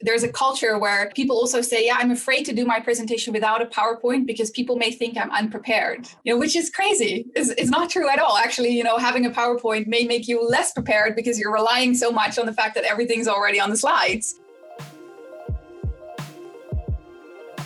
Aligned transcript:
there's 0.00 0.22
a 0.22 0.28
culture 0.28 0.78
where 0.78 1.10
people 1.16 1.36
also 1.36 1.60
say, 1.60 1.86
yeah, 1.86 1.96
I'm 1.98 2.12
afraid 2.12 2.44
to 2.44 2.54
do 2.54 2.64
my 2.64 2.78
presentation 2.78 3.32
without 3.32 3.60
a 3.60 3.66
PowerPoint 3.66 4.26
because 4.26 4.48
people 4.50 4.76
may 4.76 4.92
think 4.92 5.18
I'm 5.18 5.30
unprepared, 5.32 6.08
you 6.22 6.32
know, 6.32 6.38
which 6.38 6.54
is 6.54 6.70
crazy. 6.70 7.26
It's, 7.34 7.50
it's 7.50 7.70
not 7.70 7.90
true 7.90 8.08
at 8.08 8.20
all. 8.20 8.36
Actually, 8.36 8.70
you 8.70 8.84
know, 8.84 8.98
having 8.98 9.26
a 9.26 9.30
PowerPoint 9.30 9.88
may 9.88 10.04
make 10.04 10.28
you 10.28 10.46
less 10.46 10.72
prepared 10.72 11.16
because 11.16 11.38
you're 11.38 11.52
relying 11.52 11.94
so 11.94 12.12
much 12.12 12.38
on 12.38 12.46
the 12.46 12.52
fact 12.52 12.76
that 12.76 12.84
everything's 12.84 13.26
already 13.26 13.58
on 13.58 13.70
the 13.70 13.76
slides. 13.76 14.38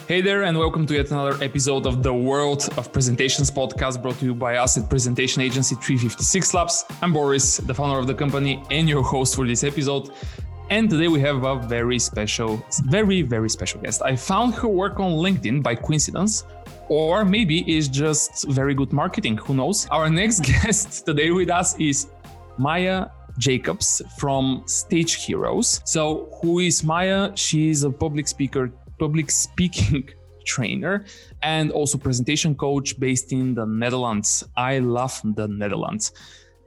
Hey 0.09 0.21
there, 0.21 0.43
and 0.43 0.59
welcome 0.59 0.87
to 0.87 0.95
yet 0.95 1.11
another 1.11 1.43
episode 1.43 1.87
of 1.87 2.03
the 2.03 2.13
World 2.13 2.69
of 2.77 2.93
Presentations 2.93 3.51
podcast 3.51 4.03
brought 4.03 4.19
to 4.19 4.25
you 4.25 4.35
by 4.35 4.57
us 4.57 4.77
at 4.77 4.89
Presentation 4.89 5.43
Agency 5.43 5.75
356 5.77 6.55
Labs. 6.55 6.85
I'm 7.03 7.13
Boris, 7.13 7.59
the 7.59 7.75
founder 7.75 7.99
of 7.99 8.07
the 8.07 8.15
company, 8.15 8.63
and 8.71 8.89
your 8.89 9.03
host 9.03 9.37
for 9.37 9.47
this 9.47 9.65
episode. 9.65 10.11
And 10.71 10.89
today 10.89 11.09
we 11.09 11.21
have 11.21 11.45
a 11.45 11.57
very 11.57 11.99
special, 11.99 12.65
very, 12.85 13.23
very 13.23 13.51
special 13.51 13.81
guest. 13.81 14.03
I 14.03 14.17
found 14.17 14.55
her 14.55 14.69
work 14.69 15.01
on 15.01 15.13
LinkedIn 15.13 15.63
by 15.63 15.75
coincidence, 15.75 16.45
or 16.89 17.25
maybe 17.25 17.61
it's 17.61 17.89
just 17.89 18.49
very 18.49 18.75
good 18.75 18.93
marketing. 18.93 19.37
Who 19.39 19.55
knows? 19.55 19.87
Our 19.91 20.09
next 20.09 20.41
guest 20.53 21.05
today 21.05 21.31
with 21.31 21.51
us 21.51 21.79
is 21.79 22.09
Maya 22.59 23.09
Jacobs 23.39 24.01
from 24.17 24.63
Stage 24.67 25.25
Heroes. 25.25 25.81
So, 25.85 26.29
who 26.41 26.61
is 26.61 26.83
Maya? 26.85 27.33
She's 27.35 27.83
a 27.83 27.91
public 27.91 28.29
speaker, 28.29 28.71
public 28.99 29.31
speaking 29.31 30.09
trainer, 30.47 31.05
and 31.43 31.71
also 31.71 31.99
presentation 31.99 32.55
coach 32.55 32.99
based 32.99 33.33
in 33.33 33.55
the 33.55 33.67
Netherlands. 33.67 34.45
I 34.57 34.79
love 34.79 35.21
the 35.23 35.49
Netherlands. 35.49 36.13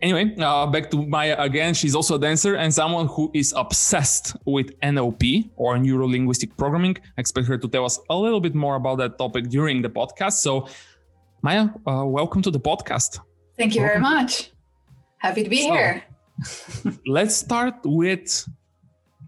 Anyway, 0.06 0.36
uh, 0.38 0.68
back 0.68 0.92
to 0.92 1.04
Maya 1.04 1.36
again. 1.40 1.74
She's 1.74 1.96
also 1.96 2.14
a 2.14 2.20
dancer 2.20 2.54
and 2.54 2.72
someone 2.72 3.08
who 3.08 3.32
is 3.34 3.56
obsessed 3.58 4.36
with 4.46 4.80
NLP 4.82 5.50
or 5.56 5.80
neuro 5.80 6.08
linguistic 6.08 6.56
programming. 6.58 6.96
I 7.18 7.22
expect 7.22 7.48
her 7.48 7.58
to 7.58 7.68
tell 7.68 7.86
us 7.86 8.00
a 8.12 8.16
little 8.16 8.40
bit 8.40 8.54
more 8.54 8.76
about 8.76 9.00
that 9.00 9.18
topic 9.18 9.50
during 9.50 9.82
the 9.82 9.90
podcast. 9.90 10.34
So, 10.34 10.68
Maya, 11.42 11.70
uh, 11.88 12.06
welcome 12.06 12.44
to 12.44 12.52
the 12.52 12.60
podcast. 12.60 13.18
Thank 13.58 13.74
you 13.74 13.82
welcome. 13.82 14.04
very 14.04 14.16
much. 14.16 14.52
Happy 15.18 15.44
to 15.44 15.50
be 15.50 15.64
so, 15.64 15.74
here. 15.74 16.04
let's 17.08 17.36
start 17.36 17.74
with 17.84 18.48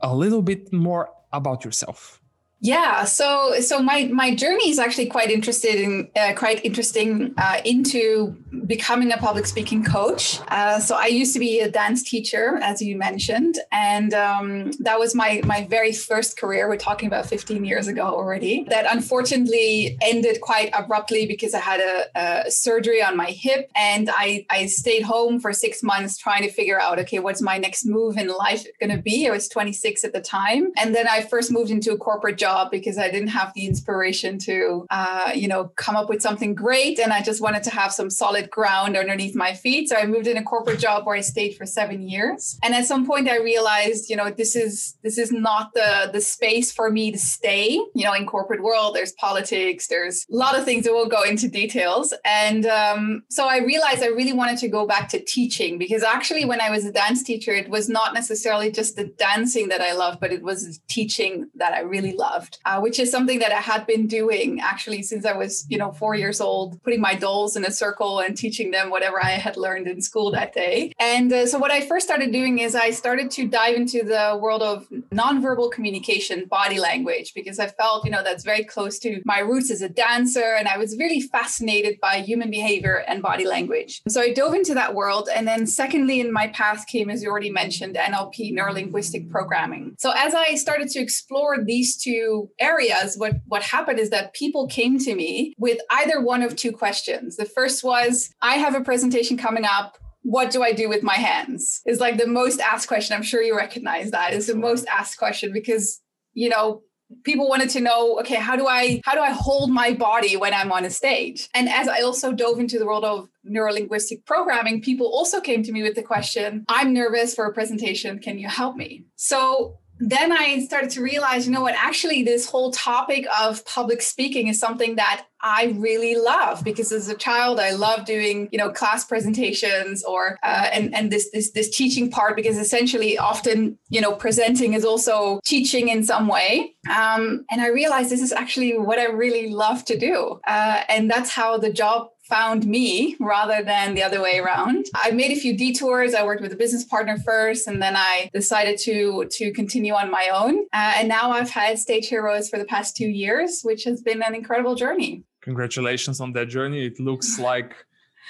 a 0.04 0.16
little 0.16 0.44
bit 0.44 0.72
more 0.72 1.10
about 1.34 1.66
yourself. 1.66 2.22
Yeah, 2.60 3.04
so 3.04 3.60
so 3.60 3.84
my 3.84 4.10
my 4.12 4.34
journey 4.34 4.72
is 4.72 4.80
actually 4.80 5.06
quite 5.06 5.30
interested 5.30 5.76
in 5.76 6.10
uh, 6.16 6.34
quite 6.36 6.66
interesting 6.66 7.36
uh, 7.38 7.62
into 7.64 8.36
becoming 8.66 9.12
a 9.12 9.18
public 9.18 9.46
speaking 9.46 9.84
coach. 9.84 10.40
Uh, 10.48 10.80
so 10.80 10.96
I 10.96 11.06
used 11.06 11.34
to 11.34 11.40
be 11.40 11.60
a 11.60 11.70
dance 11.70 12.02
teacher, 12.02 12.58
as 12.64 12.82
you 12.82 12.98
mentioned, 12.98 13.60
and 13.72 14.12
um, 14.16 14.72
that 14.80 14.98
was 14.98 15.14
my 15.14 15.42
my 15.46 15.68
very 15.70 15.92
first 15.94 16.40
career. 16.40 16.68
We're 16.68 16.78
talking 16.78 17.06
about 17.06 17.28
15 17.28 17.64
years 17.64 17.88
ago 17.88 18.02
already. 18.02 18.66
That 18.70 18.92
unfortunately 18.92 19.96
ended 20.02 20.42
quite 20.42 20.72
abruptly 20.74 21.28
because 21.28 21.54
I 21.54 21.60
had 21.60 21.80
a, 21.80 22.06
a 22.48 22.52
surgery 22.52 23.04
on 23.04 23.16
my 23.16 23.28
hip, 23.28 23.70
and 23.76 24.10
I 24.12 24.48
I 24.50 24.66
stayed 24.66 25.04
home 25.04 25.40
for 25.40 25.54
six 25.54 25.84
months 25.84 26.18
trying 26.18 26.42
to 26.42 26.50
figure 26.50 26.82
out 26.82 26.98
okay 27.02 27.20
what's 27.20 27.42
my 27.42 27.60
next 27.60 27.86
move 27.86 28.18
in 28.18 28.30
life 28.30 28.66
going 28.80 28.96
to 28.96 29.02
be. 29.02 29.28
I 29.28 29.32
was 29.32 29.48
26 29.48 30.04
at 30.04 30.14
the 30.14 30.22
time, 30.22 30.72
and 30.76 30.96
then 30.96 31.08
I 31.08 31.22
first 31.22 31.52
moved 31.52 31.70
into 31.70 31.92
a 31.92 31.98
corporate 31.98 32.40
job 32.40 32.47
job 32.48 32.72
because 32.72 32.98
I 32.98 33.10
didn't 33.12 33.34
have 33.40 33.50
the 33.54 33.66
inspiration 33.66 34.38
to, 34.50 34.86
uh, 34.90 35.32
you 35.36 35.48
know, 35.52 35.62
come 35.76 35.96
up 35.96 36.08
with 36.10 36.22
something 36.22 36.54
great. 36.56 36.98
And 37.00 37.12
I 37.12 37.22
just 37.22 37.42
wanted 37.42 37.64
to 37.64 37.72
have 37.72 37.92
some 38.00 38.10
solid 38.10 38.50
ground 38.50 38.96
underneath 38.96 39.36
my 39.36 39.54
feet. 39.54 39.90
So 39.90 39.96
I 39.98 40.06
moved 40.06 40.28
in 40.28 40.38
a 40.38 40.44
corporate 40.44 40.80
job 40.80 41.06
where 41.06 41.18
I 41.22 41.22
stayed 41.22 41.54
for 41.58 41.66
seven 41.66 42.00
years. 42.14 42.58
And 42.64 42.74
at 42.74 42.86
some 42.86 43.06
point 43.06 43.30
I 43.30 43.38
realized, 43.54 44.10
you 44.10 44.16
know, 44.20 44.30
this 44.42 44.56
is 44.56 44.96
this 45.04 45.18
is 45.24 45.32
not 45.32 45.66
the 45.74 46.10
the 46.16 46.22
space 46.22 46.72
for 46.78 46.88
me 46.98 47.06
to 47.12 47.20
stay. 47.38 47.66
You 47.98 48.06
know, 48.06 48.14
in 48.14 48.26
corporate 48.26 48.64
world, 48.64 48.96
there's 48.96 49.14
politics, 49.14 49.88
there's 49.88 50.26
a 50.32 50.36
lot 50.44 50.58
of 50.58 50.64
things 50.64 50.86
that 50.86 50.94
will 50.94 51.12
go 51.18 51.24
into 51.24 51.48
details. 51.62 52.14
And 52.24 52.66
um, 52.66 53.24
so 53.30 53.42
I 53.56 53.58
realized 53.74 54.02
I 54.04 54.14
really 54.22 54.38
wanted 54.42 54.58
to 54.60 54.70
go 54.78 54.88
back 54.94 55.06
to 55.10 55.20
teaching 55.36 55.78
because 55.78 56.04
actually 56.04 56.46
when 56.52 56.62
I 56.62 56.70
was 56.70 56.86
a 56.86 56.92
dance 56.92 57.22
teacher, 57.24 57.54
it 57.64 57.70
was 57.70 57.90
not 57.90 58.14
necessarily 58.14 58.72
just 58.72 58.96
the 58.96 59.08
dancing 59.28 59.68
that 59.70 59.82
I 59.82 59.94
loved, 59.94 60.20
but 60.20 60.32
it 60.32 60.44
was 60.50 60.80
teaching 60.88 61.50
that 61.62 61.74
I 61.74 61.82
really 61.82 62.14
loved 62.14 62.37
loved, 62.38 62.60
uh, 62.66 62.80
which 62.80 63.00
is 63.00 63.12
something 63.12 63.40
that 63.40 63.52
I 63.52 63.62
had 63.62 63.86
been 63.88 64.08
doing 64.08 64.60
actually 64.62 65.02
since 65.04 65.26
I 65.26 65.34
was, 65.34 65.66
you 65.70 65.78
know, 65.78 65.92
four 65.92 66.16
years 66.16 66.40
old, 66.42 66.82
putting 66.84 67.02
my 67.02 67.16
dolls 67.16 67.56
in 67.56 67.66
a 67.66 67.72
circle 67.72 68.20
and 68.20 68.38
teaching 68.38 68.72
them 68.72 68.90
whatever 68.90 69.24
I 69.24 69.32
had 69.32 69.58
learned 69.58 69.88
in 69.88 70.02
school 70.02 70.32
that 70.32 70.54
day. 70.54 70.94
And 71.00 71.32
uh, 71.34 71.46
so 71.48 71.58
what 71.58 71.72
I 71.72 71.82
first 71.82 72.06
started 72.06 72.32
doing 72.32 72.60
is 72.60 72.76
I 72.76 72.92
started 72.92 73.32
to 73.32 73.48
dive 73.48 73.76
into 73.76 74.04
the 74.04 74.38
world 74.42 74.62
of 74.62 74.88
nonverbal 75.12 75.72
communication, 75.72 76.46
body 76.46 76.80
language, 76.80 77.34
because 77.34 77.60
I 77.60 77.68
felt, 77.68 78.06
you 78.06 78.12
know, 78.12 78.24
that's 78.24 78.44
very 78.44 78.64
close 78.64 79.00
to 79.00 79.22
my 79.26 79.40
roots 79.40 79.72
as 79.72 79.82
a 79.82 79.90
dancer. 79.90 80.56
And 80.58 80.68
I 80.68 80.78
was 80.78 80.98
really 80.98 81.22
fascinated 81.22 82.00
by 82.00 82.18
human 82.22 82.50
behavior 82.52 83.04
and 83.08 83.22
body 83.22 83.46
language. 83.46 84.02
So 84.08 84.22
I 84.22 84.34
dove 84.34 84.54
into 84.54 84.74
that 84.76 84.94
world. 84.94 85.30
And 85.34 85.48
then 85.48 85.66
secondly, 85.66 86.20
in 86.20 86.32
my 86.32 86.48
path 86.48 86.86
came, 86.88 87.10
as 87.10 87.24
you 87.24 87.30
already 87.30 87.52
mentioned, 87.52 87.96
NLP, 87.96 88.54
neurolinguistic 88.54 89.30
programming. 89.30 89.96
So 89.98 90.12
as 90.16 90.34
I 90.34 90.56
started 90.56 90.90
to 90.90 91.00
explore 91.00 91.64
these 91.64 91.98
two 91.98 92.27
areas, 92.60 93.16
what, 93.18 93.34
what 93.48 93.64
happened 93.64 94.00
is 94.00 94.10
that 94.10 94.34
people 94.34 94.68
came 94.68 94.98
to 95.00 95.16
me 95.16 95.54
with 95.58 95.80
either 95.92 96.22
one 96.22 96.44
of 96.44 96.56
two 96.56 96.72
questions. 96.72 97.36
The 97.36 97.46
first 97.46 97.84
was, 97.84 98.30
I 98.42 98.56
have 98.56 98.76
a 98.76 98.82
presentation 98.82 99.38
coming 99.38 99.66
up 99.66 99.98
what 100.24 100.52
do 100.52 100.62
I 100.62 100.74
do 100.74 100.90
with 100.90 101.04
my 101.04 101.16
hands? 101.16 101.82
Is 101.86 102.02
like 102.02 102.18
the 102.18 102.28
most 102.28 102.60
asked 102.60 102.90
question. 102.90 103.16
I'm 103.16 103.24
sure 103.24 103.42
you 103.42 103.56
recognize 103.56 104.12
that. 104.12 104.34
Is 104.34 104.48
the 104.48 104.56
most 104.56 104.86
asked 104.88 105.18
question 105.18 105.54
because, 105.54 106.02
you 106.34 106.50
know, 106.50 106.82
people 107.24 107.48
wanted 107.48 107.70
to 107.70 107.80
know 107.80 108.20
okay 108.20 108.36
how 108.36 108.56
do 108.58 108.68
i 108.68 109.02
how 109.06 109.14
do 109.14 109.22
i 109.22 109.32
hold 109.32 109.72
my 109.72 109.94
body 109.94 110.36
when 110.36 110.54
i'm 110.54 110.74
on 110.74 110.84
a 110.84 110.90
stage 110.90 111.48
and 111.54 111.70
as 111.70 111.88
i 111.88 112.02
also 112.02 112.34
dove 112.34 112.60
into 112.60 112.78
the 112.78 112.86
world 112.86 113.06
of 113.06 113.30
neurolinguistic 113.50 114.26
programming 114.26 114.82
people 114.82 115.08
also 115.08 115.40
came 115.40 115.64
to 115.64 115.72
me 115.72 115.82
with 115.82 115.96
the 115.96 116.04
question 116.04 116.66
i'm 116.68 116.94
nervous 116.94 117.34
for 117.34 117.46
a 117.46 117.54
presentation 117.54 118.20
can 118.20 118.38
you 118.38 118.50
help 118.50 118.76
me 118.76 119.06
so 119.16 119.78
then 120.00 120.32
I 120.32 120.60
started 120.60 120.92
to 120.92 121.02
realize, 121.02 121.48
you 121.48 121.54
know 121.54 121.62
what, 121.62 121.76
actually, 121.76 122.24
this 122.24 122.50
whole 122.50 122.72
topic 122.72 123.26
of 123.40 123.66
public 123.66 124.02
speaking 124.02 124.48
is 124.48 124.60
something 124.60 124.96
that 124.96 125.26
I 125.42 125.76
really 125.78 126.16
love 126.16 126.64
because 126.64 126.92
as 126.92 127.10
a 127.10 127.16
child, 127.16 127.60
I 127.60 127.72
love 127.72 128.06
doing, 128.06 128.50
you 128.52 128.58
know, 128.58 128.72
class 128.72 129.06
presentations 129.06 130.04
or 130.04 130.40
uh, 130.44 130.70
and 130.72 130.94
and 130.96 131.12
this 131.12 131.30
this 131.32 131.52
this 131.52 131.70
teaching 131.70 132.10
part 132.10 132.36
because 132.36 132.58
essentially, 132.58 133.18
often, 133.18 133.78
you 133.90 134.02
know, 134.02 134.14
presenting 134.14 134.74
is 134.74 134.86
also 134.86 135.40
teaching 135.46 135.90
in 135.90 136.04
some 136.04 136.28
way. 136.28 136.76
Um, 136.90 137.46
and 137.52 137.62
I 137.62 137.68
realized 137.68 138.10
this 138.10 138.22
is 138.22 138.32
actually 138.32 138.78
what 138.78 139.00
I 139.00 139.06
really 139.06 139.50
love 139.50 139.86
to 139.86 139.98
do, 139.98 140.40
uh, 140.48 140.82
and 140.90 141.10
that's 141.10 141.30
how 141.30 141.58
the 141.58 141.72
job 141.72 142.10
found 142.28 142.66
me 142.66 143.16
rather 143.20 143.64
than 143.64 143.96
the 143.96 144.04
other 144.04 144.22
way 144.22 144.40
around. 144.40 144.86
I 144.96 145.12
made 145.12 145.32
a 145.32 145.40
few 145.40 145.58
detours. 145.58 146.14
I 146.14 146.24
worked 146.24 146.42
with 146.42 146.54
a 146.54 146.56
business 146.56 146.86
partner 146.86 147.18
first, 147.18 147.68
and 147.68 147.82
then 147.82 147.96
I 147.96 148.30
decided 148.34 148.78
to 148.80 149.26
to 149.32 149.52
continue 149.54 149.94
on 149.94 150.12
my 150.12 150.30
own. 150.34 150.66
Uh, 150.74 150.94
and 150.98 151.08
now 151.08 151.32
I've 151.32 151.50
had 151.50 151.80
Stage 151.80 152.08
Heroes 152.08 152.50
for 152.50 152.58
the 152.58 152.66
past 152.66 152.96
two 152.96 153.08
years, 153.08 153.62
which 153.64 153.84
has 153.86 154.02
been 154.02 154.22
an 154.22 154.36
incredible 154.36 154.76
journey. 154.76 155.24
Congratulations 155.42 156.20
on 156.20 156.34
that 156.34 156.48
journey. 156.48 156.86
It 156.86 157.00
looks 157.00 157.40
like 157.40 157.74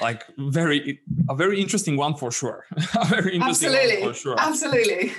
like 0.01 0.23
very 0.37 0.99
a 1.29 1.35
very 1.35 1.59
interesting 1.59 1.97
one 1.97 2.15
for 2.15 2.31
sure. 2.31 2.65
a 3.01 3.05
very 3.05 3.35
interesting 3.35 3.69
Absolutely. 3.69 4.01
one 4.01 4.13
for 4.13 4.19
sure. 4.19 4.35
Absolutely. 4.37 5.13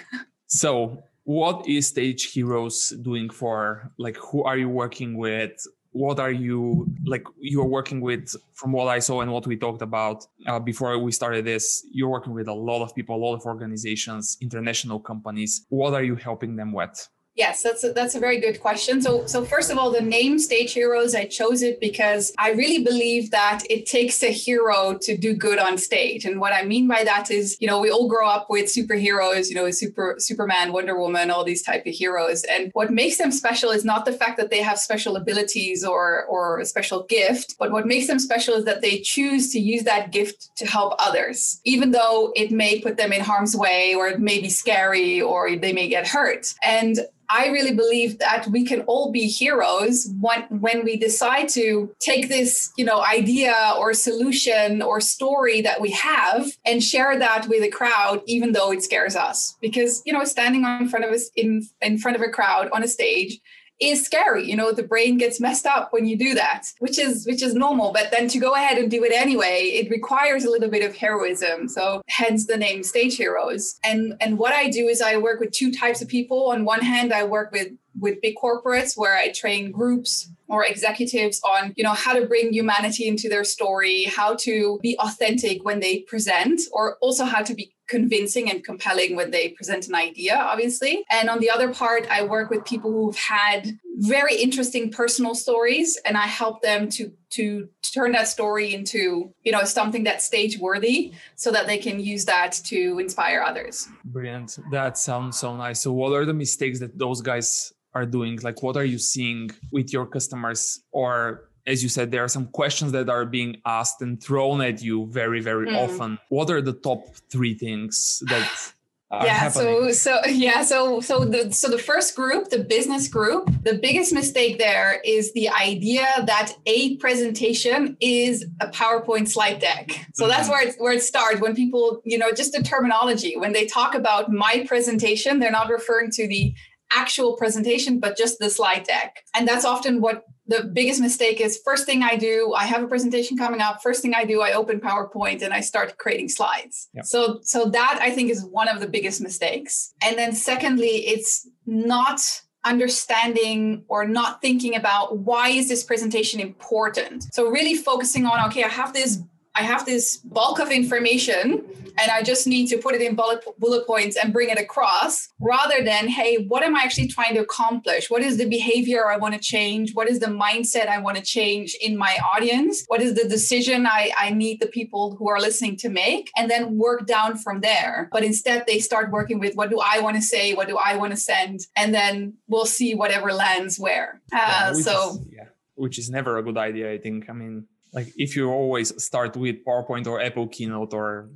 So 0.46 1.02
what 1.24 1.68
is 1.68 1.86
stage 1.86 2.32
heroes 2.32 2.90
doing 3.02 3.28
for 3.28 3.90
like 3.98 4.16
who 4.16 4.42
are 4.44 4.56
you 4.56 4.68
working 4.68 5.16
with 5.16 5.66
what 5.92 6.20
are 6.20 6.30
you 6.30 6.86
like 7.06 7.24
you're 7.40 7.64
working 7.64 8.00
with 8.00 8.34
from 8.54 8.72
what 8.72 8.88
i 8.88 8.98
saw 8.98 9.20
and 9.22 9.32
what 9.32 9.46
we 9.46 9.56
talked 9.56 9.82
about 9.82 10.24
uh, 10.46 10.58
before 10.58 10.98
we 10.98 11.10
started 11.10 11.44
this 11.44 11.86
you're 11.90 12.10
working 12.10 12.34
with 12.34 12.46
a 12.48 12.52
lot 12.52 12.82
of 12.82 12.94
people 12.94 13.16
a 13.16 13.22
lot 13.24 13.34
of 13.34 13.44
organizations 13.46 14.36
international 14.40 14.98
companies. 15.00 15.66
What 15.68 15.94
are 15.94 16.02
you 16.02 16.16
helping 16.16 16.56
them 16.56 16.72
with 16.72 17.08
Yes, 17.38 17.62
that's 17.62 17.84
a, 17.84 17.92
that's 17.92 18.16
a 18.16 18.18
very 18.18 18.40
good 18.40 18.60
question. 18.60 19.00
So, 19.00 19.24
so 19.26 19.44
first 19.44 19.70
of 19.70 19.78
all, 19.78 19.92
the 19.92 20.00
name 20.00 20.40
Stage 20.40 20.72
Heroes, 20.72 21.14
I 21.14 21.24
chose 21.24 21.62
it 21.62 21.78
because 21.78 22.32
I 22.36 22.50
really 22.50 22.82
believe 22.82 23.30
that 23.30 23.62
it 23.70 23.86
takes 23.86 24.24
a 24.24 24.32
hero 24.32 24.98
to 25.02 25.16
do 25.16 25.34
good 25.34 25.60
on 25.60 25.78
stage. 25.78 26.24
And 26.24 26.40
what 26.40 26.52
I 26.52 26.64
mean 26.64 26.88
by 26.88 27.04
that 27.04 27.30
is, 27.30 27.56
you 27.60 27.68
know, 27.68 27.80
we 27.80 27.92
all 27.92 28.08
grow 28.08 28.28
up 28.28 28.50
with 28.50 28.64
superheroes, 28.64 29.48
you 29.50 29.54
know, 29.54 29.70
super 29.70 30.16
Superman, 30.18 30.72
Wonder 30.72 30.98
Woman, 30.98 31.30
all 31.30 31.44
these 31.44 31.62
type 31.62 31.86
of 31.86 31.94
heroes. 31.94 32.42
And 32.42 32.72
what 32.72 32.90
makes 32.90 33.18
them 33.18 33.30
special 33.30 33.70
is 33.70 33.84
not 33.84 34.04
the 34.04 34.12
fact 34.12 34.36
that 34.38 34.50
they 34.50 34.60
have 34.60 34.80
special 34.80 35.14
abilities 35.14 35.84
or 35.84 36.24
or 36.24 36.58
a 36.58 36.66
special 36.66 37.04
gift, 37.04 37.54
but 37.56 37.70
what 37.70 37.86
makes 37.86 38.08
them 38.08 38.18
special 38.18 38.54
is 38.54 38.64
that 38.64 38.80
they 38.80 38.98
choose 38.98 39.52
to 39.52 39.60
use 39.60 39.84
that 39.84 40.10
gift 40.10 40.50
to 40.56 40.66
help 40.66 40.94
others, 40.98 41.60
even 41.64 41.92
though 41.92 42.32
it 42.34 42.50
may 42.50 42.80
put 42.80 42.96
them 42.96 43.12
in 43.12 43.20
harm's 43.20 43.54
way 43.54 43.94
or 43.94 44.08
it 44.08 44.18
may 44.18 44.40
be 44.40 44.48
scary 44.48 45.22
or 45.22 45.54
they 45.54 45.72
may 45.72 45.86
get 45.86 46.08
hurt. 46.08 46.52
And 46.64 46.98
I 47.30 47.48
really 47.48 47.74
believe 47.74 48.18
that 48.18 48.46
we 48.46 48.64
can 48.64 48.80
all 48.82 49.12
be 49.12 49.26
heroes 49.26 50.10
when, 50.20 50.42
when 50.60 50.84
we 50.84 50.96
decide 50.96 51.48
to 51.50 51.94
take 52.00 52.28
this, 52.28 52.72
you 52.76 52.84
know, 52.84 53.02
idea 53.02 53.74
or 53.78 53.92
solution 53.92 54.80
or 54.80 55.00
story 55.00 55.60
that 55.60 55.80
we 55.80 55.90
have 55.90 56.46
and 56.64 56.82
share 56.82 57.18
that 57.18 57.46
with 57.48 57.62
a 57.62 57.68
crowd, 57.68 58.22
even 58.26 58.52
though 58.52 58.72
it 58.72 58.82
scares 58.82 59.14
us. 59.14 59.56
Because, 59.60 60.02
you 60.06 60.12
know, 60.12 60.24
standing 60.24 60.64
in 60.64 60.88
front 60.88 61.04
of 61.04 61.12
us 61.12 61.30
in, 61.36 61.68
in 61.82 61.98
front 61.98 62.16
of 62.16 62.22
a 62.22 62.30
crowd 62.30 62.70
on 62.72 62.82
a 62.82 62.88
stage 62.88 63.40
is 63.80 64.04
scary 64.04 64.48
you 64.48 64.56
know 64.56 64.72
the 64.72 64.82
brain 64.82 65.16
gets 65.16 65.40
messed 65.40 65.66
up 65.66 65.92
when 65.92 66.06
you 66.06 66.16
do 66.16 66.34
that 66.34 66.64
which 66.80 66.98
is 66.98 67.26
which 67.26 67.42
is 67.42 67.54
normal 67.54 67.92
but 67.92 68.10
then 68.10 68.28
to 68.28 68.38
go 68.38 68.54
ahead 68.54 68.78
and 68.78 68.90
do 68.90 69.04
it 69.04 69.12
anyway 69.12 69.68
it 69.78 69.90
requires 69.90 70.44
a 70.44 70.50
little 70.50 70.68
bit 70.68 70.84
of 70.84 70.96
heroism. 70.96 71.68
So 71.68 72.02
hence 72.08 72.46
the 72.46 72.56
name 72.56 72.82
stage 72.82 73.16
heroes. 73.16 73.78
And 73.84 74.14
and 74.20 74.38
what 74.38 74.52
i 74.52 74.68
do 74.68 74.88
is 74.88 75.00
i 75.00 75.16
work 75.16 75.40
with 75.40 75.52
two 75.52 75.72
types 75.72 76.02
of 76.02 76.08
people. 76.08 76.50
On 76.50 76.64
one 76.64 76.80
hand 76.80 77.12
i 77.12 77.24
work 77.24 77.52
with 77.52 77.68
with 78.00 78.20
big 78.20 78.34
corporates 78.42 78.96
where 78.96 79.16
I 79.16 79.30
train 79.30 79.70
groups 79.70 80.30
or 80.48 80.64
executives 80.64 81.40
on, 81.44 81.74
you 81.76 81.84
know, 81.84 81.92
how 81.92 82.14
to 82.14 82.26
bring 82.26 82.52
humanity 82.52 83.06
into 83.06 83.28
their 83.28 83.44
story, 83.44 84.04
how 84.04 84.34
to 84.36 84.78
be 84.82 84.98
authentic 84.98 85.64
when 85.64 85.80
they 85.80 86.00
present, 86.00 86.60
or 86.72 86.96
also 87.00 87.24
how 87.24 87.42
to 87.42 87.54
be 87.54 87.74
convincing 87.88 88.50
and 88.50 88.64
compelling 88.64 89.16
when 89.16 89.30
they 89.30 89.50
present 89.50 89.88
an 89.88 89.94
idea, 89.94 90.36
obviously. 90.36 91.04
And 91.10 91.28
on 91.28 91.40
the 91.40 91.50
other 91.50 91.72
part, 91.72 92.06
I 92.10 92.24
work 92.24 92.50
with 92.50 92.64
people 92.64 92.92
who've 92.92 93.16
had 93.16 93.78
very 93.98 94.36
interesting 94.36 94.90
personal 94.90 95.34
stories 95.34 95.98
and 96.04 96.16
I 96.16 96.26
help 96.26 96.62
them 96.62 96.88
to 96.90 97.12
to 97.30 97.68
turn 97.82 98.12
that 98.12 98.28
story 98.28 98.72
into, 98.74 99.34
you 99.42 99.52
know, 99.52 99.64
something 99.64 100.04
that's 100.04 100.24
stage 100.24 100.58
worthy 100.58 101.12
so 101.34 101.50
that 101.50 101.66
they 101.66 101.78
can 101.78 102.00
use 102.00 102.24
that 102.24 102.52
to 102.64 102.98
inspire 102.98 103.42
others. 103.42 103.88
Brilliant. 104.04 104.58
That 104.70 104.96
sounds 104.96 105.38
so 105.38 105.56
nice. 105.56 105.80
So 105.80 105.92
what 105.92 106.12
are 106.12 106.24
the 106.24 106.32
mistakes 106.32 106.78
that 106.80 106.96
those 106.98 107.20
guys 107.20 107.72
are 107.94 108.06
doing 108.06 108.38
like 108.42 108.62
what 108.62 108.76
are 108.76 108.84
you 108.84 108.98
seeing 108.98 109.50
with 109.72 109.92
your 109.92 110.06
customers 110.06 110.80
or 110.92 111.48
as 111.66 111.82
you 111.82 111.88
said 111.88 112.10
there 112.10 112.22
are 112.22 112.28
some 112.28 112.46
questions 112.48 112.92
that 112.92 113.08
are 113.08 113.24
being 113.24 113.56
asked 113.64 114.02
and 114.02 114.22
thrown 114.22 114.60
at 114.60 114.82
you 114.82 115.06
very 115.06 115.40
very 115.40 115.66
mm. 115.66 115.76
often 115.84 116.18
what 116.28 116.50
are 116.50 116.60
the 116.60 116.74
top 116.74 117.00
three 117.30 117.54
things 117.54 118.22
that 118.26 118.72
yeah 119.10 119.34
happening? 119.34 119.92
so 119.92 119.92
so 119.92 120.20
yeah 120.28 120.62
so 120.62 121.00
so 121.00 121.24
the 121.24 121.50
so 121.52 121.68
the 121.68 121.78
first 121.78 122.14
group 122.14 122.50
the 122.50 122.58
business 122.58 123.08
group 123.08 123.50
the 123.62 123.74
biggest 123.74 124.12
mistake 124.12 124.58
there 124.58 125.00
is 125.04 125.32
the 125.32 125.48
idea 125.48 126.06
that 126.26 126.52
a 126.66 126.96
presentation 126.96 127.96
is 128.00 128.44
a 128.60 128.68
powerpoint 128.68 129.28
slide 129.28 129.58
deck 129.58 129.90
so 130.14 130.24
mm-hmm. 130.24 130.30
that's 130.30 130.48
where 130.48 130.68
it, 130.68 130.74
where 130.78 130.92
it 130.92 131.02
starts 131.02 131.40
when 131.40 131.54
people 131.54 132.02
you 132.04 132.18
know 132.18 132.32
just 132.32 132.52
the 132.52 132.62
terminology 132.62 133.36
when 133.36 133.52
they 133.52 133.66
talk 133.66 133.94
about 133.94 134.30
my 134.30 134.64
presentation 134.68 135.38
they're 135.38 135.50
not 135.50 135.70
referring 135.70 136.10
to 136.10 136.28
the 136.28 136.54
actual 136.94 137.36
presentation, 137.36 138.00
but 138.00 138.16
just 138.16 138.38
the 138.38 138.50
slide 138.50 138.84
deck. 138.84 139.24
And 139.34 139.46
that's 139.46 139.64
often 139.64 140.00
what 140.00 140.24
the 140.48 140.64
biggest 140.64 141.00
mistake 141.00 141.40
is. 141.40 141.60
First 141.64 141.86
thing 141.86 142.02
I 142.02 142.16
do, 142.16 142.54
I 142.56 142.64
have 142.64 142.82
a 142.82 142.88
presentation 142.88 143.36
coming 143.36 143.60
up. 143.60 143.82
First 143.82 144.02
thing 144.02 144.14
I 144.14 144.24
do, 144.24 144.40
I 144.40 144.52
open 144.52 144.80
PowerPoint 144.80 145.42
and 145.42 145.52
I 145.52 145.60
start 145.60 145.96
creating 145.98 146.30
slides. 146.30 146.88
Yep. 146.94 147.04
So, 147.04 147.40
so 147.42 147.66
that 147.66 147.98
I 148.00 148.10
think 148.10 148.30
is 148.30 148.44
one 148.44 148.68
of 148.68 148.80
the 148.80 148.88
biggest 148.88 149.20
mistakes. 149.20 149.92
And 150.02 150.18
then 150.18 150.32
secondly, 150.32 151.06
it's 151.06 151.46
not 151.66 152.20
understanding 152.64 153.84
or 153.88 154.06
not 154.06 154.40
thinking 154.40 154.74
about 154.74 155.18
why 155.18 155.48
is 155.48 155.68
this 155.68 155.84
presentation 155.84 156.40
important 156.40 157.22
so 157.32 157.48
really 157.48 157.74
focusing 157.74 158.26
on 158.26 158.44
okay 158.46 158.64
i 158.64 158.68
have 158.68 158.92
this 158.92 159.22
I 159.58 159.62
have 159.62 159.84
this 159.84 160.18
bulk 160.18 160.60
of 160.60 160.70
information 160.70 161.64
and 162.00 162.12
I 162.12 162.22
just 162.22 162.46
need 162.46 162.68
to 162.68 162.78
put 162.78 162.94
it 162.94 163.02
in 163.02 163.16
bullet, 163.16 163.44
bullet 163.58 163.88
points 163.88 164.16
and 164.16 164.32
bring 164.32 164.50
it 164.50 164.58
across 164.58 165.30
rather 165.40 165.82
than, 165.82 166.06
hey, 166.06 166.44
what 166.46 166.62
am 166.62 166.76
I 166.76 166.82
actually 166.82 167.08
trying 167.08 167.34
to 167.34 167.40
accomplish? 167.40 168.08
What 168.08 168.22
is 168.22 168.36
the 168.36 168.48
behavior 168.48 169.10
I 169.10 169.16
want 169.16 169.34
to 169.34 169.40
change? 169.40 169.94
What 169.94 170.08
is 170.08 170.20
the 170.20 170.26
mindset 170.26 170.86
I 170.86 171.00
want 171.00 171.16
to 171.16 171.24
change 171.24 171.76
in 171.80 171.96
my 171.96 172.18
audience? 172.34 172.84
What 172.86 173.02
is 173.02 173.14
the 173.14 173.28
decision 173.28 173.84
I, 173.84 174.12
I 174.16 174.30
need 174.30 174.60
the 174.60 174.68
people 174.68 175.16
who 175.16 175.28
are 175.28 175.40
listening 175.40 175.76
to 175.78 175.88
make? 175.88 176.30
And 176.36 176.48
then 176.48 176.78
work 176.78 177.08
down 177.08 177.36
from 177.36 177.60
there. 177.60 178.08
But 178.12 178.22
instead, 178.22 178.64
they 178.68 178.78
start 178.78 179.10
working 179.10 179.40
with 179.40 179.56
what 179.56 179.70
do 179.70 179.80
I 179.84 179.98
want 179.98 180.14
to 180.14 180.22
say? 180.22 180.54
What 180.54 180.68
do 180.68 180.76
I 180.76 180.96
want 180.96 181.10
to 181.10 181.16
send? 181.16 181.66
And 181.74 181.92
then 181.92 182.34
we'll 182.46 182.66
see 182.66 182.94
whatever 182.94 183.32
lands 183.32 183.76
where. 183.76 184.20
Uh, 184.32 184.36
yeah, 184.36 184.72
so, 184.74 185.10
is, 185.10 185.26
yeah, 185.32 185.44
which 185.74 185.98
is 185.98 186.10
never 186.10 186.38
a 186.38 186.44
good 186.44 186.58
idea, 186.58 186.92
I 186.92 186.98
think. 186.98 187.28
I 187.28 187.32
mean, 187.32 187.66
like 187.92 188.08
if 188.16 188.36
you 188.36 188.50
always 188.50 189.02
start 189.02 189.36
with 189.36 189.64
PowerPoint 189.66 190.06
or 190.06 190.20
Apple 190.20 190.48
Keynote 190.48 190.92
or 190.92 191.30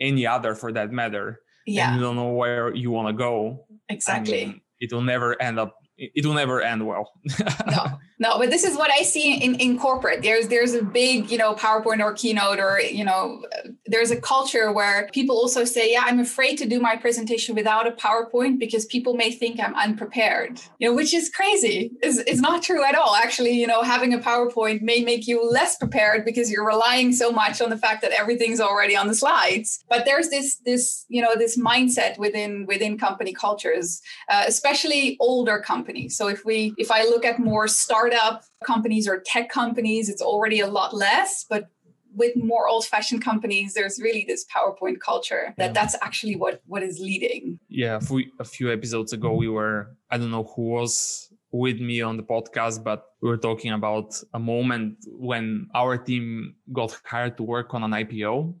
any 0.00 0.26
other 0.26 0.54
for 0.54 0.72
that 0.72 0.90
matter, 0.92 1.40
yeah. 1.66 1.88
and 1.88 1.96
you 1.96 2.02
don't 2.02 2.16
know 2.16 2.32
where 2.32 2.74
you 2.74 2.90
want 2.90 3.08
to 3.08 3.12
go, 3.12 3.66
exactly, 3.88 4.62
it 4.80 4.92
will 4.92 5.02
never 5.02 5.40
end 5.40 5.58
up. 5.58 5.76
It 6.00 6.24
will 6.24 6.34
never 6.34 6.62
end 6.62 6.86
well. 6.86 7.12
no, 7.66 7.98
no, 8.18 8.38
but 8.38 8.48
this 8.48 8.64
is 8.64 8.74
what 8.76 8.90
I 8.90 9.02
see 9.02 9.34
in, 9.34 9.54
in 9.56 9.78
corporate. 9.78 10.22
There's 10.22 10.48
there's 10.48 10.72
a 10.72 10.82
big, 10.82 11.30
you 11.30 11.36
know, 11.36 11.54
PowerPoint 11.54 12.02
or 12.02 12.14
keynote 12.14 12.58
or, 12.58 12.80
you 12.80 13.04
know, 13.04 13.42
there's 13.86 14.10
a 14.10 14.20
culture 14.20 14.72
where 14.72 15.08
people 15.12 15.36
also 15.36 15.64
say, 15.64 15.92
yeah, 15.92 16.04
I'm 16.06 16.18
afraid 16.18 16.56
to 16.56 16.66
do 16.66 16.80
my 16.80 16.96
presentation 16.96 17.54
without 17.54 17.86
a 17.86 17.90
PowerPoint 17.90 18.58
because 18.58 18.86
people 18.86 19.14
may 19.14 19.30
think 19.30 19.60
I'm 19.60 19.74
unprepared, 19.74 20.60
you 20.78 20.88
know, 20.88 20.94
which 20.94 21.12
is 21.12 21.28
crazy. 21.28 21.92
It's, 22.02 22.18
it's 22.18 22.40
not 22.40 22.62
true 22.62 22.82
at 22.82 22.94
all. 22.94 23.14
Actually, 23.14 23.52
you 23.52 23.66
know, 23.66 23.82
having 23.82 24.14
a 24.14 24.18
PowerPoint 24.18 24.80
may 24.80 25.02
make 25.02 25.26
you 25.26 25.46
less 25.46 25.76
prepared 25.76 26.24
because 26.24 26.50
you're 26.50 26.66
relying 26.66 27.12
so 27.12 27.30
much 27.30 27.60
on 27.60 27.68
the 27.68 27.76
fact 27.76 28.00
that 28.02 28.12
everything's 28.12 28.60
already 28.60 28.96
on 28.96 29.06
the 29.06 29.14
slides. 29.14 29.84
But 29.90 30.06
there's 30.06 30.30
this, 30.30 30.56
this, 30.64 31.04
you 31.08 31.20
know, 31.20 31.36
this 31.36 31.58
mindset 31.58 32.16
within, 32.16 32.64
within 32.66 32.96
company 32.96 33.34
cultures, 33.34 34.00
uh, 34.30 34.44
especially 34.46 35.18
older 35.20 35.58
companies. 35.58 35.89
So 36.08 36.28
if 36.28 36.44
we, 36.44 36.74
if 36.78 36.90
I 36.90 37.04
look 37.04 37.24
at 37.24 37.38
more 37.38 37.68
startup 37.68 38.44
companies 38.64 39.08
or 39.08 39.22
tech 39.24 39.48
companies, 39.48 40.08
it's 40.08 40.22
already 40.22 40.60
a 40.60 40.66
lot 40.66 40.94
less. 40.94 41.44
But 41.48 41.68
with 42.14 42.36
more 42.36 42.68
old-fashioned 42.68 43.22
companies, 43.22 43.74
there's 43.74 44.00
really 44.00 44.24
this 44.26 44.44
PowerPoint 44.54 45.00
culture 45.00 45.54
that 45.58 45.66
yeah. 45.66 45.72
that's 45.72 45.96
actually 46.02 46.36
what 46.36 46.60
what 46.66 46.82
is 46.82 46.98
leading. 46.98 47.58
Yeah, 47.68 48.00
a 48.38 48.44
few 48.44 48.72
episodes 48.72 49.12
ago, 49.12 49.32
we 49.34 49.48
were 49.48 49.96
I 50.10 50.18
don't 50.18 50.30
know 50.30 50.50
who 50.56 50.62
was 50.70 51.32
with 51.52 51.80
me 51.80 52.00
on 52.00 52.16
the 52.16 52.22
podcast, 52.22 52.82
but 52.82 53.04
we 53.20 53.28
were 53.28 53.36
talking 53.36 53.72
about 53.72 54.20
a 54.34 54.38
moment 54.38 54.98
when 55.06 55.68
our 55.74 55.98
team 55.98 56.54
got 56.72 57.00
hired 57.04 57.36
to 57.36 57.42
work 57.42 57.74
on 57.74 57.82
an 57.82 57.90
IPO 57.90 58.54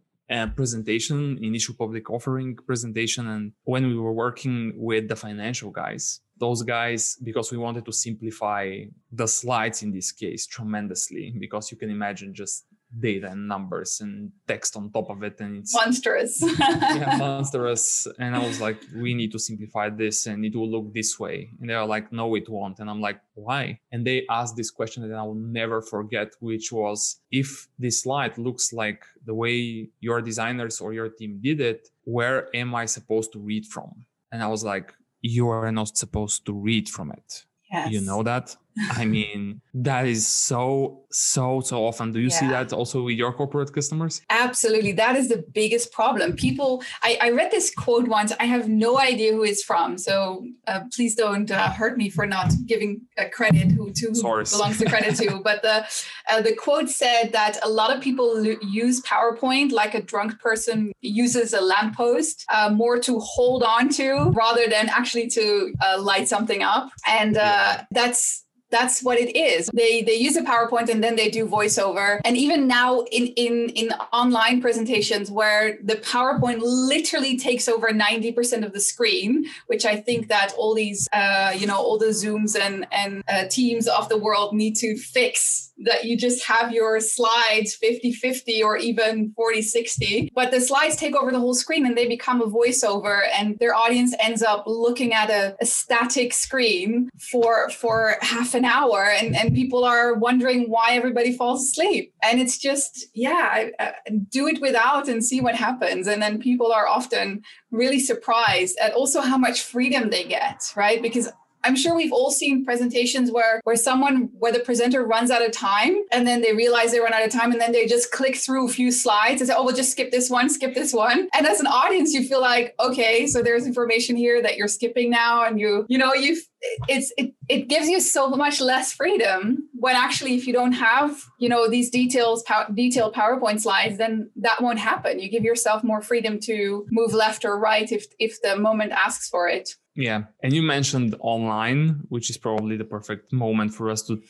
presentation, 0.54 1.38
initial 1.42 1.74
public 1.74 2.08
offering 2.08 2.56
presentation. 2.56 3.26
And 3.28 3.52
when 3.64 3.88
we 3.88 3.96
were 3.96 4.12
working 4.12 4.72
with 4.76 5.08
the 5.08 5.16
financial 5.16 5.70
guys, 5.70 6.20
those 6.40 6.62
guys 6.62 7.16
because 7.22 7.52
we 7.52 7.58
wanted 7.58 7.84
to 7.84 7.92
simplify 7.92 8.80
the 9.12 9.28
slides 9.28 9.82
in 9.82 9.92
this 9.92 10.10
case 10.10 10.46
tremendously 10.46 11.34
because 11.38 11.70
you 11.70 11.76
can 11.76 11.90
imagine 11.90 12.34
just 12.34 12.64
data 12.98 13.28
and 13.30 13.46
numbers 13.46 14.00
and 14.00 14.32
text 14.48 14.76
on 14.76 14.90
top 14.90 15.10
of 15.10 15.22
it 15.22 15.40
and 15.40 15.58
it's 15.58 15.74
monstrous. 15.74 16.42
Yeah 16.58 17.16
monstrous. 17.18 18.06
And 18.18 18.34
i 18.34 18.38
was 18.38 18.60
like 18.60 18.78
we 18.96 19.14
need 19.14 19.30
to 19.32 19.38
simplify 19.38 19.90
this 19.90 20.26
and 20.26 20.44
it 20.44 20.56
will 20.56 20.68
look 20.68 20.92
this 20.92 21.18
way. 21.20 21.50
And 21.60 21.70
they 21.70 21.74
are 21.74 21.86
like 21.86 22.12
no 22.12 22.34
it 22.34 22.48
won't. 22.48 22.80
And 22.80 22.90
i'm 22.90 23.00
like 23.00 23.20
why? 23.34 23.78
And 23.92 24.04
they 24.04 24.26
asked 24.28 24.56
this 24.56 24.70
question 24.70 25.08
that 25.08 25.14
i 25.16 25.22
will 25.22 25.34
never 25.34 25.80
forget 25.82 26.28
which 26.40 26.72
was 26.72 27.20
if 27.30 27.68
this 27.78 28.02
slide 28.02 28.36
looks 28.38 28.72
like 28.72 29.04
the 29.24 29.34
way 29.34 29.90
your 30.00 30.20
designers 30.20 30.80
or 30.80 30.92
your 30.92 31.10
team 31.10 31.38
did 31.40 31.60
it 31.60 31.88
where 32.04 32.48
am 32.56 32.74
i 32.74 32.86
supposed 32.86 33.32
to 33.34 33.38
read 33.38 33.66
from? 33.66 34.06
And 34.32 34.42
i 34.42 34.48
was 34.48 34.64
like 34.64 34.92
you 35.20 35.48
are 35.48 35.70
not 35.72 35.96
supposed 35.96 36.46
to 36.46 36.52
read 36.52 36.88
from 36.88 37.10
it. 37.12 37.44
Yes. 37.70 37.90
You 37.92 38.00
know 38.00 38.22
that? 38.22 38.56
I 38.92 39.04
mean, 39.04 39.60
that 39.74 40.06
is 40.06 40.26
so, 40.26 41.02
so, 41.10 41.60
so 41.60 41.84
often. 41.84 42.12
Do 42.12 42.20
you 42.20 42.28
yeah. 42.28 42.38
see 42.38 42.48
that 42.48 42.72
also 42.72 43.02
with 43.02 43.16
your 43.16 43.32
corporate 43.32 43.72
customers? 43.72 44.22
Absolutely. 44.30 44.92
That 44.92 45.16
is 45.16 45.28
the 45.28 45.44
biggest 45.52 45.92
problem. 45.92 46.34
People, 46.34 46.82
I, 47.02 47.18
I 47.20 47.30
read 47.30 47.50
this 47.50 47.72
quote 47.74 48.08
once. 48.08 48.32
I 48.38 48.44
have 48.44 48.68
no 48.68 48.98
idea 48.98 49.32
who 49.32 49.44
it's 49.44 49.62
from. 49.62 49.98
So 49.98 50.46
uh, 50.66 50.80
please 50.94 51.14
don't 51.14 51.50
uh, 51.50 51.70
hurt 51.72 51.96
me 51.96 52.10
for 52.10 52.26
not 52.26 52.52
giving 52.66 53.02
a 53.18 53.28
credit 53.28 53.72
who 53.72 53.92
to 53.92 54.06
who 54.06 54.22
belongs 54.22 54.78
to 54.78 54.88
credit 54.88 55.16
to. 55.16 55.40
But 55.50 55.62
the, 55.62 55.86
uh, 56.30 56.42
the 56.42 56.54
quote 56.54 56.90
said 56.90 57.32
that 57.32 57.58
a 57.62 57.68
lot 57.68 57.94
of 57.94 58.02
people 58.02 58.44
use 58.62 59.00
PowerPoint 59.02 59.72
like 59.72 59.94
a 59.94 60.02
drunk 60.02 60.38
person 60.38 60.92
uses 61.00 61.52
a 61.52 61.60
lamppost 61.60 62.44
uh, 62.48 62.70
more 62.70 62.98
to 63.00 63.18
hold 63.18 63.62
on 63.62 63.88
to 63.90 64.30
rather 64.34 64.66
than 64.68 64.88
actually 64.88 65.28
to 65.28 65.72
uh, 65.82 66.00
light 66.00 66.28
something 66.28 66.62
up. 66.62 66.90
And 67.06 67.36
uh, 67.36 67.40
yeah. 67.40 67.84
that's 67.90 68.44
that's 68.70 69.02
what 69.02 69.18
it 69.18 69.36
is. 69.36 69.70
They 69.74 70.02
they 70.02 70.14
use 70.16 70.36
a 70.36 70.42
powerpoint 70.42 70.88
and 70.88 71.02
then 71.02 71.16
they 71.16 71.28
do 71.28 71.46
voiceover. 71.46 72.20
And 72.24 72.36
even 72.36 72.66
now 72.66 73.00
in 73.12 73.26
in 73.28 73.70
in 73.70 73.90
online 74.12 74.60
presentations 74.60 75.30
where 75.30 75.78
the 75.82 75.96
powerpoint 75.96 76.60
literally 76.60 77.36
takes 77.36 77.68
over 77.68 77.88
90% 77.88 78.64
of 78.64 78.72
the 78.72 78.80
screen 78.80 79.44
which 79.66 79.84
i 79.84 79.96
think 79.96 80.28
that 80.28 80.52
all 80.56 80.74
these 80.74 81.08
uh, 81.12 81.52
you 81.56 81.66
know 81.66 81.76
all 81.76 81.98
the 81.98 82.06
zooms 82.06 82.58
and 82.58 82.86
and 82.92 83.22
uh, 83.28 83.44
teams 83.48 83.86
of 83.86 84.08
the 84.08 84.18
world 84.18 84.54
need 84.54 84.74
to 84.76 84.96
fix 84.96 85.72
that 85.82 86.04
you 86.04 86.16
just 86.16 86.44
have 86.44 86.72
your 86.72 87.00
slides 87.00 87.74
50 87.74 88.12
50 88.12 88.62
or 88.62 88.76
even 88.76 89.32
40 89.34 89.62
60 89.62 90.32
but 90.34 90.50
the 90.50 90.60
slides 90.60 90.96
take 90.96 91.16
over 91.16 91.30
the 91.30 91.38
whole 91.38 91.54
screen 91.54 91.86
and 91.86 91.96
they 91.96 92.06
become 92.06 92.40
a 92.42 92.46
voiceover 92.46 93.22
and 93.36 93.58
their 93.58 93.74
audience 93.74 94.14
ends 94.20 94.42
up 94.42 94.64
looking 94.66 95.14
at 95.14 95.30
a, 95.30 95.56
a 95.60 95.66
static 95.66 96.32
screen 96.32 97.08
for 97.18 97.70
for 97.70 98.16
half 98.20 98.54
an 98.54 98.59
hour 98.64 99.10
and 99.10 99.36
and 99.36 99.54
people 99.54 99.84
are 99.84 100.14
wondering 100.14 100.70
why 100.70 100.92
everybody 100.92 101.36
falls 101.36 101.62
asleep. 101.62 102.12
And 102.22 102.40
it's 102.40 102.58
just 102.58 103.06
yeah 103.14 103.70
uh, 103.78 103.92
do 104.30 104.46
it 104.46 104.60
without 104.60 105.08
and 105.08 105.24
see 105.24 105.40
what 105.40 105.54
happens. 105.54 106.06
And 106.06 106.22
then 106.22 106.40
people 106.40 106.72
are 106.72 106.86
often 106.86 107.42
really 107.70 108.00
surprised 108.00 108.76
at 108.80 108.92
also 108.92 109.20
how 109.20 109.38
much 109.38 109.62
freedom 109.62 110.10
they 110.10 110.24
get 110.24 110.72
right? 110.76 111.00
Because 111.02 111.28
I'm 111.64 111.76
sure 111.76 111.94
we've 111.94 112.12
all 112.12 112.30
seen 112.30 112.64
presentations 112.64 113.30
where 113.30 113.60
where 113.64 113.76
someone 113.76 114.30
where 114.38 114.52
the 114.52 114.60
presenter 114.60 115.04
runs 115.04 115.30
out 115.30 115.44
of 115.44 115.52
time 115.52 115.96
and 116.12 116.26
then 116.26 116.42
they 116.42 116.52
realize 116.54 116.92
they 116.92 117.00
run 117.00 117.12
out 117.12 117.24
of 117.24 117.30
time 117.30 117.52
and 117.52 117.60
then 117.60 117.72
they 117.72 117.86
just 117.86 118.10
click 118.10 118.36
through 118.36 118.66
a 118.66 118.70
few 118.70 118.90
slides 118.90 119.40
and 119.40 119.48
say, 119.48 119.54
oh, 119.56 119.64
we'll 119.64 119.76
just 119.76 119.92
skip 119.92 120.10
this 120.10 120.30
one, 120.30 120.48
skip 120.48 120.74
this 120.74 120.92
one. 120.92 121.28
And 121.34 121.46
as 121.46 121.60
an 121.60 121.66
audience, 121.66 122.12
you 122.12 122.24
feel 122.26 122.40
like, 122.40 122.74
okay, 122.80 123.26
so 123.26 123.42
there's 123.42 123.66
information 123.66 124.16
here 124.16 124.42
that 124.42 124.56
you're 124.56 124.68
skipping 124.68 125.10
now, 125.10 125.44
and 125.44 125.60
you, 125.60 125.86
you 125.88 125.98
know, 125.98 126.14
you 126.14 126.40
it's 126.88 127.12
it, 127.16 127.32
it 127.48 127.68
gives 127.68 127.88
you 127.88 128.00
so 128.00 128.28
much 128.30 128.60
less 128.60 128.92
freedom 128.92 129.68
when 129.72 129.96
actually 129.96 130.34
if 130.34 130.46
you 130.46 130.52
don't 130.52 130.72
have 130.72 131.22
you 131.38 131.48
know 131.48 131.68
these 131.68 131.90
details 131.90 132.42
pow- 132.42 132.66
detailed 132.74 133.14
powerpoint 133.14 133.60
slides 133.60 133.96
then 133.96 134.30
that 134.36 134.60
won't 134.60 134.78
happen 134.78 135.18
you 135.18 135.30
give 135.30 135.42
yourself 135.42 135.82
more 135.82 136.02
freedom 136.02 136.38
to 136.38 136.86
move 136.90 137.14
left 137.14 137.44
or 137.44 137.58
right 137.58 137.90
if 137.92 138.06
if 138.18 138.40
the 138.42 138.56
moment 138.56 138.92
asks 138.92 139.28
for 139.28 139.48
it 139.48 139.70
yeah. 139.94 140.24
And 140.42 140.52
you 140.52 140.62
mentioned 140.62 141.14
online, 141.20 142.02
which 142.08 142.30
is 142.30 142.36
probably 142.36 142.76
the 142.76 142.84
perfect 142.84 143.32
moment 143.32 143.74
for 143.74 143.90
us 143.90 144.02
to 144.06 144.22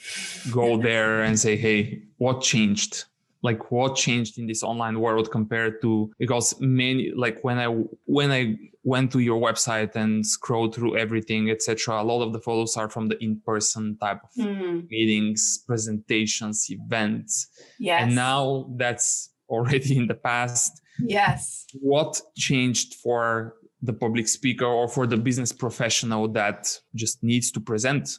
go 0.51 0.77
there 0.77 1.23
and 1.23 1.39
say, 1.39 1.57
hey, 1.57 2.03
what 2.19 2.43
changed? 2.43 3.05
Like 3.43 3.71
what 3.71 3.97
changed 3.97 4.39
in 4.39 4.47
this 4.47 4.63
online 4.63 5.01
world 5.01 5.31
compared 5.31 5.81
to 5.83 6.13
because 6.19 6.61
many 6.61 7.11
like 7.17 7.43
when 7.43 7.59
I 7.59 7.67
when 8.05 8.31
I 8.31 8.59
went 8.83 9.13
to 9.13 9.21
your 9.21 9.41
website 9.41 9.95
and 9.97 10.27
scrolled 10.27 10.75
through 10.75 10.99
everything, 10.99 11.51
etc. 11.51 12.03
A 12.03 12.05
lot 12.05 12.23
of 12.23 12.33
the 12.33 12.41
photos 12.41 12.77
are 12.77 12.89
from 12.89 13.09
the 13.09 13.23
in-person 13.23 13.97
type 13.99 14.21
of 14.25 14.45
mm. 14.45 14.89
meetings, 14.91 15.63
presentations, 15.67 16.67
events. 16.71 17.49
Yes. 17.79 18.03
And 18.03 18.15
now 18.15 18.71
that's 18.77 19.31
already 19.49 19.97
in 19.97 20.07
the 20.07 20.15
past. 20.15 20.81
Yes. 21.03 21.67
What 21.81 22.21
changed 22.37 22.95
for 22.95 23.55
the 23.83 23.93
public 23.93 24.29
speaker 24.29 24.67
or 24.67 24.89
for 24.89 25.07
the 25.07 25.17
business 25.17 25.53
professional 25.53 26.29
that 26.29 26.69
just 26.95 27.23
needs 27.23 27.51
to 27.51 27.61
present 27.61 28.19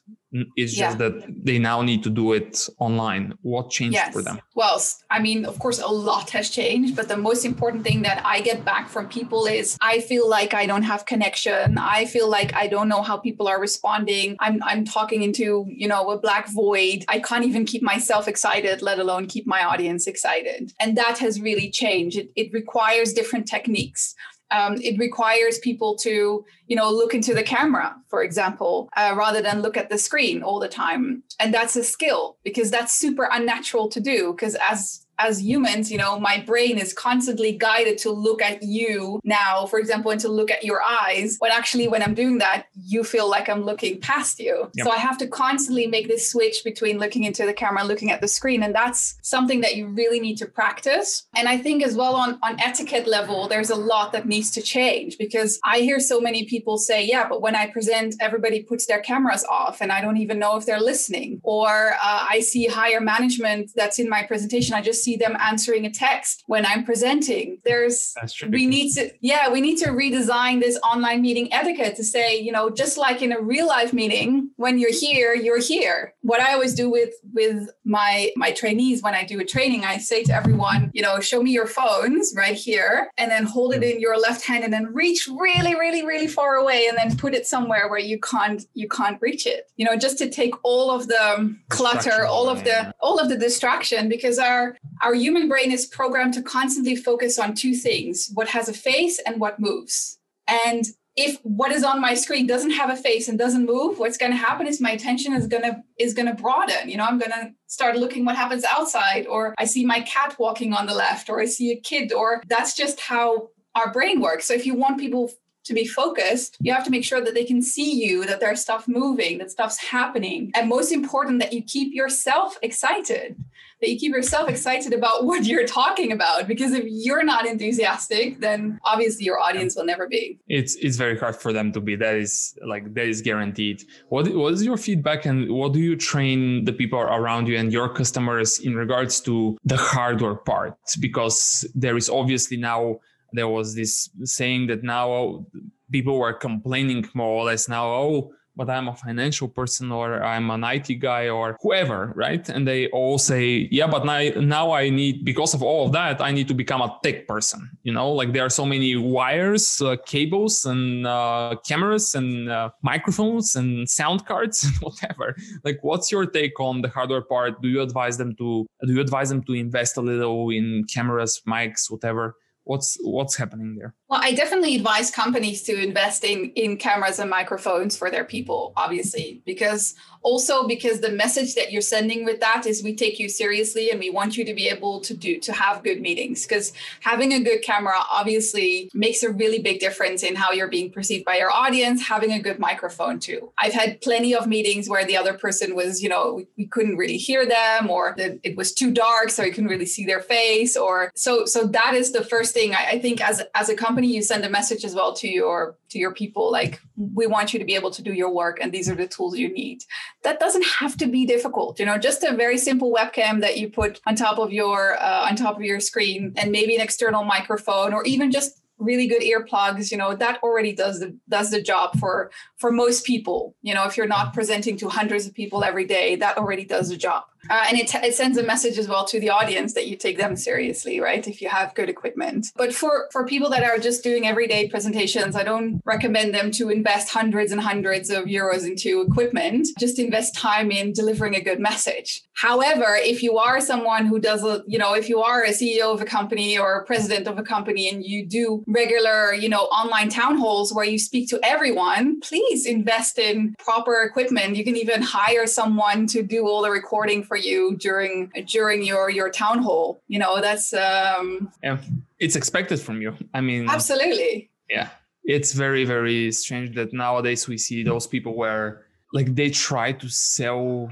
it's 0.55 0.73
just 0.73 0.97
yeah. 0.99 1.09
that 1.09 1.25
they 1.43 1.59
now 1.59 1.81
need 1.81 2.03
to 2.03 2.09
do 2.09 2.31
it 2.31 2.67
online. 2.79 3.33
What 3.41 3.69
changed 3.69 3.95
yes. 3.95 4.13
for 4.13 4.21
them? 4.21 4.39
Well 4.55 4.81
i 5.09 5.19
mean 5.19 5.45
of 5.45 5.59
course 5.59 5.79
a 5.81 5.87
lot 5.87 6.29
has 6.29 6.49
changed 6.49 6.95
but 6.95 7.07
the 7.07 7.17
most 7.17 7.45
important 7.45 7.83
thing 7.83 8.03
that 8.03 8.21
i 8.25 8.39
get 8.41 8.63
back 8.63 8.87
from 8.87 9.07
people 9.07 9.45
is 9.45 9.77
i 9.81 9.99
feel 9.99 10.29
like 10.29 10.53
i 10.53 10.65
don't 10.65 10.83
have 10.83 11.05
connection. 11.05 11.77
I 11.77 12.05
feel 12.05 12.29
like 12.29 12.53
i 12.53 12.67
don't 12.67 12.87
know 12.87 13.01
how 13.01 13.17
people 13.17 13.47
are 13.47 13.59
responding. 13.59 14.37
I'm 14.39 14.61
i'm 14.63 14.85
talking 14.85 15.23
into 15.23 15.65
you 15.67 15.87
know 15.87 16.11
a 16.11 16.17
black 16.17 16.49
void. 16.49 17.05
I 17.07 17.19
can't 17.19 17.45
even 17.45 17.65
keep 17.65 17.81
myself 17.81 18.27
excited 18.27 18.81
let 18.81 18.99
alone 18.99 19.25
keep 19.27 19.45
my 19.47 19.63
audience 19.63 20.07
excited. 20.07 20.71
And 20.79 20.97
that 20.97 21.17
has 21.17 21.41
really 21.41 21.69
changed. 21.69 22.17
It, 22.17 22.29
it 22.35 22.53
requires 22.53 23.13
different 23.13 23.47
techniques 23.47 24.15
um, 24.51 24.75
it 24.81 24.97
requires 24.99 25.59
people 25.59 25.95
to 25.97 26.45
you 26.67 26.75
know 26.75 26.89
look 26.89 27.13
into 27.13 27.33
the 27.33 27.43
camera 27.43 27.95
for 28.09 28.23
example 28.23 28.89
uh, 28.95 29.13
rather 29.17 29.41
than 29.41 29.61
look 29.61 29.77
at 29.77 29.89
the 29.89 29.97
screen 29.97 30.43
all 30.43 30.59
the 30.59 30.67
time. 30.67 31.23
And 31.39 31.53
that's 31.53 31.75
a 31.75 31.83
skill 31.83 32.37
because 32.43 32.71
that's 32.71 32.93
super 32.93 33.27
unnatural 33.31 33.89
to 33.89 33.99
do 33.99 34.33
because 34.33 34.55
as 34.69 35.05
as 35.21 35.41
humans, 35.41 35.91
you 35.91 35.97
know, 35.97 36.19
my 36.19 36.43
brain 36.45 36.77
is 36.77 36.93
constantly 36.93 37.51
guided 37.51 37.97
to 37.99 38.11
look 38.11 38.41
at 38.41 38.63
you 38.63 39.19
now, 39.23 39.65
for 39.65 39.79
example, 39.79 40.11
and 40.11 40.19
to 40.21 40.29
look 40.29 40.51
at 40.51 40.63
your 40.63 40.81
eyes. 40.81 41.37
When 41.39 41.51
actually, 41.51 41.87
when 41.87 42.01
I'm 42.01 42.13
doing 42.13 42.39
that, 42.39 42.67
you 42.73 43.03
feel 43.03 43.29
like 43.29 43.49
I'm 43.49 43.63
looking 43.63 43.99
past 43.99 44.39
you. 44.39 44.69
Yep. 44.73 44.85
So 44.85 44.91
I 44.91 44.97
have 44.97 45.17
to 45.19 45.27
constantly 45.27 45.87
make 45.87 46.07
this 46.07 46.29
switch 46.29 46.63
between 46.63 46.97
looking 46.97 47.23
into 47.23 47.45
the 47.45 47.53
camera 47.53 47.81
and 47.81 47.87
looking 47.87 48.11
at 48.11 48.21
the 48.21 48.27
screen. 48.27 48.63
And 48.63 48.73
that's 48.73 49.17
something 49.21 49.61
that 49.61 49.75
you 49.75 49.87
really 49.87 50.19
need 50.19 50.37
to 50.37 50.45
practice. 50.45 51.27
And 51.35 51.47
I 51.47 51.57
think 51.57 51.83
as 51.83 51.95
well 51.95 52.15
on, 52.15 52.39
on 52.41 52.59
etiquette 52.59 53.07
level, 53.07 53.47
there's 53.47 53.69
a 53.69 53.75
lot 53.75 54.11
that 54.13 54.27
needs 54.27 54.51
to 54.51 54.61
change 54.61 55.17
because 55.17 55.59
I 55.63 55.79
hear 55.79 55.99
so 55.99 56.19
many 56.19 56.45
people 56.45 56.77
say, 56.77 57.05
yeah, 57.05 57.27
but 57.27 57.41
when 57.41 57.55
I 57.55 57.67
present, 57.67 58.15
everybody 58.19 58.63
puts 58.63 58.85
their 58.85 58.99
cameras 58.99 59.45
off 59.49 59.81
and 59.81 59.91
I 59.91 60.01
don't 60.01 60.17
even 60.17 60.39
know 60.39 60.57
if 60.57 60.65
they're 60.65 60.79
listening. 60.79 61.39
Or 61.43 61.91
uh, 61.93 62.25
I 62.29 62.39
see 62.41 62.67
higher 62.67 63.01
management 63.01 63.71
that's 63.75 63.99
in 63.99 64.09
my 64.09 64.23
presentation. 64.23 64.75
I 64.75 64.81
just 64.81 65.03
see 65.03 65.10
see 65.11 65.17
them 65.17 65.35
answering 65.39 65.85
a 65.85 65.91
text 65.91 66.43
when 66.47 66.65
I'm 66.65 66.83
presenting. 66.83 67.59
There's 67.65 68.15
we 68.49 68.65
need 68.65 68.93
to 68.93 69.11
yeah, 69.21 69.49
we 69.49 69.61
need 69.61 69.77
to 69.77 69.89
redesign 69.89 70.61
this 70.61 70.77
online 70.83 71.21
meeting 71.21 71.51
etiquette 71.53 71.95
to 71.97 72.03
say, 72.03 72.39
you 72.39 72.51
know, 72.51 72.69
just 72.69 72.97
like 72.97 73.21
in 73.21 73.31
a 73.31 73.41
real 73.41 73.67
life 73.67 73.93
meeting, 73.93 74.49
when 74.55 74.79
you're 74.79 74.93
here, 74.93 75.33
you're 75.33 75.59
here. 75.59 76.13
What 76.21 76.39
I 76.39 76.53
always 76.53 76.73
do 76.73 76.89
with 76.89 77.13
with 77.33 77.69
my 77.83 78.31
my 78.35 78.51
trainees 78.51 79.01
when 79.01 79.13
I 79.13 79.25
do 79.25 79.39
a 79.39 79.45
training, 79.45 79.83
I 79.83 79.97
say 79.97 80.23
to 80.23 80.33
everyone, 80.33 80.91
you 80.93 81.01
know, 81.01 81.19
show 81.19 81.41
me 81.41 81.51
your 81.51 81.67
phones 81.67 82.33
right 82.35 82.55
here 82.55 83.09
and 83.17 83.29
then 83.29 83.43
hold 83.43 83.73
it 83.73 83.83
in 83.83 83.99
your 83.99 84.17
left 84.17 84.45
hand 84.45 84.63
and 84.63 84.73
then 84.73 84.93
reach 84.93 85.27
really 85.27 85.75
really 85.75 86.05
really 86.05 86.27
far 86.27 86.55
away 86.55 86.87
and 86.87 86.97
then 86.97 87.17
put 87.17 87.33
it 87.33 87.45
somewhere 87.45 87.89
where 87.89 87.99
you 87.99 88.19
can't 88.19 88.65
you 88.73 88.87
can't 88.87 89.21
reach 89.21 89.45
it. 89.45 89.69
You 89.77 89.85
know, 89.85 89.97
just 89.97 90.17
to 90.19 90.29
take 90.29 90.53
all 90.63 90.91
of 90.91 91.07
the 91.07 91.55
clutter, 91.69 92.25
all 92.25 92.47
of 92.49 92.63
the 92.63 92.93
all 92.99 93.19
of 93.19 93.29
the 93.29 93.37
distraction 93.37 94.07
because 94.07 94.37
our 94.39 94.77
our 95.01 95.13
human 95.13 95.47
brain 95.47 95.71
is 95.71 95.85
programmed 95.85 96.33
to 96.35 96.41
constantly 96.41 96.95
focus 96.95 97.39
on 97.39 97.53
two 97.53 97.73
things 97.73 98.29
what 98.33 98.49
has 98.49 98.69
a 98.69 98.73
face 98.73 99.19
and 99.25 99.39
what 99.39 99.59
moves. 99.59 100.19
And 100.47 100.85
if 101.17 101.37
what 101.43 101.71
is 101.71 101.83
on 101.83 101.99
my 101.99 102.13
screen 102.13 102.47
doesn't 102.47 102.71
have 102.71 102.89
a 102.89 102.95
face 102.95 103.27
and 103.27 103.37
doesn't 103.37 103.65
move 103.65 103.99
what's 103.99 104.17
going 104.17 104.31
to 104.31 104.37
happen 104.37 104.65
is 104.65 104.79
my 104.79 104.91
attention 104.91 105.33
is 105.33 105.45
going 105.45 105.63
to 105.63 105.81
is 105.99 106.13
going 106.13 106.25
to 106.25 106.33
broaden 106.33 106.89
you 106.89 106.95
know 106.95 107.03
i'm 107.03 107.19
going 107.19 107.31
to 107.31 107.51
start 107.67 107.97
looking 107.97 108.23
what 108.23 108.37
happens 108.37 108.63
outside 108.63 109.27
or 109.27 109.53
i 109.57 109.65
see 109.65 109.85
my 109.85 109.99
cat 110.01 110.33
walking 110.39 110.73
on 110.73 110.85
the 110.85 110.93
left 110.93 111.29
or 111.29 111.41
i 111.41 111.45
see 111.45 111.71
a 111.71 111.75
kid 111.75 112.13
or 112.13 112.41
that's 112.47 112.75
just 112.77 113.01
how 113.01 113.49
our 113.75 113.91
brain 113.91 114.21
works 114.21 114.45
so 114.45 114.53
if 114.53 114.65
you 114.65 114.73
want 114.73 114.97
people 114.97 115.29
to 115.63 115.73
be 115.73 115.85
focused, 115.85 116.57
you 116.59 116.73
have 116.73 116.83
to 116.83 116.91
make 116.91 117.05
sure 117.05 117.21
that 117.21 117.33
they 117.33 117.45
can 117.45 117.61
see 117.61 117.93
you, 117.93 118.25
that 118.25 118.39
there's 118.39 118.61
stuff 118.61 118.87
moving, 118.87 119.37
that 119.37 119.51
stuff's 119.51 119.77
happening. 119.77 120.51
And 120.55 120.67
most 120.67 120.91
important, 120.91 121.39
that 121.39 121.53
you 121.53 121.61
keep 121.61 121.93
yourself 121.93 122.57
excited, 122.61 123.35
that 123.81 123.89
you 123.89 123.99
keep 123.99 124.13
yourself 124.13 124.47
excited 124.47 124.93
about 124.93 125.25
what 125.29 125.45
you're 125.45 125.67
talking 125.67 126.11
about. 126.11 126.47
Because 126.47 126.71
if 126.73 126.85
you're 126.87 127.23
not 127.23 127.45
enthusiastic, 127.45 128.39
then 128.39 128.79
obviously 128.85 129.25
your 129.25 129.39
audience 129.39 129.75
will 129.75 129.85
never 129.85 130.07
be. 130.07 130.39
It's 130.47 130.75
it's 130.75 130.97
very 130.97 131.17
hard 131.17 131.35
for 131.35 131.51
them 131.51 131.71
to 131.73 131.81
be. 131.81 131.95
That 131.95 132.15
is 132.15 132.57
like 132.65 132.93
that 132.93 133.07
is 133.07 133.21
guaranteed. 133.21 133.83
What 134.09 134.33
what 134.33 134.53
is 134.53 134.63
your 134.63 134.77
feedback 134.77 135.25
and 135.25 135.51
what 135.51 135.73
do 135.73 135.79
you 135.79 135.95
train 135.95 136.65
the 136.65 136.73
people 136.73 136.99
around 136.99 137.47
you 137.47 137.57
and 137.57 137.71
your 137.71 137.89
customers 137.89 138.59
in 138.59 138.75
regards 138.75 139.19
to 139.21 139.57
the 139.65 139.77
hardware 139.77 140.35
part? 140.35 140.77
Because 140.99 141.67
there 141.75 141.97
is 141.97 142.09
obviously 142.09 142.57
now 142.57 142.99
there 143.33 143.47
was 143.47 143.75
this 143.75 144.09
saying 144.23 144.67
that 144.67 144.83
now 144.83 145.45
people 145.91 146.19
were 146.19 146.33
complaining 146.33 147.07
more 147.13 147.41
or 147.41 147.45
less 147.45 147.67
now, 147.67 147.85
oh, 147.85 148.33
but 148.55 148.69
I'm 148.69 148.87
a 148.87 148.95
financial 148.95 149.47
person 149.47 149.91
or 149.91 150.23
I'm 150.23 150.49
an 150.51 150.63
IT 150.63 150.99
guy 150.99 151.29
or 151.29 151.57
whoever, 151.61 152.11
right? 152.15 152.47
And 152.49 152.67
they 152.67 152.87
all 152.87 153.17
say, 153.17 153.67
yeah, 153.71 153.87
but 153.87 154.05
now, 154.05 154.19
now 154.39 154.71
I 154.71 154.89
need, 154.89 155.23
because 155.23 155.53
of 155.53 155.63
all 155.63 155.85
of 155.85 155.91
that, 155.93 156.21
I 156.21 156.31
need 156.31 156.47
to 156.49 156.53
become 156.53 156.81
a 156.81 156.97
tech 157.03 157.27
person. 157.27 157.69
You 157.83 157.93
know, 157.93 158.11
like 158.11 158.33
there 158.33 158.45
are 158.45 158.49
so 158.49 158.65
many 158.65 158.95
wires, 158.95 159.81
uh, 159.81 159.95
cables, 160.05 160.65
and 160.65 161.07
uh, 161.07 161.55
cameras 161.65 162.15
and 162.15 162.49
uh, 162.49 162.69
microphones 162.81 163.55
and 163.55 163.89
sound 163.89 164.25
cards 164.25 164.63
and 164.65 164.75
whatever. 164.77 165.35
Like, 165.63 165.79
what's 165.81 166.11
your 166.11 166.25
take 166.25 166.59
on 166.59 166.81
the 166.81 166.89
hardware 166.89 167.21
part? 167.21 167.61
Do 167.61 167.69
you 167.69 167.81
advise 167.81 168.17
them 168.17 168.35
to, 168.35 168.67
do 168.85 168.93
you 168.93 169.01
advise 169.01 169.29
them 169.29 169.43
to 169.43 169.53
invest 169.53 169.97
a 169.97 170.01
little 170.01 170.49
in 170.49 170.85
cameras, 170.93 171.41
mics, 171.47 171.89
whatever? 171.89 172.35
What's 172.63 172.97
what's 173.01 173.35
happening 173.35 173.75
there? 173.75 173.93
Well 174.07 174.19
i 174.23 174.33
definitely 174.33 174.75
advise 174.75 175.11
companies 175.11 175.63
to 175.63 175.73
invest 175.73 176.23
in 176.23 176.51
in 176.55 176.77
cameras 176.77 177.19
and 177.19 177.29
microphones 177.29 177.97
for 177.97 178.09
their 178.11 178.25
people 178.25 178.73
obviously 178.75 179.41
because 179.45 179.95
also 180.23 180.67
because 180.67 181.01
the 181.01 181.11
message 181.11 181.55
that 181.55 181.71
you're 181.71 181.81
sending 181.81 182.25
with 182.25 182.39
that 182.39 182.65
is 182.65 182.83
we 182.83 182.95
take 182.95 183.19
you 183.19 183.27
seriously 183.27 183.89
and 183.89 183.99
we 183.99 184.09
want 184.09 184.37
you 184.37 184.45
to 184.45 184.53
be 184.53 184.67
able 184.67 184.99
to 185.01 185.15
do 185.15 185.39
to 185.39 185.53
have 185.53 185.83
good 185.83 186.01
meetings 186.01 186.45
because 186.45 186.73
having 186.99 187.33
a 187.33 187.39
good 187.39 187.61
camera 187.63 187.95
obviously 188.11 188.89
makes 188.93 189.23
a 189.23 189.31
really 189.31 189.59
big 189.59 189.79
difference 189.79 190.23
in 190.23 190.35
how 190.35 190.51
you're 190.51 190.67
being 190.67 190.91
perceived 190.91 191.25
by 191.25 191.37
your 191.37 191.51
audience 191.51 192.05
having 192.05 192.31
a 192.31 192.39
good 192.39 192.59
microphone 192.59 193.19
too. 193.19 193.51
I've 193.57 193.73
had 193.73 194.01
plenty 194.01 194.35
of 194.35 194.47
meetings 194.47 194.87
where 194.87 195.05
the 195.05 195.17
other 195.17 195.33
person 195.33 195.75
was 195.75 196.01
you 196.01 196.09
know 196.09 196.33
we, 196.35 196.47
we 196.57 196.65
couldn't 196.67 196.97
really 196.97 197.17
hear 197.17 197.45
them 197.45 197.89
or 197.89 198.13
the, 198.17 198.39
it 198.43 198.55
was 198.55 198.73
too 198.73 198.91
dark 198.91 199.29
so 199.29 199.43
you 199.43 199.51
couldn't 199.51 199.69
really 199.69 199.85
see 199.85 200.05
their 200.05 200.21
face 200.21 200.77
or 200.77 201.11
so 201.15 201.45
so 201.45 201.65
that 201.65 201.93
is 201.93 202.11
the 202.11 202.23
first 202.23 202.50
thing 202.51 202.73
I, 202.73 202.91
I 202.91 202.99
think 202.99 203.21
as 203.21 203.41
as 203.55 203.69
a 203.69 203.75
company 203.75 204.07
you 204.07 204.21
send 204.21 204.45
a 204.45 204.49
message 204.49 204.83
as 204.85 204.95
well 204.95 205.13
to 205.15 205.27
your 205.27 205.77
to 205.89 205.99
your 205.99 206.13
people 206.13 206.51
like 206.51 206.79
we 206.97 207.27
want 207.27 207.53
you 207.53 207.59
to 207.59 207.65
be 207.65 207.75
able 207.75 207.91
to 207.91 208.01
do 208.01 208.13
your 208.13 208.33
work 208.33 208.59
and 208.61 208.71
these 208.71 208.89
are 208.89 208.95
the 208.95 209.07
tools 209.07 209.37
you 209.37 209.51
need. 209.53 209.83
That 210.23 210.39
doesn't 210.39 210.65
have 210.79 210.97
to 210.97 211.07
be 211.07 211.25
difficult 211.25 211.79
you 211.79 211.85
know 211.85 211.97
just 211.97 212.23
a 212.23 212.35
very 212.35 212.57
simple 212.57 212.93
webcam 212.93 213.41
that 213.41 213.57
you 213.57 213.69
put 213.69 213.99
on 214.05 214.15
top 214.15 214.37
of 214.37 214.51
your 214.51 214.97
uh, 215.01 215.27
on 215.27 215.35
top 215.35 215.55
of 215.57 215.63
your 215.63 215.79
screen 215.79 216.33
and 216.37 216.51
maybe 216.51 216.75
an 216.75 216.81
external 216.81 217.23
microphone 217.23 217.93
or 217.93 218.03
even 218.05 218.31
just 218.31 218.61
really 218.77 219.07
good 219.07 219.21
earplugs 219.21 219.91
you 219.91 219.97
know 219.97 220.15
that 220.15 220.41
already 220.41 220.73
does 220.73 220.99
the 220.99 221.15
does 221.29 221.51
the 221.51 221.61
job 221.61 221.97
for 221.99 222.31
for 222.57 222.71
most 222.71 223.05
people. 223.05 223.55
You 223.61 223.73
know 223.73 223.85
if 223.85 223.95
you're 223.95 224.07
not 224.07 224.33
presenting 224.33 224.77
to 224.77 224.89
hundreds 224.89 225.27
of 225.27 225.33
people 225.33 225.63
every 225.63 225.85
day 225.85 226.15
that 226.17 226.37
already 226.37 226.65
does 226.65 226.89
the 226.89 226.97
job 226.97 227.23
uh, 227.49 227.65
and 227.67 227.77
it, 227.77 227.93
it 227.95 228.13
sends 228.15 228.37
a 228.37 228.43
message 228.43 228.77
as 228.77 228.87
well 228.87 229.05
to 229.05 229.19
the 229.19 229.29
audience 229.29 229.73
that 229.73 229.87
you 229.87 229.95
take 229.95 230.17
them 230.17 230.35
seriously, 230.35 230.99
right? 230.99 231.27
If 231.27 231.41
you 231.41 231.49
have 231.49 231.73
good 231.75 231.89
equipment. 231.89 232.47
But 232.55 232.73
for, 232.73 233.09
for 233.11 233.25
people 233.25 233.49
that 233.49 233.63
are 233.63 233.77
just 233.77 234.03
doing 234.03 234.27
everyday 234.27 234.69
presentations, 234.69 235.35
I 235.35 235.43
don't 235.43 235.81
recommend 235.85 236.33
them 236.33 236.51
to 236.51 236.69
invest 236.69 237.09
hundreds 237.09 237.51
and 237.51 237.61
hundreds 237.61 238.09
of 238.09 238.25
euros 238.25 238.65
into 238.65 239.01
equipment. 239.01 239.67
Just 239.79 239.99
invest 239.99 240.35
time 240.35 240.71
in 240.71 240.93
delivering 240.93 241.35
a 241.35 241.41
good 241.41 241.59
message. 241.59 242.21
However, 242.33 242.95
if 242.95 243.21
you 243.21 243.37
are 243.37 243.61
someone 243.61 244.05
who 244.05 244.19
does, 244.19 244.43
a, 244.43 244.63
you 244.67 244.77
know, 244.77 244.93
if 244.93 245.09
you 245.09 245.21
are 245.21 245.43
a 245.43 245.49
CEO 245.49 245.93
of 245.93 246.01
a 246.01 246.05
company 246.05 246.57
or 246.57 246.79
a 246.79 246.85
president 246.85 247.27
of 247.27 247.37
a 247.37 247.43
company 247.43 247.89
and 247.89 248.03
you 248.03 248.25
do 248.25 248.63
regular, 248.67 249.33
you 249.33 249.49
know, 249.49 249.63
online 249.65 250.09
town 250.09 250.37
halls 250.37 250.73
where 250.73 250.85
you 250.85 250.97
speak 250.97 251.29
to 251.29 251.39
everyone, 251.43 252.19
please 252.21 252.65
invest 252.65 253.19
in 253.19 253.55
proper 253.59 254.01
equipment. 254.01 254.55
You 254.55 254.63
can 254.63 254.75
even 254.75 255.01
hire 255.01 255.45
someone 255.45 256.07
to 256.07 256.23
do 256.23 256.47
all 256.47 256.61
the 256.61 256.71
recording 256.71 257.23
for 257.31 257.37
you 257.37 257.77
during 257.77 258.29
during 258.45 258.83
your 258.83 259.09
your 259.09 259.29
town 259.29 259.59
hall 259.63 260.03
you 260.09 260.19
know 260.19 260.41
that's 260.41 260.73
um 260.73 261.49
yeah 261.63 261.77
it's 262.19 262.35
expected 262.35 262.77
from 262.77 263.01
you. 263.01 263.15
I 263.33 263.39
mean 263.39 263.69
absolutely. 263.69 264.51
yeah 264.69 264.89
it's 265.23 265.53
very 265.53 265.85
very 265.85 266.33
strange 266.33 266.75
that 266.75 266.91
nowadays 266.91 267.47
we 267.47 267.57
see 267.57 267.83
those 267.83 268.05
people 268.05 268.33
where 268.35 268.83
like 269.13 269.33
they 269.33 269.49
try 269.49 269.93
to 269.93 270.09
sell 270.09 270.91